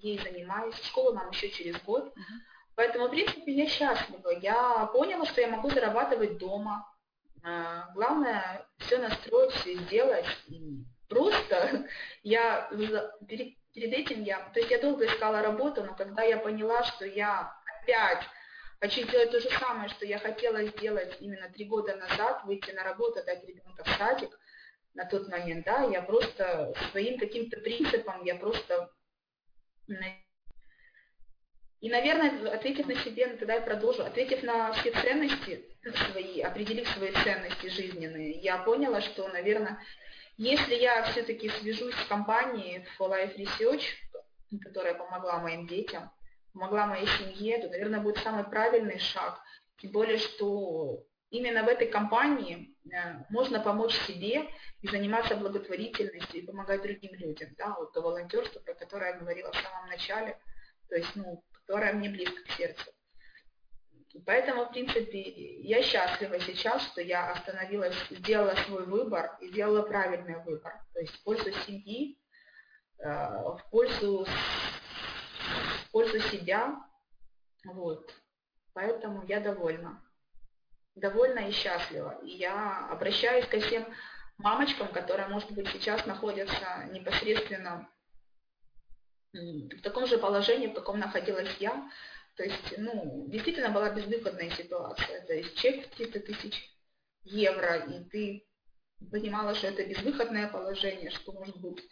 ей 0.00 0.18
занимаюсь. 0.18 0.74
Школу 0.82 1.12
нам 1.12 1.30
еще 1.30 1.50
через 1.50 1.80
год. 1.82 2.12
Поэтому, 2.76 3.06
в 3.06 3.10
принципе, 3.10 3.52
я 3.52 3.66
счастлива. 3.66 4.30
Я 4.40 4.86
поняла, 4.86 5.24
что 5.26 5.40
я 5.40 5.48
могу 5.48 5.70
зарабатывать 5.70 6.38
дома. 6.38 6.84
А, 7.46 7.90
главное 7.94 8.66
все 8.78 8.98
настроить, 8.98 9.52
все 9.52 9.74
сделать. 9.74 10.26
Просто 11.08 11.86
я 12.22 12.70
перед, 13.28 13.54
перед 13.72 13.92
этим 13.92 14.22
я, 14.22 14.40
то 14.54 14.60
есть 14.60 14.70
я 14.70 14.80
долго 14.80 15.04
искала 15.06 15.42
работу, 15.42 15.84
но 15.84 15.94
когда 15.94 16.22
я 16.22 16.38
поняла, 16.38 16.82
что 16.84 17.04
я 17.04 17.54
опять 17.82 18.24
хочу 18.80 19.02
сделать 19.02 19.30
то 19.30 19.40
же 19.40 19.50
самое, 19.58 19.90
что 19.90 20.06
я 20.06 20.18
хотела 20.18 20.64
сделать 20.64 21.18
именно 21.20 21.50
три 21.50 21.66
года 21.66 21.94
назад, 21.96 22.44
выйти 22.44 22.70
на 22.70 22.82
работу, 22.82 23.22
дать 23.24 23.44
ребенка 23.44 23.84
в 23.84 23.88
садик, 23.98 24.30
на 24.94 25.04
тот 25.04 25.28
момент, 25.28 25.66
да, 25.66 25.82
я 25.82 26.00
просто 26.00 26.72
своим 26.92 27.18
каким-то 27.18 27.60
принципом, 27.60 28.24
я 28.24 28.36
просто 28.36 28.90
и, 31.84 31.90
наверное, 31.90 32.50
ответив 32.54 32.86
на 32.86 32.94
себе, 32.94 33.26
ну, 33.26 33.36
тогда 33.36 33.56
я 33.56 33.60
продолжу, 33.60 34.04
ответив 34.04 34.42
на 34.42 34.72
все 34.72 34.90
ценности 34.90 35.66
свои, 36.10 36.40
определив 36.40 36.88
свои 36.88 37.12
ценности 37.12 37.66
жизненные, 37.66 38.30
я 38.30 38.56
поняла, 38.56 39.02
что, 39.02 39.28
наверное, 39.28 39.78
если 40.38 40.76
я 40.76 41.02
все-таки 41.02 41.50
свяжусь 41.50 41.94
с 41.94 42.06
компанией 42.06 42.86
For 42.98 43.10
Life 43.10 43.36
Research, 43.36 43.82
которая 44.62 44.94
помогла 44.94 45.40
моим 45.40 45.66
детям, 45.66 46.10
помогла 46.54 46.86
моей 46.86 47.06
семье, 47.06 47.58
то, 47.58 47.68
наверное, 47.68 48.00
будет 48.00 48.16
самый 48.16 48.44
правильный 48.44 48.98
шаг. 48.98 49.38
Тем 49.76 49.92
более, 49.92 50.16
что 50.16 51.04
именно 51.28 51.64
в 51.64 51.68
этой 51.68 51.88
компании 51.88 52.74
э, 52.90 53.24
можно 53.28 53.60
помочь 53.60 53.94
себе 54.06 54.48
и 54.80 54.88
заниматься 54.88 55.36
благотворительностью 55.36 56.40
и 56.40 56.46
помогать 56.46 56.80
другим 56.80 57.12
людям. 57.16 57.50
Да, 57.58 57.74
вот 57.78 57.92
то 57.92 58.00
волонтерство, 58.00 58.60
про 58.60 58.72
которое 58.72 59.12
я 59.12 59.18
говорила 59.18 59.52
в 59.52 59.56
самом 59.56 59.90
начале, 59.90 60.38
то 60.88 60.96
есть, 60.96 61.14
ну, 61.14 61.44
которое 61.66 61.92
мне 61.94 62.10
близко 62.10 62.42
к 62.42 62.50
сердцу. 62.52 62.90
Поэтому, 64.26 64.66
в 64.66 64.70
принципе, 64.70 65.20
я 65.62 65.82
счастлива 65.82 66.38
сейчас, 66.38 66.86
что 66.86 67.00
я 67.00 67.32
остановилась, 67.32 67.96
сделала 68.10 68.54
свой 68.66 68.86
выбор 68.86 69.36
и 69.40 69.48
сделала 69.48 69.82
правильный 69.82 70.40
выбор. 70.44 70.72
То 70.92 71.00
есть 71.00 71.14
в 71.14 71.24
пользу 71.24 71.50
семьи, 71.66 72.16
э, 72.98 73.08
в 73.08 73.60
пользу, 73.70 74.24
в 74.24 75.90
пользу 75.90 76.20
себя. 76.20 76.76
Вот. 77.64 78.14
Поэтому 78.72 79.24
я 79.26 79.40
довольна. 79.40 80.00
Довольна 80.94 81.48
и 81.48 81.50
счастлива. 81.50 82.20
И 82.22 82.36
я 82.36 82.86
обращаюсь 82.90 83.48
ко 83.48 83.58
всем 83.58 83.84
мамочкам, 84.38 84.88
которые, 84.88 85.26
может 85.26 85.50
быть, 85.52 85.68
сейчас 85.68 86.06
находятся 86.06 86.88
непосредственно 86.92 87.88
в 89.34 89.82
таком 89.82 90.06
же 90.06 90.18
положении, 90.18 90.68
в 90.68 90.74
каком 90.74 90.98
находилась 90.98 91.54
я. 91.58 91.90
То 92.36 92.44
есть, 92.44 92.78
ну, 92.78 93.26
действительно 93.28 93.70
была 93.70 93.90
безвыходная 93.90 94.50
ситуация. 94.50 95.24
То 95.26 95.34
есть 95.34 95.56
чек 95.56 95.86
в 95.86 95.96
300 95.96 96.20
тысяч 96.20 96.70
евро, 97.24 97.76
и 97.76 98.04
ты 98.04 98.46
понимала, 99.10 99.54
что 99.54 99.68
это 99.68 99.84
безвыходное 99.84 100.48
положение, 100.48 101.10
что 101.10 101.32
может 101.32 101.60
быть 101.60 101.84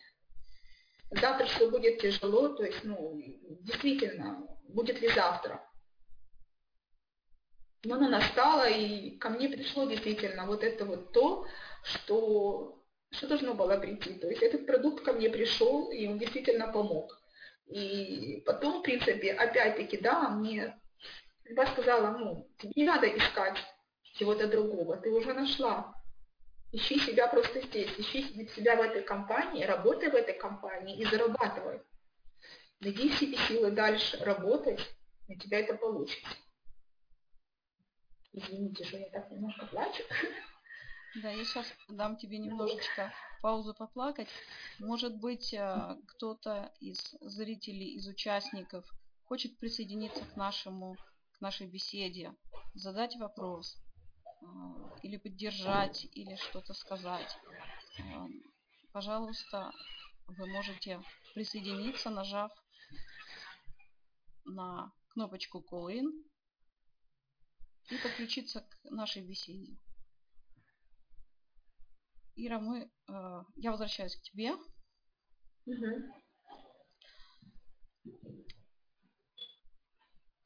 завтра 1.11 1.47
все 1.47 1.71
будет 1.71 2.01
тяжело, 2.01 2.49
то 2.49 2.65
есть, 2.65 2.85
ну, 2.85 3.21
действительно, 3.61 4.47
будет 4.69 5.01
ли 5.01 5.09
завтра. 5.09 5.63
Но 7.85 7.97
она 7.97 8.09
настала, 8.09 8.69
и 8.69 9.19
ко 9.19 9.29
мне 9.29 9.49
пришло 9.49 9.87
действительно 9.87 10.47
вот 10.47 10.63
это 10.63 10.85
вот 10.85 11.13
то, 11.13 11.47
что, 11.83 12.83
что 13.11 13.27
должно 13.27 13.55
было 13.55 13.77
прийти. 13.79 14.15
То 14.15 14.29
есть 14.29 14.43
этот 14.43 14.67
продукт 14.67 15.05
ко 15.05 15.13
мне 15.13 15.29
пришел, 15.29 15.91
и 15.91 16.07
он 16.07 16.19
действительно 16.19 16.73
помог. 16.73 17.22
И 17.67 18.43
потом, 18.45 18.81
в 18.81 18.83
принципе, 18.83 19.33
опять-таки, 19.33 19.99
да, 19.99 20.29
мне 20.31 20.79
я 21.57 21.67
сказала, 21.67 22.17
ну, 22.17 22.49
тебе 22.59 22.73
не 22.77 22.85
надо 22.85 23.07
искать 23.07 23.59
чего-то 24.15 24.49
другого, 24.49 24.97
ты 24.97 25.11
уже 25.11 25.33
нашла. 25.33 25.95
Ищи 26.73 26.99
себя 27.01 27.29
просто 27.29 27.61
здесь, 27.61 27.91
ищи 27.99 28.49
себя 28.49 28.77
в 28.77 28.81
этой 28.81 29.03
компании, 29.03 29.65
работай 29.65 30.11
в 30.11 30.15
этой 30.15 30.35
компании 30.35 30.99
и 30.99 31.05
зарабатывай. 31.05 31.83
Найди 32.81 33.11
себе 33.11 33.37
силы 33.37 33.71
дальше 33.71 34.17
работать, 34.25 34.81
у 35.29 35.35
тебя 35.35 35.61
это 35.61 35.75
получится. 35.75 36.31
Извините, 38.33 38.85
что 38.85 38.97
я 38.97 39.11
так 39.11 39.31
немножко 39.31 39.67
плачу. 39.67 40.03
Да, 41.15 41.31
я 41.31 41.45
сейчас 41.45 41.67
дам 41.89 42.17
тебе 42.17 42.39
немножечко 42.39 43.13
паузу 43.43 43.75
поплакать. 43.75 44.29
Может 44.79 45.19
быть, 45.19 45.53
э, 45.53 45.99
кто-то 46.07 46.73
из 46.81 47.15
зрителей, 47.21 47.95
из 47.97 48.07
участников 48.07 48.91
хочет 49.25 49.59
присоединиться 49.59 50.25
к 50.25 50.37
нашему, 50.37 50.97
к 51.33 51.41
нашей 51.41 51.67
беседе, 51.67 52.35
задать 52.73 53.17
вопрос 53.17 53.77
э, 54.25 54.45
или 55.03 55.19
поддержать, 55.19 56.07
или 56.13 56.37
что-то 56.37 56.73
сказать. 56.73 57.37
Э, 57.99 58.27
пожалуйста, 58.93 59.71
вы 60.29 60.47
можете 60.47 61.03
присоединиться, 61.35 62.09
нажав 62.09 62.51
на 64.47 64.93
кнопочку 65.11 65.63
Call 65.71 65.93
In 65.93 66.25
и 67.91 67.99
подключиться 67.99 68.63
к 68.63 68.91
нашей 68.91 69.23
беседе. 69.23 69.77
Ира, 72.35 72.59
мы, 72.59 72.91
э, 73.09 73.43
я 73.57 73.71
возвращаюсь 73.71 74.17
к 74.17 74.23
тебе. 74.23 74.53
Угу. 75.67 76.23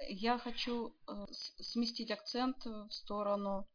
Я 0.09 0.39
хочу 0.39 0.97
э, 1.09 1.27
сместить 1.33 2.11
акцент 2.11 2.65
в 2.65 2.91
сторону, 2.91 3.69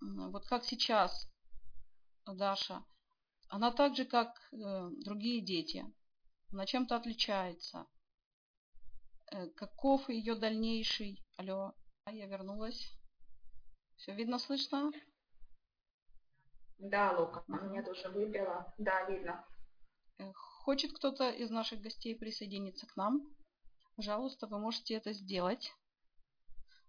вот 0.00 0.46
как 0.46 0.64
сейчас 0.64 1.28
Даша, 2.26 2.84
она 3.48 3.70
так 3.70 3.96
же, 3.96 4.04
как 4.04 4.34
э, 4.52 4.90
другие 5.04 5.44
дети, 5.44 5.84
она 6.52 6.66
чем-то 6.66 6.96
отличается. 6.96 7.86
Э, 9.32 9.48
каков 9.50 10.08
ее 10.08 10.34
дальнейший... 10.36 11.24
Алло, 11.36 11.74
а 12.04 12.12
я 12.12 12.26
вернулась. 12.26 12.92
Все 13.96 14.14
видно, 14.14 14.38
слышно? 14.38 14.90
Да, 16.80 17.12
Лука, 17.12 17.44
меня 17.46 17.82
тоже 17.82 18.08
выбила. 18.08 18.72
Да, 18.78 19.04
видно. 19.04 19.44
Э, 20.18 20.32
хочет 20.64 20.92
кто-то 20.92 21.28
из 21.30 21.50
наших 21.50 21.80
гостей 21.80 22.16
присоединиться 22.16 22.86
к 22.86 22.96
нам? 22.96 23.20
Пожалуйста, 23.96 24.46
вы 24.46 24.58
можете 24.58 24.94
это 24.94 25.12
сделать. 25.12 25.74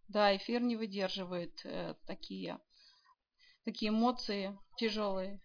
Да, 0.08 0.36
эфир 0.36 0.62
не 0.62 0.78
выдерживает 0.78 1.60
э, 1.66 1.96
такие, 2.08 2.60
такие 3.66 3.90
эмоции 3.90 4.58
тяжелые. 4.78 5.42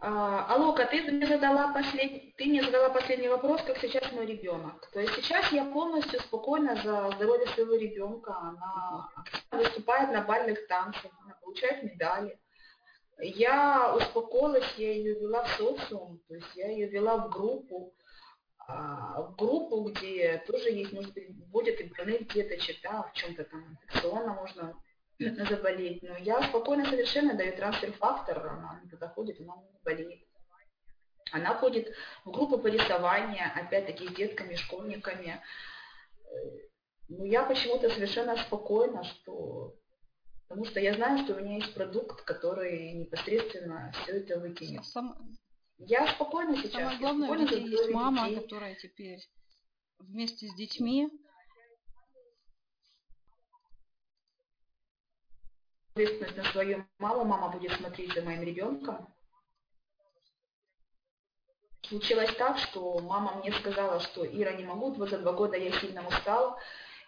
А, 0.00 0.52
Алока, 0.52 0.84
ты 0.86 1.00
мне 1.02 1.26
задала 1.26 1.72
послед... 1.72 2.34
ты 2.36 2.46
мне 2.46 2.64
задала 2.64 2.90
последний 2.90 3.28
вопрос, 3.28 3.62
как 3.62 3.78
сейчас 3.78 4.10
мой 4.10 4.26
ребенок. 4.26 4.90
То 4.90 4.98
есть 4.98 5.14
сейчас 5.14 5.52
я 5.52 5.64
полностью 5.64 6.18
спокойна 6.18 6.74
за 6.74 7.12
здоровье 7.12 7.46
своего 7.46 7.74
ребенка. 7.76 8.36
Она 8.36 9.08
выступает 9.52 10.10
на 10.10 10.22
бальных 10.22 10.66
танцах, 10.66 11.12
она 11.24 11.34
получает 11.36 11.84
медали 11.84 12.38
я 13.18 13.94
успокоилась, 13.96 14.74
я 14.76 14.92
ее 14.92 15.14
вела 15.20 15.44
в 15.44 15.50
социум, 15.56 16.20
то 16.28 16.34
есть 16.34 16.54
я 16.54 16.68
ее 16.68 16.88
вела 16.88 17.18
в 17.18 17.30
группу, 17.30 17.94
а, 18.66 19.22
в 19.22 19.36
группу, 19.36 19.84
где 19.90 20.42
тоже 20.46 20.70
есть, 20.70 20.92
может 20.92 21.12
быть, 21.12 21.30
будет 21.48 21.80
и 21.80 21.92
больных 21.96 22.28
деточек, 22.28 22.76
да, 22.82 23.02
в 23.02 23.12
чем-то 23.12 23.44
там 23.44 23.64
инфекционно 23.72 24.34
можно 24.34 24.74
заболеть. 25.18 26.02
Но 26.02 26.16
я 26.18 26.42
спокойно 26.42 26.84
совершенно 26.86 27.34
даю 27.34 27.56
трансфер-фактор, 27.56 28.46
она 28.46 28.82
туда 28.90 29.08
ходит, 29.08 29.40
она 29.40 29.54
не 29.56 29.78
болеет. 29.84 30.24
Она 31.32 31.54
ходит 31.56 31.92
в 32.24 32.30
группу 32.30 32.58
по 32.58 32.68
рисованию, 32.68 33.50
опять-таки 33.56 34.08
с 34.08 34.12
детками, 34.12 34.54
школьниками. 34.54 35.42
ну, 37.08 37.24
я 37.24 37.44
почему-то 37.44 37.90
совершенно 37.90 38.36
спокойна, 38.36 39.02
что 39.04 39.74
потому 40.48 40.66
что 40.66 40.80
я 40.80 40.94
знаю, 40.94 41.24
что 41.24 41.34
у 41.34 41.40
меня 41.40 41.56
есть 41.56 41.74
продукт, 41.74 42.22
который 42.22 42.92
непосредственно 42.92 43.92
все 43.92 44.18
это 44.18 44.38
выкинет. 44.38 44.84
Сам... 44.84 45.16
Я 45.78 46.06
спокойна 46.14 46.56
сейчас. 46.56 46.72
Самое 46.72 46.98
главное, 46.98 47.30
у 47.30 47.46
тебя 47.46 47.58
есть 47.58 47.90
мама, 47.90 48.28
детей. 48.28 48.40
которая 48.42 48.74
теперь 48.76 49.20
вместе 49.98 50.48
с 50.48 50.54
детьми 50.54 51.10
ответственность 55.94 56.36
на 56.36 56.44
свою 56.44 56.84
маму, 56.98 57.24
мама 57.24 57.50
будет 57.50 57.72
смотреть 57.72 58.12
за 58.12 58.22
моим 58.22 58.42
ребенком. 58.42 59.14
Случилось 61.82 62.34
так, 62.36 62.58
что 62.58 62.98
мама 63.00 63.36
мне 63.36 63.52
сказала, 63.52 64.00
что 64.00 64.24
Ира, 64.26 64.54
не 64.54 64.64
могу, 64.64 64.94
за 65.06 65.18
два 65.18 65.32
года 65.32 65.56
я 65.56 65.70
сильно 65.80 66.06
устал, 66.06 66.58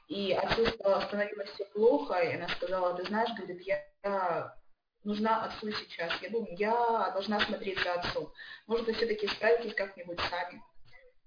и 0.09 0.33
отцу 0.33 0.67
становилось 0.67 1.51
все 1.51 1.65
плохо, 1.67 2.15
и 2.21 2.35
она 2.35 2.49
сказала, 2.49 2.95
ты 2.95 3.05
знаешь, 3.05 3.31
говорит, 3.37 3.61
я, 3.63 4.55
нужна 5.03 5.45
отцу 5.45 5.73
сейчас. 5.73 6.13
Я 6.23 6.31
думаю, 6.31 6.57
я 6.57 7.11
должна 7.13 7.41
смотреть 7.41 7.83
за 7.83 7.95
отцом. 7.95 8.33
Может, 8.67 8.87
вы 8.87 8.93
все-таки 8.93 9.27
справитесь 9.27 9.75
как-нибудь 9.75 10.21
сами. 10.21 10.63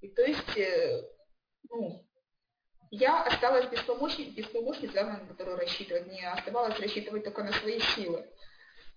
И 0.02 0.08
то 0.08 0.22
есть, 0.22 0.58
э, 0.58 1.04
ну, 1.70 2.06
я 2.92 3.24
осталась 3.24 3.70
без 3.70 3.82
помощницы, 3.82 4.32
без 4.32 4.48
помощницы, 4.48 5.04
на 5.04 5.26
которую 5.28 5.58
рассчитывать. 5.58 6.08
Мне 6.08 6.30
оставалось 6.30 6.80
рассчитывать 6.80 7.24
только 7.24 7.44
на 7.44 7.52
свои 7.54 7.80
силы. 7.80 8.26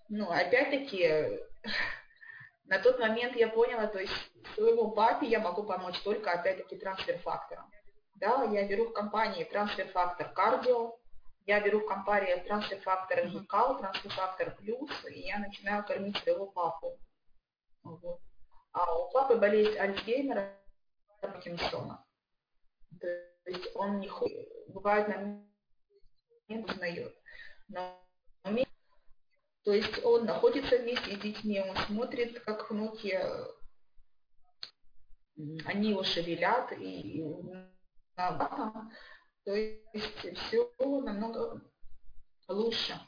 Ну, 0.07 0.29
опять-таки, 0.29 1.39
на 2.65 2.79
тот 2.79 2.99
момент 2.99 3.35
я 3.35 3.49
поняла, 3.49 3.87
то 3.87 3.99
есть 3.99 4.13
своему 4.55 4.91
папе 4.91 5.27
я 5.27 5.39
могу 5.39 5.63
помочь 5.63 5.99
только, 6.03 6.31
опять-таки, 6.31 6.77
трансфер-фактором. 6.77 7.69
Да, 8.23 8.45
я 8.45 8.65
беру 8.65 8.85
в 8.85 8.93
компании 8.93 9.43
трансфер-фактор 9.43 10.31
кардио, 10.31 10.97
я 11.45 11.59
беру 11.59 11.81
в 11.81 11.87
компании 11.87 12.41
трансфер-фактор 12.47 13.25
никал, 13.25 13.77
трансфер-фактор 13.79 14.55
плюс, 14.55 14.89
и 15.09 15.27
я 15.27 15.39
начинаю 15.39 15.85
кормить 15.85 16.15
своего 16.19 16.45
папу. 16.45 16.97
Вот. 17.83 18.21
А 18.71 18.97
у 18.97 19.11
папы 19.11 19.35
болезнь 19.35 19.77
Альцгеймера, 19.77 20.57
Паркинсона. 21.19 22.05
То 23.01 23.07
есть 23.45 23.75
он 23.75 23.99
не 23.99 24.07
ходит, 24.07 24.47
бывает 24.69 25.09
на 25.09 25.43
не 26.47 26.63
узнает. 26.63 27.13
Но 27.67 27.99
то 29.65 29.73
есть 29.73 30.01
он 30.05 30.25
находится 30.25 30.77
вместе 30.77 31.17
с 31.17 31.19
детьми, 31.19 31.59
он 31.59 31.75
смотрит, 31.75 32.39
как 32.45 32.69
внуки, 32.69 33.19
они 35.65 35.89
его 35.89 36.03
шевелят, 36.03 36.71
и 36.71 37.21
то 39.45 39.53
есть 39.53 40.37
все 40.37 40.71
намного 40.79 41.61
лучше. 42.47 42.99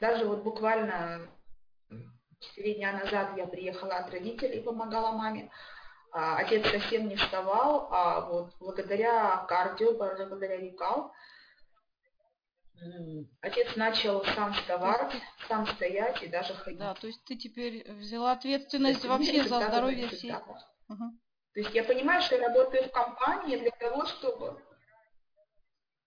Даже 0.00 0.26
вот 0.26 0.42
буквально 0.42 1.28
четыре 2.40 2.74
дня 2.74 2.92
назад 2.92 3.36
я 3.36 3.46
приехала 3.46 3.96
от 3.96 4.10
родителей, 4.10 4.62
помогала 4.62 5.12
маме. 5.12 5.50
А, 6.12 6.36
отец 6.36 6.66
совсем 6.70 7.08
не 7.08 7.16
вставал, 7.16 7.88
а 7.90 8.20
вот 8.20 8.52
благодаря 8.60 9.38
кардио, 9.48 9.94
благодаря 9.94 10.56
Викал, 10.56 11.12
отец 13.40 13.76
начал 13.76 14.22
сам 14.24 14.52
вставать, 14.52 15.14
сам 15.48 15.66
стоять 15.66 16.22
и 16.22 16.28
даже 16.28 16.54
ходить. 16.54 16.78
Да, 16.78 16.94
то 16.94 17.06
есть 17.06 17.24
ты 17.24 17.36
теперь 17.36 17.90
взяла 17.92 18.32
ответственность 18.32 19.04
вообще 19.04 19.44
за 19.44 19.60
здоровье 19.60 20.08
всей. 20.08 20.34
Угу. 20.88 21.18
То 21.54 21.60
есть 21.60 21.74
я 21.74 21.84
понимаю, 21.84 22.22
что 22.22 22.36
я 22.36 22.48
работаю 22.48 22.84
в 22.84 22.92
компании 22.92 23.56
для 23.56 23.70
того, 23.72 24.06
чтобы... 24.06 24.60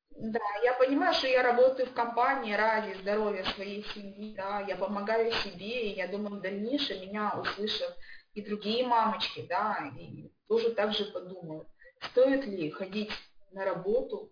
Да, 0.10 0.40
я 0.64 0.74
понимаю, 0.74 1.14
что 1.14 1.28
я 1.28 1.44
работаю 1.44 1.90
в 1.90 1.94
компании 1.94 2.54
ради 2.54 2.98
здоровья 3.00 3.44
своей 3.44 3.84
семьи, 3.94 4.34
да, 4.36 4.62
я 4.62 4.78
помогаю 4.78 5.32
себе, 5.32 5.90
и 5.90 5.96
я 5.96 6.08
думаю, 6.08 6.38
в 6.38 6.42
дальнейшем 6.42 7.02
меня 7.02 7.34
услышат 7.38 7.96
и 8.34 8.42
другие 8.42 8.88
мамочки, 8.88 9.46
да, 9.48 9.92
и 10.00 10.32
тоже 10.48 10.74
так 10.74 10.94
же 10.94 11.06
подумают, 11.06 11.68
стоит 12.12 12.46
ли 12.46 12.72
ходить 12.72 13.12
на 13.52 13.66
работу, 13.66 14.32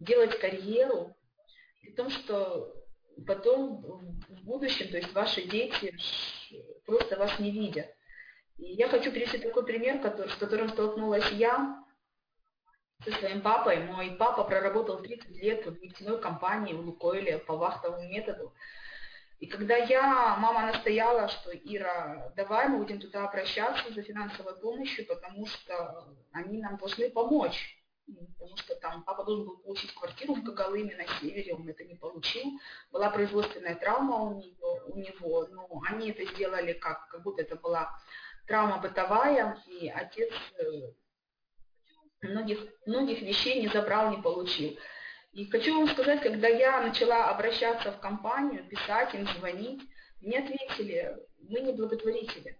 делать 0.00 0.38
карьеру, 0.38 1.16
при 1.80 1.92
том, 1.92 2.10
что 2.10 2.74
потом 3.26 3.82
в 4.28 4.44
будущем, 4.44 4.90
то 4.90 4.96
есть 4.96 5.12
ваши 5.12 5.42
дети 5.42 5.94
просто 6.84 7.16
вас 7.16 7.38
не 7.38 7.52
видят. 7.52 7.86
И 8.60 8.74
я 8.74 8.88
хочу 8.88 9.10
привести 9.10 9.38
такой 9.38 9.64
пример, 9.64 10.00
который, 10.00 10.28
с 10.28 10.36
которым 10.36 10.68
столкнулась 10.68 11.30
я 11.32 11.82
со 13.02 13.10
своим 13.12 13.40
папой. 13.40 13.82
Мой 13.84 14.10
папа 14.18 14.44
проработал 14.44 15.00
30 15.00 15.30
лет 15.42 15.66
в 15.66 15.80
нефтяной 15.80 16.20
компании 16.20 16.74
в 16.74 16.80
Лукойле 16.80 17.38
по 17.38 17.56
вахтовому 17.56 18.06
методу. 18.06 18.52
И 19.38 19.46
когда 19.46 19.76
я, 19.76 20.36
мама 20.36 20.66
настояла, 20.66 21.28
что 21.28 21.50
Ира, 21.52 22.30
давай 22.36 22.68
мы 22.68 22.76
будем 22.76 23.00
туда 23.00 23.26
обращаться 23.26 23.90
за 23.90 24.02
финансовой 24.02 24.60
помощью, 24.60 25.06
потому 25.06 25.46
что 25.46 26.14
они 26.32 26.60
нам 26.60 26.76
должны 26.76 27.08
помочь. 27.10 27.78
Потому 28.06 28.56
что 28.58 28.74
там 28.76 29.02
папа 29.04 29.24
должен 29.24 29.46
был 29.46 29.56
получить 29.58 29.94
квартиру 29.94 30.34
в 30.34 30.42
Гагалыме 30.42 30.96
на 30.96 31.06
севере, 31.18 31.54
он 31.54 31.66
это 31.66 31.84
не 31.84 31.94
получил. 31.94 32.58
Была 32.90 33.08
производственная 33.08 33.76
травма 33.76 34.16
у 34.16 34.40
него, 34.42 34.80
у 34.88 34.98
него 34.98 35.46
но 35.46 35.80
они 35.88 36.10
это 36.10 36.26
сделали 36.34 36.74
как, 36.74 37.08
как 37.08 37.22
будто 37.22 37.40
это 37.40 37.56
была 37.56 37.96
травма 38.50 38.78
бытовая, 38.78 39.56
и 39.68 39.88
отец 39.88 40.32
э, 40.58 40.64
многих, 42.22 42.58
многих 42.84 43.22
вещей 43.22 43.60
не 43.60 43.68
забрал, 43.68 44.10
не 44.10 44.20
получил. 44.20 44.76
И 45.30 45.48
хочу 45.48 45.78
вам 45.78 45.88
сказать, 45.88 46.20
когда 46.20 46.48
я 46.48 46.80
начала 46.80 47.30
обращаться 47.30 47.92
в 47.92 48.00
компанию, 48.00 48.68
писать 48.68 49.14
им, 49.14 49.24
звонить, 49.38 49.80
мне 50.20 50.40
ответили, 50.40 51.16
мы 51.48 51.60
не 51.60 51.72
благотворители, 51.72 52.58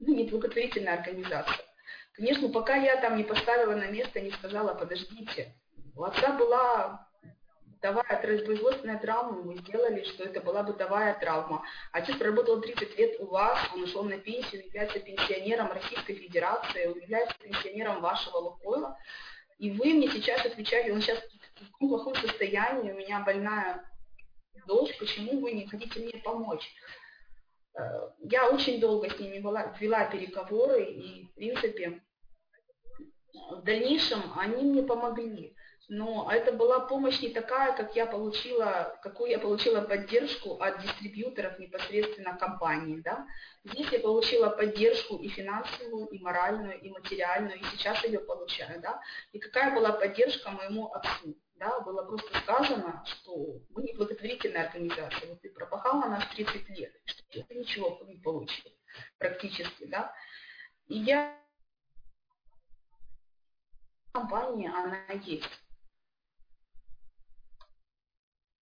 мы 0.00 0.14
не 0.14 0.28
благотворительная 0.28 0.94
организация. 0.94 1.66
Конечно, 2.14 2.48
пока 2.48 2.76
я 2.76 2.96
там 3.02 3.18
не 3.18 3.24
поставила 3.24 3.74
на 3.74 3.88
место, 3.88 4.18
не 4.18 4.30
сказала, 4.30 4.72
подождите, 4.72 5.54
у 5.94 6.04
отца 6.04 6.32
была 6.38 7.06
бытовая 7.82 8.22
производственная 8.22 8.98
травма, 8.98 9.42
мы 9.42 9.56
сделали, 9.56 10.04
что 10.04 10.24
это 10.24 10.40
была 10.40 10.62
бытовая 10.62 11.18
травма. 11.18 11.64
Отец 11.90 12.16
проработал 12.16 12.60
30 12.60 12.96
лет 12.96 13.20
у 13.20 13.26
вас, 13.26 13.58
он 13.74 13.82
ушел 13.82 14.04
на 14.04 14.18
пенсию, 14.18 14.64
является 14.64 15.00
пенсионером 15.00 15.72
Российской 15.72 16.14
Федерации, 16.14 16.86
он 16.86 16.98
является 17.00 17.36
пенсионером 17.40 18.00
вашего 18.00 18.36
Лукойла. 18.36 18.96
И 19.58 19.70
вы 19.72 19.94
мне 19.94 20.08
сейчас 20.08 20.46
отвечаете, 20.46 20.92
он 20.92 21.00
сейчас 21.00 21.18
в 21.56 21.78
плохом 21.78 22.14
состоянии, 22.14 22.92
у 22.92 22.96
меня 22.96 23.20
больная 23.20 23.84
дочь, 24.66 24.96
почему 24.98 25.40
вы 25.40 25.52
не 25.52 25.66
хотите 25.66 26.00
мне 26.00 26.22
помочь? 26.22 26.68
Э, 27.74 28.10
я 28.20 28.48
очень 28.48 28.80
долго 28.80 29.10
с 29.10 29.18
ними 29.18 29.38
вела, 29.38 29.74
вела 29.80 30.04
переговоры, 30.04 30.84
и, 30.84 31.26
в 31.26 31.34
принципе, 31.34 32.00
в 33.50 33.62
дальнейшем 33.62 34.20
они 34.36 34.62
мне 34.62 34.82
помогли. 34.82 35.56
Но 35.88 36.30
это 36.30 36.52
была 36.52 36.80
помощь 36.80 37.20
не 37.20 37.30
такая, 37.30 37.76
как 37.76 37.94
я 37.96 38.06
получила, 38.06 38.98
какую 39.02 39.30
я 39.30 39.38
получила 39.38 39.80
поддержку 39.80 40.54
от 40.60 40.80
дистрибьюторов 40.80 41.58
непосредственно 41.58 42.36
компании. 42.36 43.00
Да? 43.00 43.26
Здесь 43.64 43.90
я 43.90 44.00
получила 44.00 44.48
поддержку 44.48 45.16
и 45.16 45.28
финансовую, 45.28 46.06
и 46.06 46.18
моральную, 46.20 46.80
и 46.80 46.88
материальную, 46.88 47.58
и 47.58 47.64
сейчас 47.64 48.02
ее 48.04 48.20
получаю. 48.20 48.80
Да? 48.80 49.00
И 49.32 49.38
какая 49.38 49.74
была 49.74 49.92
поддержка 49.92 50.50
моему 50.50 50.92
отцу? 50.92 51.36
Да? 51.56 51.80
Было 51.80 52.04
просто 52.04 52.38
сказано, 52.38 53.04
что 53.06 53.60
мы 53.70 53.82
не 53.82 53.92
благотворительная 53.92 54.68
организация, 54.68 55.28
вот 55.28 55.40
ты 55.40 55.50
пропахал 55.50 56.00
на 56.00 56.08
нас 56.08 56.26
30 56.34 56.68
лет, 56.70 56.92
что 57.04 57.22
ты 57.42 57.54
ничего 57.54 58.00
не 58.06 58.16
получил 58.16 58.72
практически. 59.18 59.86
Да? 59.86 60.14
И 60.86 60.98
я 60.98 61.36
компания, 64.12 64.70
она 64.70 65.04
есть. 65.24 65.61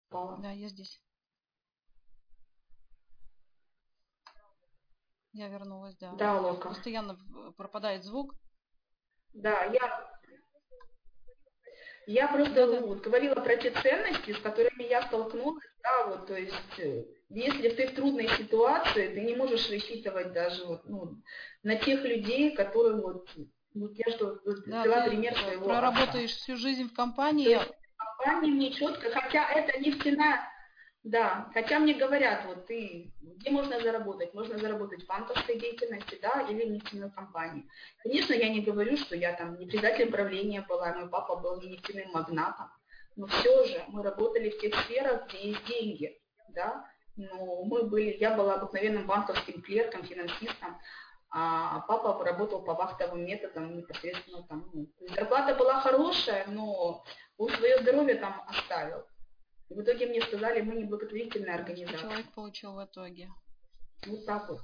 Попала. 0.09 0.37
Да, 0.41 0.51
я 0.51 0.69
здесь. 0.69 1.01
Я 5.33 5.49
вернулась, 5.49 5.95
да. 5.97 6.13
Да, 6.13 6.39
Лока. 6.39 6.69
Постоянно 6.69 7.17
пропадает 7.57 8.03
звук. 8.05 8.33
Да, 9.33 9.65
я, 9.65 10.09
я 12.07 12.27
просто 12.29 12.53
да, 12.53 12.67
да. 12.67 12.85
Вот, 12.85 13.01
говорила 13.01 13.35
про 13.35 13.57
те 13.57 13.71
ценности, 13.71 14.31
с 14.31 14.39
которыми 14.39 14.83
я 14.83 15.05
столкнулась, 15.07 15.65
да, 15.83 16.07
вот, 16.07 16.27
то 16.27 16.37
есть, 16.37 16.79
э, 16.79 17.03
если 17.27 17.69
ты 17.69 17.87
в 17.87 17.95
трудной 17.95 18.29
ситуации, 18.29 19.13
ты 19.13 19.21
не 19.21 19.35
можешь 19.35 19.69
рассчитывать 19.69 20.31
даже 20.31 20.63
вот, 20.63 20.87
ну, 20.87 21.21
на 21.63 21.75
тех 21.75 22.01
людей, 22.05 22.55
которые 22.55 23.01
вот, 23.01 23.29
вот 23.73 23.91
я 23.93 24.15
что, 24.15 24.39
да, 24.67 24.83
взяла 24.83 25.07
пример 25.07 25.37
своего 25.37 25.65
Проработаешь 25.65 26.31
отца. 26.31 26.39
всю 26.43 26.55
жизнь 26.55 26.87
в 26.87 26.93
компании, 26.93 27.59
компании 28.25 28.51
мне 28.51 28.71
четко, 28.71 29.09
хотя 29.11 29.49
это 29.51 29.79
нефтяная, 29.79 30.39
Да, 31.03 31.51
хотя 31.53 31.79
мне 31.79 31.93
говорят, 31.93 32.45
вот 32.45 32.65
ты, 32.65 33.13
где 33.21 33.51
можно 33.51 33.79
заработать? 33.79 34.33
Можно 34.33 34.57
заработать 34.57 35.03
в 35.03 35.07
банковской 35.07 35.59
деятельности, 35.59 36.17
да, 36.19 36.41
или 36.49 36.65
в 36.65 36.71
нефтяной 36.71 37.11
компании. 37.11 37.69
Конечно, 38.01 38.33
я 38.33 38.49
не 38.49 38.61
говорю, 38.61 38.97
что 38.97 39.15
я 39.15 39.33
там 39.33 39.59
не 39.59 39.67
предатель 39.67 40.09
правления 40.09 40.65
была, 40.67 40.93
мой 40.93 41.07
папа 41.07 41.35
был 41.35 41.61
не 41.61 41.67
нефтяным 41.69 42.11
магнатом, 42.11 42.71
но 43.15 43.27
все 43.27 43.65
же 43.65 43.83
мы 43.89 44.01
работали 44.01 44.49
в 44.49 44.59
тех 44.59 44.73
сферах, 44.81 45.27
где 45.27 45.49
есть 45.49 45.65
деньги, 45.67 46.19
да, 46.49 46.89
но 47.15 47.63
мы 47.65 47.83
были, 47.83 48.17
я 48.19 48.35
была 48.35 48.55
обыкновенным 48.55 49.05
банковским 49.05 49.61
клерком, 49.61 50.03
финансистом, 50.03 50.79
а 51.29 51.81
папа 51.81 52.23
работал 52.23 52.63
по 52.63 52.73
вахтовым 52.73 53.25
методам 53.25 53.77
непосредственно 53.77 54.43
там. 54.47 54.69
Ну, 54.73 54.87
зарплата 55.15 55.53
была 55.53 55.81
хорошая, 55.81 56.47
но 56.47 57.03
он 57.37 57.49
свое 57.49 57.81
здоровье 57.81 58.15
там 58.15 58.43
оставил. 58.47 59.05
И 59.69 59.73
в 59.73 59.81
итоге 59.81 60.07
мне 60.07 60.21
сказали, 60.21 60.61
мы 60.61 60.75
не 60.75 60.85
благотворительная 60.85 61.55
организация. 61.55 61.99
Человек 61.99 62.33
получил 62.33 62.73
в 62.73 62.85
итоге. 62.85 63.29
Вот 64.05 64.25
так 64.25 64.49
вот. 64.49 64.61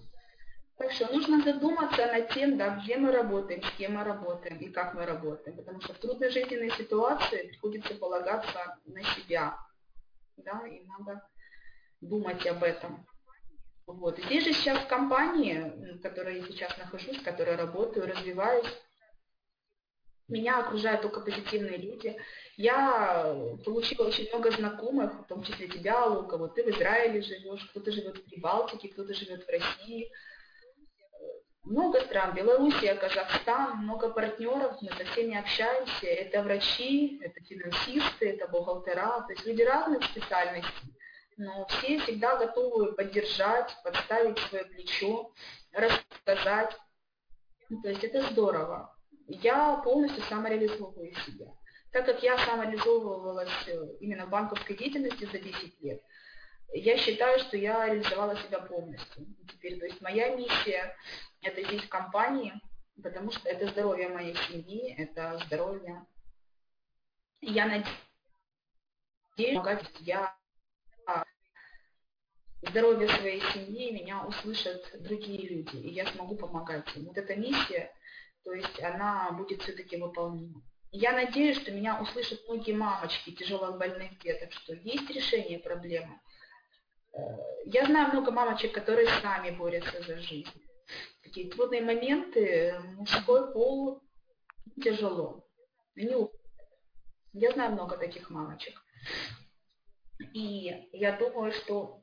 Так 0.77 0.91
что 0.91 1.11
нужно 1.13 1.43
задуматься 1.43 2.07
над 2.07 2.29
тем, 2.29 2.57
да, 2.57 2.77
где 2.77 2.97
мы 2.97 3.11
работаем, 3.11 3.61
с 3.61 3.71
кем 3.77 3.95
мы 3.95 4.03
работаем 4.03 4.57
и 4.57 4.69
как 4.69 4.93
мы 4.93 5.05
работаем. 5.05 5.57
Потому 5.57 5.81
что 5.81 5.93
в 5.93 5.99
трудной 5.99 6.29
жизненной 6.29 6.71
ситуации 6.71 7.47
приходится 7.47 7.93
полагаться 7.95 8.77
на 8.85 9.03
себя. 9.03 9.57
Да, 10.37 10.65
и 10.67 10.83
надо 10.85 11.27
думать 11.99 12.45
об 12.47 12.63
этом. 12.63 13.05
Вот. 13.85 14.17
Здесь 14.19 14.45
же 14.45 14.53
сейчас 14.53 14.83
в 14.83 14.87
компании, 14.87 15.97
в 15.97 16.01
которой 16.01 16.39
я 16.39 16.45
сейчас 16.45 16.75
нахожусь, 16.77 17.19
в 17.19 17.23
которой 17.23 17.55
работаю, 17.55 18.07
развиваюсь, 18.07 18.65
меня 20.27 20.59
окружают 20.59 21.01
только 21.01 21.19
позитивные 21.21 21.77
люди. 21.77 22.17
Я 22.57 23.35
получила 23.65 24.07
очень 24.07 24.29
много 24.29 24.51
знакомых, 24.51 25.13
в 25.21 25.27
том 25.27 25.43
числе 25.43 25.67
тебя, 25.67 26.05
Лука. 26.05 26.37
Вот 26.37 26.55
ты 26.55 26.63
в 26.63 26.69
Израиле 26.69 27.21
живешь, 27.21 27.63
кто-то 27.69 27.91
живет 27.91 28.17
в 28.17 28.25
Прибалтике, 28.25 28.89
кто-то 28.89 29.13
живет 29.13 29.45
в 29.45 29.49
России. 29.49 30.11
Много 31.63 32.01
стран, 32.01 32.33
Белоруссия, 32.33 32.95
Казахстан, 32.95 33.77
много 33.83 34.09
партнеров, 34.09 34.77
мы 34.81 34.89
со 34.91 35.05
всеми 35.11 35.37
общаемся. 35.37 36.07
Это 36.07 36.43
врачи, 36.43 37.19
это 37.21 37.39
финансисты, 37.41 38.29
это 38.31 38.47
бухгалтера, 38.47 39.21
то 39.21 39.27
есть 39.29 39.45
люди 39.45 39.61
разных 39.61 40.03
специальностей. 40.05 40.95
Но 41.37 41.65
все 41.67 41.99
всегда 41.99 42.35
готовы 42.37 42.93
поддержать, 42.93 43.75
подставить 43.83 44.39
свое 44.39 44.65
плечо, 44.65 45.31
рассказать. 45.71 46.75
То 47.83 47.89
есть 47.89 48.03
это 48.03 48.23
здорово 48.31 48.93
я 49.27 49.77
полностью 49.77 50.23
самореализовываю 50.23 51.13
себя. 51.25 51.47
Так 51.91 52.05
как 52.05 52.23
я 52.23 52.37
самореализовывалась 52.45 53.67
э, 53.67 53.97
именно 53.99 54.25
в 54.25 54.29
банковской 54.29 54.77
деятельности 54.77 55.25
за 55.25 55.39
10 55.39 55.81
лет, 55.81 56.01
я 56.73 56.97
считаю, 56.97 57.39
что 57.39 57.57
я 57.57 57.85
реализовала 57.87 58.35
себя 58.37 58.59
полностью. 58.59 59.27
Теперь, 59.49 59.77
то 59.77 59.85
есть 59.85 60.01
моя 60.01 60.35
миссия– 60.35 60.95
это 61.41 61.61
здесь 61.63 61.83
в 61.83 61.89
компании, 61.89 62.53
потому 63.03 63.31
что 63.31 63.49
это 63.49 63.67
здоровье 63.67 64.07
моей 64.07 64.35
семьи, 64.35 64.95
это 64.97 65.41
здоровье. 65.45 66.05
Я 67.41 67.65
надеюсь, 67.65 67.85
я 69.99 70.35
здоровье 72.61 73.09
своей 73.09 73.41
семьи 73.53 73.91
меня 73.91 74.23
услышат 74.25 74.89
другие 75.01 75.47
люди, 75.49 75.75
и 75.75 75.89
я 75.89 76.05
смогу 76.07 76.37
помогать 76.37 76.95
им. 76.95 77.05
Вот 77.05 77.17
эта 77.17 77.35
миссия– 77.35 77.93
то 78.43 78.53
есть 78.53 78.81
она 78.81 79.31
будет 79.31 79.61
все-таки 79.61 79.97
выполнима. 79.97 80.61
Я 80.91 81.13
надеюсь, 81.13 81.57
что 81.57 81.71
меня 81.71 82.01
услышат 82.01 82.41
многие 82.47 82.73
мамочки 82.73 83.31
тяжело 83.31 83.73
больных 83.73 84.19
деток, 84.19 84.51
что 84.51 84.73
есть 84.73 85.09
решение 85.09 85.59
проблемы. 85.59 86.19
Э, 87.13 87.19
я 87.65 87.85
знаю 87.85 88.11
много 88.11 88.31
мамочек, 88.31 88.73
которые 88.73 89.07
сами 89.21 89.51
борются 89.51 90.01
за 90.01 90.17
жизнь. 90.17 90.51
Такие 91.23 91.49
трудные 91.49 91.81
моменты, 91.81 92.77
мужской 92.95 93.53
пол 93.53 94.01
тяжело. 94.83 95.47
Они 95.95 96.13
я 97.33 97.51
знаю 97.51 97.71
много 97.71 97.97
таких 97.97 98.29
мамочек. 98.29 98.83
И 100.33 100.89
я 100.91 101.17
думаю, 101.17 101.53
что 101.53 102.00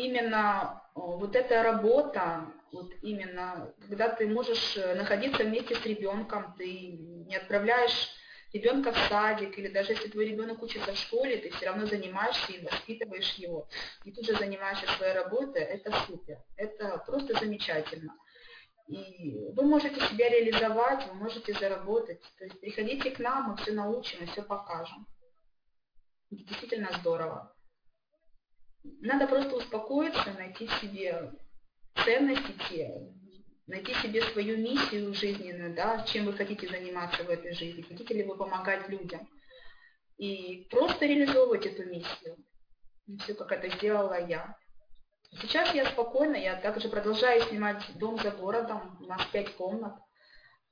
именно 0.00 0.82
вот 0.94 1.36
эта 1.36 1.62
работа, 1.62 2.46
вот 2.72 2.92
именно, 3.02 3.72
когда 3.88 4.08
ты 4.08 4.26
можешь 4.26 4.76
э, 4.76 4.94
находиться 4.94 5.44
вместе 5.44 5.74
с 5.74 5.84
ребенком, 5.84 6.54
ты 6.56 6.98
не 7.26 7.36
отправляешь 7.36 8.10
ребенка 8.52 8.92
в 8.92 8.98
садик, 9.08 9.56
или 9.58 9.68
даже 9.68 9.92
если 9.92 10.08
твой 10.08 10.26
ребенок 10.26 10.62
учится 10.62 10.92
в 10.92 10.96
школе, 10.96 11.38
ты 11.38 11.50
все 11.50 11.66
равно 11.66 11.86
занимаешься 11.86 12.52
и 12.52 12.64
воспитываешь 12.64 13.34
его, 13.34 13.68
и 14.04 14.12
тут 14.12 14.24
же 14.26 14.34
занимаешься 14.36 14.86
своей 14.96 15.14
работой, 15.14 15.62
это 15.62 15.92
супер, 16.06 16.38
это 16.56 17.02
просто 17.06 17.38
замечательно. 17.38 18.14
И 18.88 19.52
вы 19.54 19.62
можете 19.62 20.00
себя 20.00 20.28
реализовать, 20.28 21.06
вы 21.06 21.14
можете 21.14 21.52
заработать. 21.52 22.22
То 22.38 22.44
есть 22.44 22.60
приходите 22.60 23.12
к 23.12 23.20
нам, 23.20 23.50
мы 23.50 23.56
все 23.58 23.70
научим 23.70 24.24
и 24.24 24.26
все 24.26 24.42
покажем. 24.42 25.06
Действительно 26.30 26.90
здорово. 26.98 27.54
Надо 28.82 29.26
просто 29.26 29.56
успокоиться, 29.56 30.32
найти 30.38 30.66
себе 30.80 31.32
ценности 32.04 32.52
те, 32.68 32.90
найти 33.66 33.94
себе 33.94 34.22
свою 34.22 34.58
миссию 34.58 35.14
жизненную, 35.14 35.74
да, 35.74 36.04
чем 36.04 36.26
вы 36.26 36.32
хотите 36.32 36.68
заниматься 36.68 37.24
в 37.24 37.30
этой 37.30 37.52
жизни, 37.52 37.82
хотите 37.82 38.14
ли 38.14 38.22
вы 38.22 38.36
помогать 38.36 38.88
людям. 38.88 39.28
И 40.16 40.66
просто 40.70 41.06
реализовывать 41.06 41.66
эту 41.66 41.84
миссию. 41.84 42.36
Все, 43.20 43.34
как 43.34 43.52
это 43.52 43.68
сделала 43.76 44.26
я. 44.26 44.56
Сейчас 45.40 45.74
я 45.74 45.86
спокойно, 45.86 46.36
я 46.36 46.56
также 46.56 46.88
продолжаю 46.88 47.42
снимать 47.42 47.82
дом 47.96 48.18
за 48.18 48.30
городом, 48.30 48.98
у 49.00 49.04
нас 49.04 49.24
пять 49.26 49.54
комнат. 49.56 49.94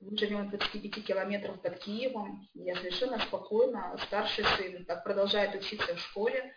Мы 0.01 0.17
живем 0.17 0.47
в 0.47 0.49
25 0.51 1.05
километров 1.05 1.61
под 1.61 1.79
Киевом. 1.79 2.47
Я 2.53 2.75
совершенно 2.75 3.19
спокойно. 3.19 3.97
Старший 4.05 4.45
сын 4.45 4.85
так 4.85 5.03
продолжает 5.03 5.55
учиться 5.55 5.93
в 5.93 5.99
школе. 5.99 6.53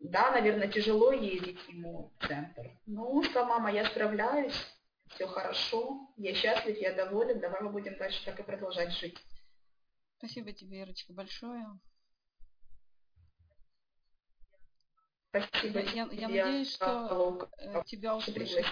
Да, 0.00 0.30
наверное, 0.32 0.68
тяжело 0.68 1.12
ездить 1.12 1.60
ему 1.68 2.12
в 2.18 2.26
центр. 2.26 2.70
Ну 2.86 3.22
что, 3.22 3.44
мама, 3.44 3.72
я 3.72 3.86
справляюсь, 3.86 4.54
все 5.08 5.26
хорошо, 5.26 6.08
я 6.16 6.34
счастлив, 6.34 6.76
я 6.78 6.92
доволен, 6.92 7.40
давай 7.40 7.62
мы 7.62 7.70
будем 7.70 7.96
дальше 7.96 8.24
так 8.24 8.38
и 8.40 8.42
продолжать 8.42 8.92
жить. 8.92 9.18
Спасибо 10.18 10.52
тебе, 10.52 10.80
Ирочка, 10.80 11.12
большое. 11.12 11.66
Спасибо. 15.28 15.80
Я, 15.80 16.04
я, 16.04 16.08
я 16.12 16.28
надеюсь, 16.28 16.72
что 16.72 17.48
э, 17.58 17.82
тебя 17.86 18.16
услышат, 18.16 18.66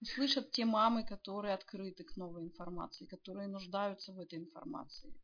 услышат 0.00 0.50
те 0.50 0.64
мамы, 0.64 1.06
которые 1.06 1.54
открыты 1.54 2.04
к 2.04 2.16
новой 2.16 2.42
информации, 2.42 3.06
которые 3.06 3.46
нуждаются 3.46 4.12
в 4.12 4.18
этой 4.18 4.40
информации. 4.40 5.14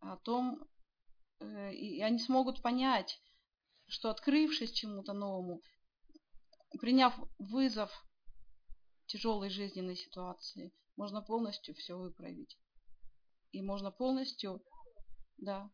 О 0.00 0.16
том, 0.16 0.68
э, 1.40 1.72
и 1.72 2.02
они 2.02 2.18
смогут 2.18 2.62
понять, 2.62 3.20
что 3.88 4.10
открывшись 4.10 4.72
чему-то 4.72 5.12
новому, 5.12 5.62
приняв 6.80 7.14
вызов 7.38 7.90
тяжелой 9.06 9.50
жизненной 9.50 9.96
ситуации, 9.96 10.72
можно 10.96 11.22
полностью 11.22 11.74
все 11.74 11.96
выправить. 11.96 12.58
И 13.52 13.62
можно 13.62 13.90
полностью, 13.90 14.62
да, 15.38 15.70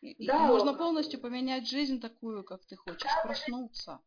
и, 0.00 0.26
да, 0.26 0.44
и 0.44 0.48
можно 0.48 0.74
полностью 0.74 1.20
поменять 1.20 1.68
жизнь 1.68 2.00
такую, 2.00 2.44
как 2.44 2.64
ты 2.66 2.76
хочешь, 2.76 3.10
проснуться. 3.24 4.00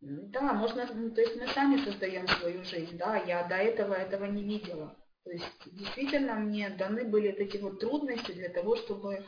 Да, 0.00 0.52
можно, 0.52 0.84
ну, 0.92 1.14
то 1.14 1.20
есть 1.20 1.36
мы 1.36 1.46
сами 1.46 1.76
создаем 1.76 2.26
свою 2.26 2.64
жизнь, 2.64 2.96
да, 2.96 3.16
я 3.18 3.46
до 3.46 3.54
этого 3.54 3.94
этого 3.94 4.24
не 4.24 4.42
видела. 4.42 4.96
То 5.22 5.30
есть 5.30 5.46
действительно 5.66 6.34
мне 6.34 6.70
даны 6.70 7.04
были 7.04 7.30
эти 7.30 7.58
вот 7.58 7.78
трудности 7.78 8.32
для 8.32 8.48
того, 8.48 8.74
чтобы 8.74 9.24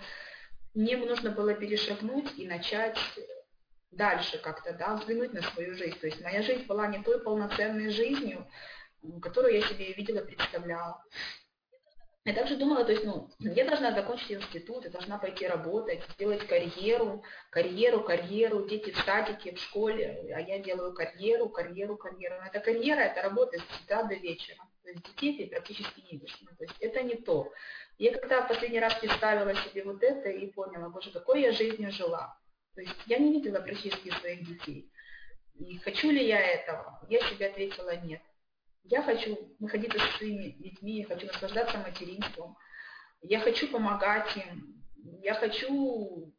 мне 0.74 0.96
нужно 0.96 1.30
было 1.30 1.54
перешагнуть 1.54 2.36
и 2.36 2.46
начать 2.46 2.98
дальше 3.90 4.38
как-то, 4.38 4.72
да, 4.72 4.96
взглянуть 4.96 5.32
на 5.32 5.42
свою 5.42 5.74
жизнь. 5.74 5.98
То 6.00 6.06
есть 6.06 6.20
моя 6.20 6.42
жизнь 6.42 6.66
была 6.66 6.86
не 6.88 7.02
той 7.02 7.20
полноценной 7.20 7.90
жизнью, 7.90 8.46
которую 9.22 9.54
я 9.54 9.62
себе 9.62 9.92
видела, 9.92 10.24
представляла. 10.24 11.02
Я 12.26 12.32
также 12.32 12.56
думала, 12.56 12.84
то 12.86 12.92
есть, 12.92 13.04
ну, 13.04 13.28
я 13.38 13.66
должна 13.66 13.92
закончить 13.92 14.32
институт, 14.32 14.84
я 14.84 14.90
должна 14.90 15.18
пойти 15.18 15.46
работать, 15.46 16.02
сделать 16.14 16.46
карьеру, 16.46 17.22
карьеру, 17.50 18.02
карьеру, 18.02 18.66
дети 18.66 18.92
в 18.92 18.98
садике, 19.00 19.54
в 19.54 19.58
школе, 19.58 20.32
а 20.34 20.40
я 20.40 20.58
делаю 20.58 20.94
карьеру, 20.94 21.50
карьеру, 21.50 21.98
карьеру. 21.98 22.36
Но 22.40 22.46
эта 22.46 22.60
карьера, 22.60 23.00
это 23.00 23.20
работа 23.20 23.58
с 23.58 23.82
утра 23.82 24.04
до 24.04 24.14
вечера. 24.14 24.64
То 24.82 24.88
есть 24.88 25.04
детей 25.04 25.36
ты 25.36 25.50
практически 25.50 26.00
не 26.00 26.12
видишь. 26.12 26.38
Ну, 26.40 26.48
то 26.56 26.64
есть 26.64 26.76
это 26.80 27.02
не 27.02 27.16
то. 27.16 27.52
Я 27.98 28.18
когда 28.18 28.42
в 28.42 28.48
последний 28.48 28.80
раз 28.80 28.94
представила 28.94 29.54
себе 29.54 29.84
вот 29.84 30.02
это 30.02 30.28
и 30.28 30.50
поняла, 30.50 30.88
боже, 30.88 31.12
какой 31.12 31.42
я 31.42 31.52
жизнью 31.52 31.92
жила. 31.92 32.36
То 32.74 32.80
есть 32.80 32.96
я 33.06 33.18
не 33.18 33.32
видела 33.32 33.60
практически 33.60 34.10
своих 34.10 34.46
детей. 34.46 34.90
И 35.54 35.78
хочу 35.78 36.10
ли 36.10 36.26
я 36.26 36.40
этого? 36.40 37.00
Я 37.08 37.20
себе 37.20 37.46
ответила 37.46 37.96
нет. 37.96 38.20
Я 38.82 39.02
хочу 39.02 39.38
находиться 39.60 39.98
со 39.98 40.18
своими 40.18 40.50
детьми, 40.50 40.98
я 40.98 41.06
хочу 41.06 41.26
наслаждаться 41.26 41.78
материнством. 41.78 42.56
Я 43.22 43.40
хочу 43.40 43.70
помогать 43.70 44.36
им. 44.36 44.84
я 45.22 45.34
хочу 45.34 46.34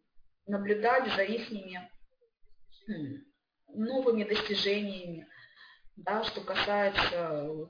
наблюдать 0.46 1.12
за 1.16 1.24
их 1.24 1.50
новыми 3.70 4.24
достижениями, 4.24 5.28
да, 5.96 6.24
что 6.24 6.42
касается... 6.42 7.70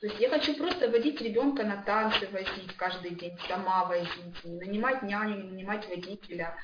То 0.00 0.06
есть 0.08 0.20
я 0.20 0.28
хочу 0.28 0.54
просто 0.56 0.90
водить 0.90 1.20
ребенка 1.22 1.64
на 1.64 1.82
танцы, 1.82 2.28
возить 2.28 2.76
каждый 2.76 3.12
день, 3.12 3.36
сама 3.48 3.86
возить, 3.86 4.44
не 4.44 4.58
нанимать 4.58 5.02
няню, 5.02 5.36
не 5.36 5.50
нанимать 5.50 5.88
водителя. 5.88 6.54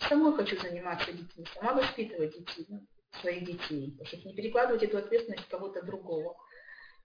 Самой 0.00 0.34
хочу 0.34 0.58
заниматься 0.58 1.12
детьми, 1.12 1.46
сама 1.54 1.74
воспитывать 1.74 2.36
детей, 2.36 2.66
ну, 2.68 2.80
своих 3.20 3.44
детей, 3.44 3.96
чтобы 4.04 4.24
не 4.24 4.34
перекладывать 4.34 4.82
эту 4.82 4.98
ответственность 4.98 5.48
кого-то 5.48 5.82
другого. 5.82 6.36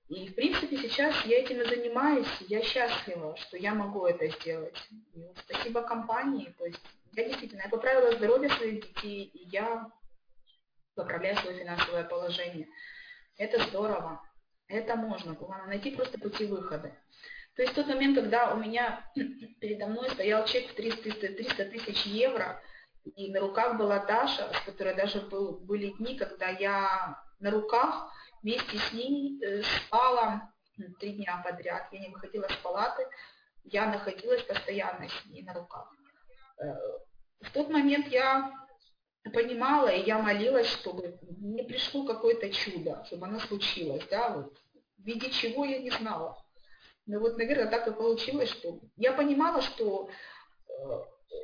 И, 0.07 0.27
в 0.29 0.35
принципе, 0.35 0.77
сейчас 0.77 1.25
я 1.25 1.39
этим 1.39 1.61
и 1.61 1.65
занимаюсь, 1.65 2.27
я 2.41 2.61
счастлива, 2.61 3.35
что 3.37 3.57
я 3.57 3.73
могу 3.73 4.05
это 4.05 4.27
сделать. 4.27 4.77
И 5.13 5.27
спасибо 5.35 5.81
компании, 5.81 6.53
то 6.57 6.65
есть 6.65 6.81
я 7.13 7.25
действительно, 7.25 7.61
я 7.61 7.69
поправила 7.69 8.11
здоровье 8.11 8.49
своих 8.49 8.81
детей, 8.81 9.25
и 9.33 9.49
я 9.49 9.91
поправляю 10.95 11.37
свое 11.37 11.59
финансовое 11.59 12.03
положение. 12.03 12.67
Это 13.37 13.63
здорово, 13.65 14.21
это 14.67 14.95
можно, 14.95 15.33
главное 15.33 15.67
найти 15.67 15.91
просто 15.91 16.19
пути 16.19 16.45
выхода. 16.45 16.95
То 17.55 17.61
есть 17.61 17.73
в 17.73 17.75
тот 17.75 17.87
момент, 17.87 18.15
когда 18.15 18.53
у 18.53 18.57
меня 18.57 19.09
передо 19.59 19.87
мной 19.87 20.09
стоял 20.09 20.45
чек 20.45 20.69
в 20.71 20.75
300, 20.75 21.11
300 21.11 21.65
тысяч 21.65 22.05
евро, 22.05 22.61
и 23.15 23.31
на 23.31 23.39
руках 23.39 23.77
была 23.77 24.03
Даша, 24.05 24.51
с 24.51 24.65
которой 24.65 24.95
даже 24.95 25.21
был, 25.21 25.59
были 25.59 25.91
дни, 25.91 26.17
когда 26.17 26.49
я 26.49 27.23
на 27.39 27.51
руках 27.51 28.11
вместе 28.41 28.77
с 28.77 28.93
ней 28.93 29.39
э, 29.43 29.61
спала 29.61 30.51
три 30.99 31.13
дня 31.13 31.41
подряд. 31.45 31.87
Я 31.91 31.99
не 31.99 32.09
выходила 32.09 32.47
с 32.47 32.55
палаты, 32.57 33.07
я 33.63 33.85
находилась 33.85 34.41
постоянно 34.43 35.07
с 35.07 35.25
ней 35.25 35.43
на 35.43 35.53
руках. 35.53 35.93
Э, 36.57 36.73
в 37.41 37.51
тот 37.51 37.69
момент 37.69 38.07
я 38.07 38.51
понимала, 39.31 39.87
и 39.87 40.05
я 40.05 40.19
молилась, 40.19 40.67
чтобы 40.67 41.17
не 41.39 41.63
пришло 41.63 42.05
какое-то 42.05 42.49
чудо, 42.51 43.03
чтобы 43.05 43.27
оно 43.27 43.39
случилось, 43.39 44.03
да, 44.09 44.29
вот, 44.29 44.57
в 44.97 45.05
виде 45.05 45.29
чего 45.29 45.65
я 45.65 45.79
не 45.79 45.89
знала. 45.89 46.37
Но 47.05 47.19
вот, 47.19 47.37
наверное, 47.37 47.67
так 47.67 47.87
и 47.87 47.93
получилось, 47.93 48.49
что 48.49 48.79
я 48.97 49.13
понимала, 49.13 49.61
что 49.61 50.09
э, 50.67 50.73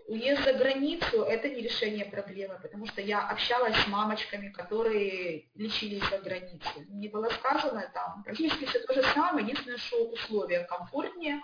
уезд 0.08 0.44
за 0.44 0.54
границу– 0.54 1.22
это 1.24 1.50
не 1.50 1.62
решение 1.62 2.06
проблемы, 2.06 2.60
потому 2.62 2.88
что 2.88 3.02
я 3.02 3.28
общалась 3.28 3.76
с 3.78 3.88
мамочками, 3.88 4.50
которые 4.50 5.50
лечились 5.54 6.08
за 6.10 6.18
границей. 6.18 6.86
Мне 6.88 7.10
было 7.10 7.30
сказано 7.30 7.90
там 7.94 8.24
практически 8.24 8.66
все 8.66 8.80
то 8.80 8.94
же 8.94 9.04
самое, 9.14 9.46
единственное, 9.46 9.78
что 9.78 10.10
условия 10.10 10.64
комфортнее, 10.66 11.42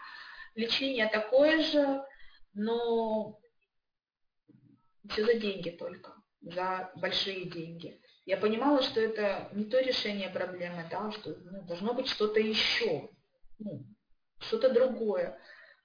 лечение 0.55 1.07
такое 1.07 1.61
же, 1.61 2.03
но 2.53 3.39
все 5.09 5.25
за 5.25 5.35
деньги 5.35 5.69
только, 5.69 6.13
за 6.41 6.91
большие 6.95 7.49
деньги. 7.49 7.99
Я 8.25 8.37
понимала, 8.37 8.81
что 8.81 8.99
это 8.99 9.49
не 9.53 9.65
то 9.65 9.79
решение 9.79 10.29
проблемы, 10.29 10.87
да, 10.91 11.11
что 11.11 11.35
ну, 11.39 11.61
должно 11.63 11.93
быть 11.93 12.07
что-то 12.07 12.39
еще, 12.39 13.09
ну, 13.59 13.85
что-то 14.39 14.73
другое. 14.73 15.39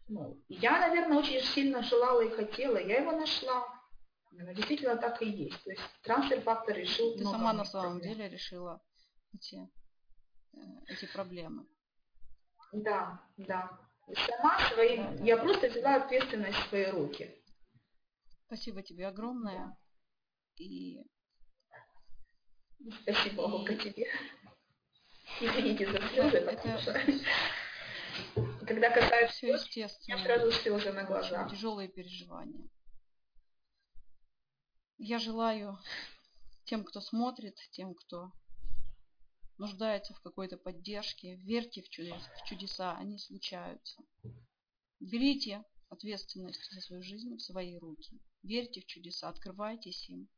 Ну, 0.09 0.43
я, 0.49 0.79
наверное, 0.81 1.19
очень 1.19 1.41
сильно 1.41 1.83
желала 1.83 2.21
и 2.21 2.31
хотела, 2.31 2.77
я 2.79 3.01
его 3.01 3.13
нашла. 3.13 3.65
Но 4.33 4.53
действительно 4.53 4.97
так 4.97 5.21
и 5.23 5.29
есть. 5.29 5.63
То 5.63 5.71
есть 5.71 5.83
трансфер-фактор 6.03 6.77
решил 6.77 7.17
Ты 7.17 7.25
сама 7.25 7.53
на 7.53 7.65
самом 7.65 7.99
проблем. 7.99 8.17
деле 8.17 8.29
решила 8.29 8.83
эти, 9.35 9.71
э, 10.55 10.59
эти 10.89 11.07
проблемы. 11.13 11.67
Да, 12.73 13.21
да. 13.37 13.79
Сама 14.27 14.59
своим, 14.71 15.03
да, 15.03 15.19
да. 15.19 15.25
я 15.25 15.37
просто 15.37 15.69
взяла 15.69 15.97
ответственность 15.97 16.59
в 16.59 16.69
свои 16.69 16.87
руки. 16.87 17.31
Спасибо 18.47 18.83
тебе 18.83 19.07
огромное. 19.07 19.77
И... 20.63 21.05
Спасибо, 23.03 23.43
Олка, 23.43 23.75
тебе. 23.75 24.07
Извините 25.41 25.91
за 25.91 25.99
слезы, 26.09 26.41
потому 26.41 26.79
что... 26.79 26.93
Когда 28.67 28.91
касается 28.91 29.37
все 29.37 29.53
естественно. 29.55 30.17
я 30.17 30.25
сразу 30.25 30.53
слезы 30.53 30.93
на 30.93 31.05
глазах. 31.05 31.51
Тяжелые 31.51 31.89
переживания. 31.89 32.69
Я 34.99 35.19
желаю 35.19 35.79
тем, 36.65 36.85
кто 36.85 37.01
смотрит, 37.01 37.57
тем, 37.73 37.95
кто 37.95 38.33
нуждается 39.59 40.15
в 40.15 40.21
какой-то 40.21 40.57
поддержке, 40.57 41.37
верьте 41.37 41.83
в 41.83 41.89
чудеса, 41.89 42.31
в 42.37 42.49
чудеса, 42.49 42.97
они 42.97 43.19
случаются. 43.19 44.01
Берите 45.01 45.65
ответственность 45.89 46.71
за 46.73 46.81
свою 46.81 47.03
жизнь 47.03 47.37
в 47.37 47.43
свои 47.43 47.77
руки. 47.79 48.21
Верьте 48.43 48.81
в 48.81 48.87
чудеса, 48.87 49.29
открывайтесь 49.29 50.09
им. 50.09 50.29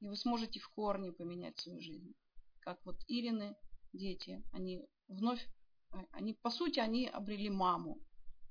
И 0.00 0.08
вы 0.08 0.16
сможете 0.16 0.60
в 0.60 0.68
корне 0.70 1.12
поменять 1.12 1.58
свою 1.58 1.80
жизнь. 1.80 2.14
Как 2.60 2.78
вот 2.84 2.96
Ирины, 3.08 3.56
дети, 3.92 4.44
они 4.52 4.86
вновь 5.08 5.46
Э, 5.92 5.96
они, 6.12 6.34
по 6.34 6.50
сути, 6.50 6.80
они 6.80 7.08
обрели 7.08 7.50
маму. 7.50 7.98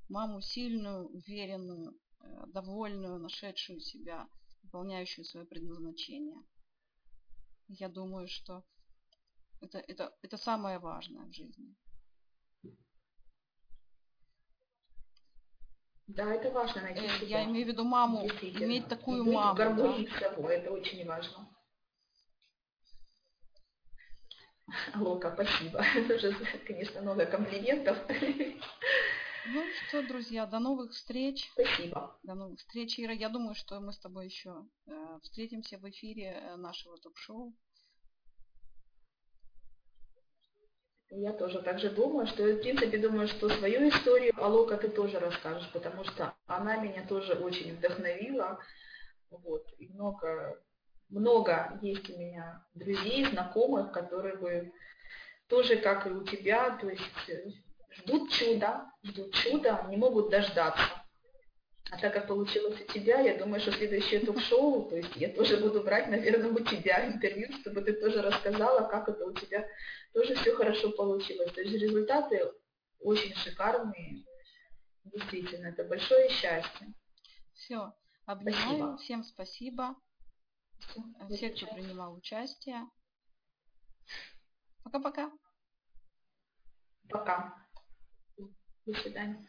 Маму 0.10 0.42
сильную, 0.42 1.08
уверенную, 1.08 2.00
э, 2.22 2.48
довольную, 2.48 3.20
нашедшую 3.20 3.80
себя, 3.80 4.28
выполняющую 4.64 5.26
свое 5.26 5.46
предназначение. 5.46 6.42
Я 7.68 7.90
думаю, 7.90 8.28
что 8.28 8.64
это, 9.62 9.80
это, 9.80 10.16
это 10.22 10.38
самое 10.38 10.80
важное 10.80 11.26
в 11.26 11.34
жизни. 11.34 11.76
Да, 16.08 16.34
это 16.34 16.50
важно 16.52 16.82
найти 16.84 17.06
э, 17.06 17.20
себя. 17.20 17.40
Я 17.40 17.46
имею 17.46 17.66
в 17.66 17.70
виду 17.70 17.84
маму, 17.84 18.26
иметь 18.26 18.88
такую 18.88 19.26
Быть 19.26 19.34
маму. 19.34 19.56
Гармонии 19.56 20.08
да. 20.08 20.16
с 20.16 20.20
собой, 20.20 20.56
это 20.56 20.72
очень 20.72 21.06
важно. 21.06 21.50
Лока, 24.96 25.32
спасибо. 25.34 25.80
Это 25.96 26.16
уже, 26.16 26.36
конечно, 26.66 27.02
много 27.02 27.26
комплиментов. 27.26 27.98
Ну 29.50 29.64
что, 29.88 30.06
друзья, 30.06 30.46
до 30.46 30.60
новых 30.60 30.92
встреч. 30.92 31.50
Спасибо. 31.54 32.20
До 32.24 32.36
новых 32.36 32.60
встреч, 32.60 33.00
Ира. 33.00 33.14
Я 33.14 33.30
думаю, 33.30 33.56
что 33.56 33.80
мы 33.80 33.94
с 33.94 34.00
тобой 34.00 34.26
еще 34.26 34.66
э, 34.86 35.20
встретимся 35.24 35.78
в 35.78 35.90
эфире 35.90 36.34
э, 36.34 36.56
нашего 36.58 36.98
ток-шоу. 36.98 37.56
Я 41.10 41.34
тоже 41.34 41.62
так 41.62 41.80
же 41.80 41.90
думаю, 41.90 42.28
что 42.28 42.44
в 42.44 42.60
принципе 42.60 42.98
думаю, 42.98 43.28
что 43.28 43.50
свою 43.50 43.88
историю 43.90 44.34
Алока 44.38 44.78
ты 44.78 44.90
тоже 44.90 45.20
расскажешь, 45.20 45.70
потому 45.72 46.04
что 46.04 46.34
она 46.48 46.78
меня 46.78 47.06
тоже 47.08 47.34
очень 47.34 47.76
вдохновила. 47.76 48.60
Вот, 49.30 49.66
и 49.78 49.88
много 49.90 50.62
много 51.10 51.80
есть 51.82 52.10
у 52.10 52.18
меня 52.18 52.66
друзей, 52.74 53.26
знакомых, 53.26 53.92
которые 53.92 54.36
бы 54.36 54.72
тоже, 55.48 55.78
как 55.78 56.06
и 56.06 56.10
у 56.10 56.24
тебя, 56.26 56.78
то 56.78 56.90
есть 56.90 57.04
ждут 57.92 58.30
чуда, 58.32 58.92
ждут 59.04 59.34
чуда, 59.34 59.86
не 59.90 59.98
могут 59.98 60.30
дождаться. 60.30 60.84
А 61.90 61.98
так 61.98 62.14
как 62.14 62.28
получилось 62.28 62.80
у 62.82 62.92
тебя, 62.92 63.20
я 63.22 63.38
думаю, 63.38 63.62
что 63.62 63.72
следующее 63.72 64.20
ток-шоу, 64.20 64.90
то 64.90 64.98
есть 64.98 65.16
я 65.16 65.30
тоже 65.30 65.58
буду 65.58 65.84
брать, 65.84 66.10
наверное, 66.10 66.52
у 66.52 66.60
тебя 66.60 67.08
интервью, 67.08 67.52
чтобы 67.62 67.82
ты 67.82 67.94
тоже 67.94 68.22
рассказала, 68.22 68.88
как 68.90 69.08
это 69.08 69.26
у 69.26 69.34
тебя 69.34 69.66
тоже 70.14 70.36
все 70.36 70.54
хорошо 70.54 70.92
получилось. 70.92 71.52
То 71.54 71.62
есть 71.62 71.74
результаты 71.82 72.52
очень 73.00 73.34
шикарные. 73.36 74.26
Действительно, 75.06 75.68
это 75.68 75.86
большое 75.86 76.30
счастье. 76.30 76.94
Все, 77.54 77.94
обнимаю, 78.26 78.58
спасибо. 78.58 78.98
всем 78.98 79.24
спасибо. 79.24 79.96
Все, 81.30 81.50
кто 81.50 81.74
принимал 81.74 82.16
участие. 82.16 82.82
Пока-пока. 84.84 85.32
Пока. 87.10 87.66
До 88.86 88.94
свидания. 88.94 89.48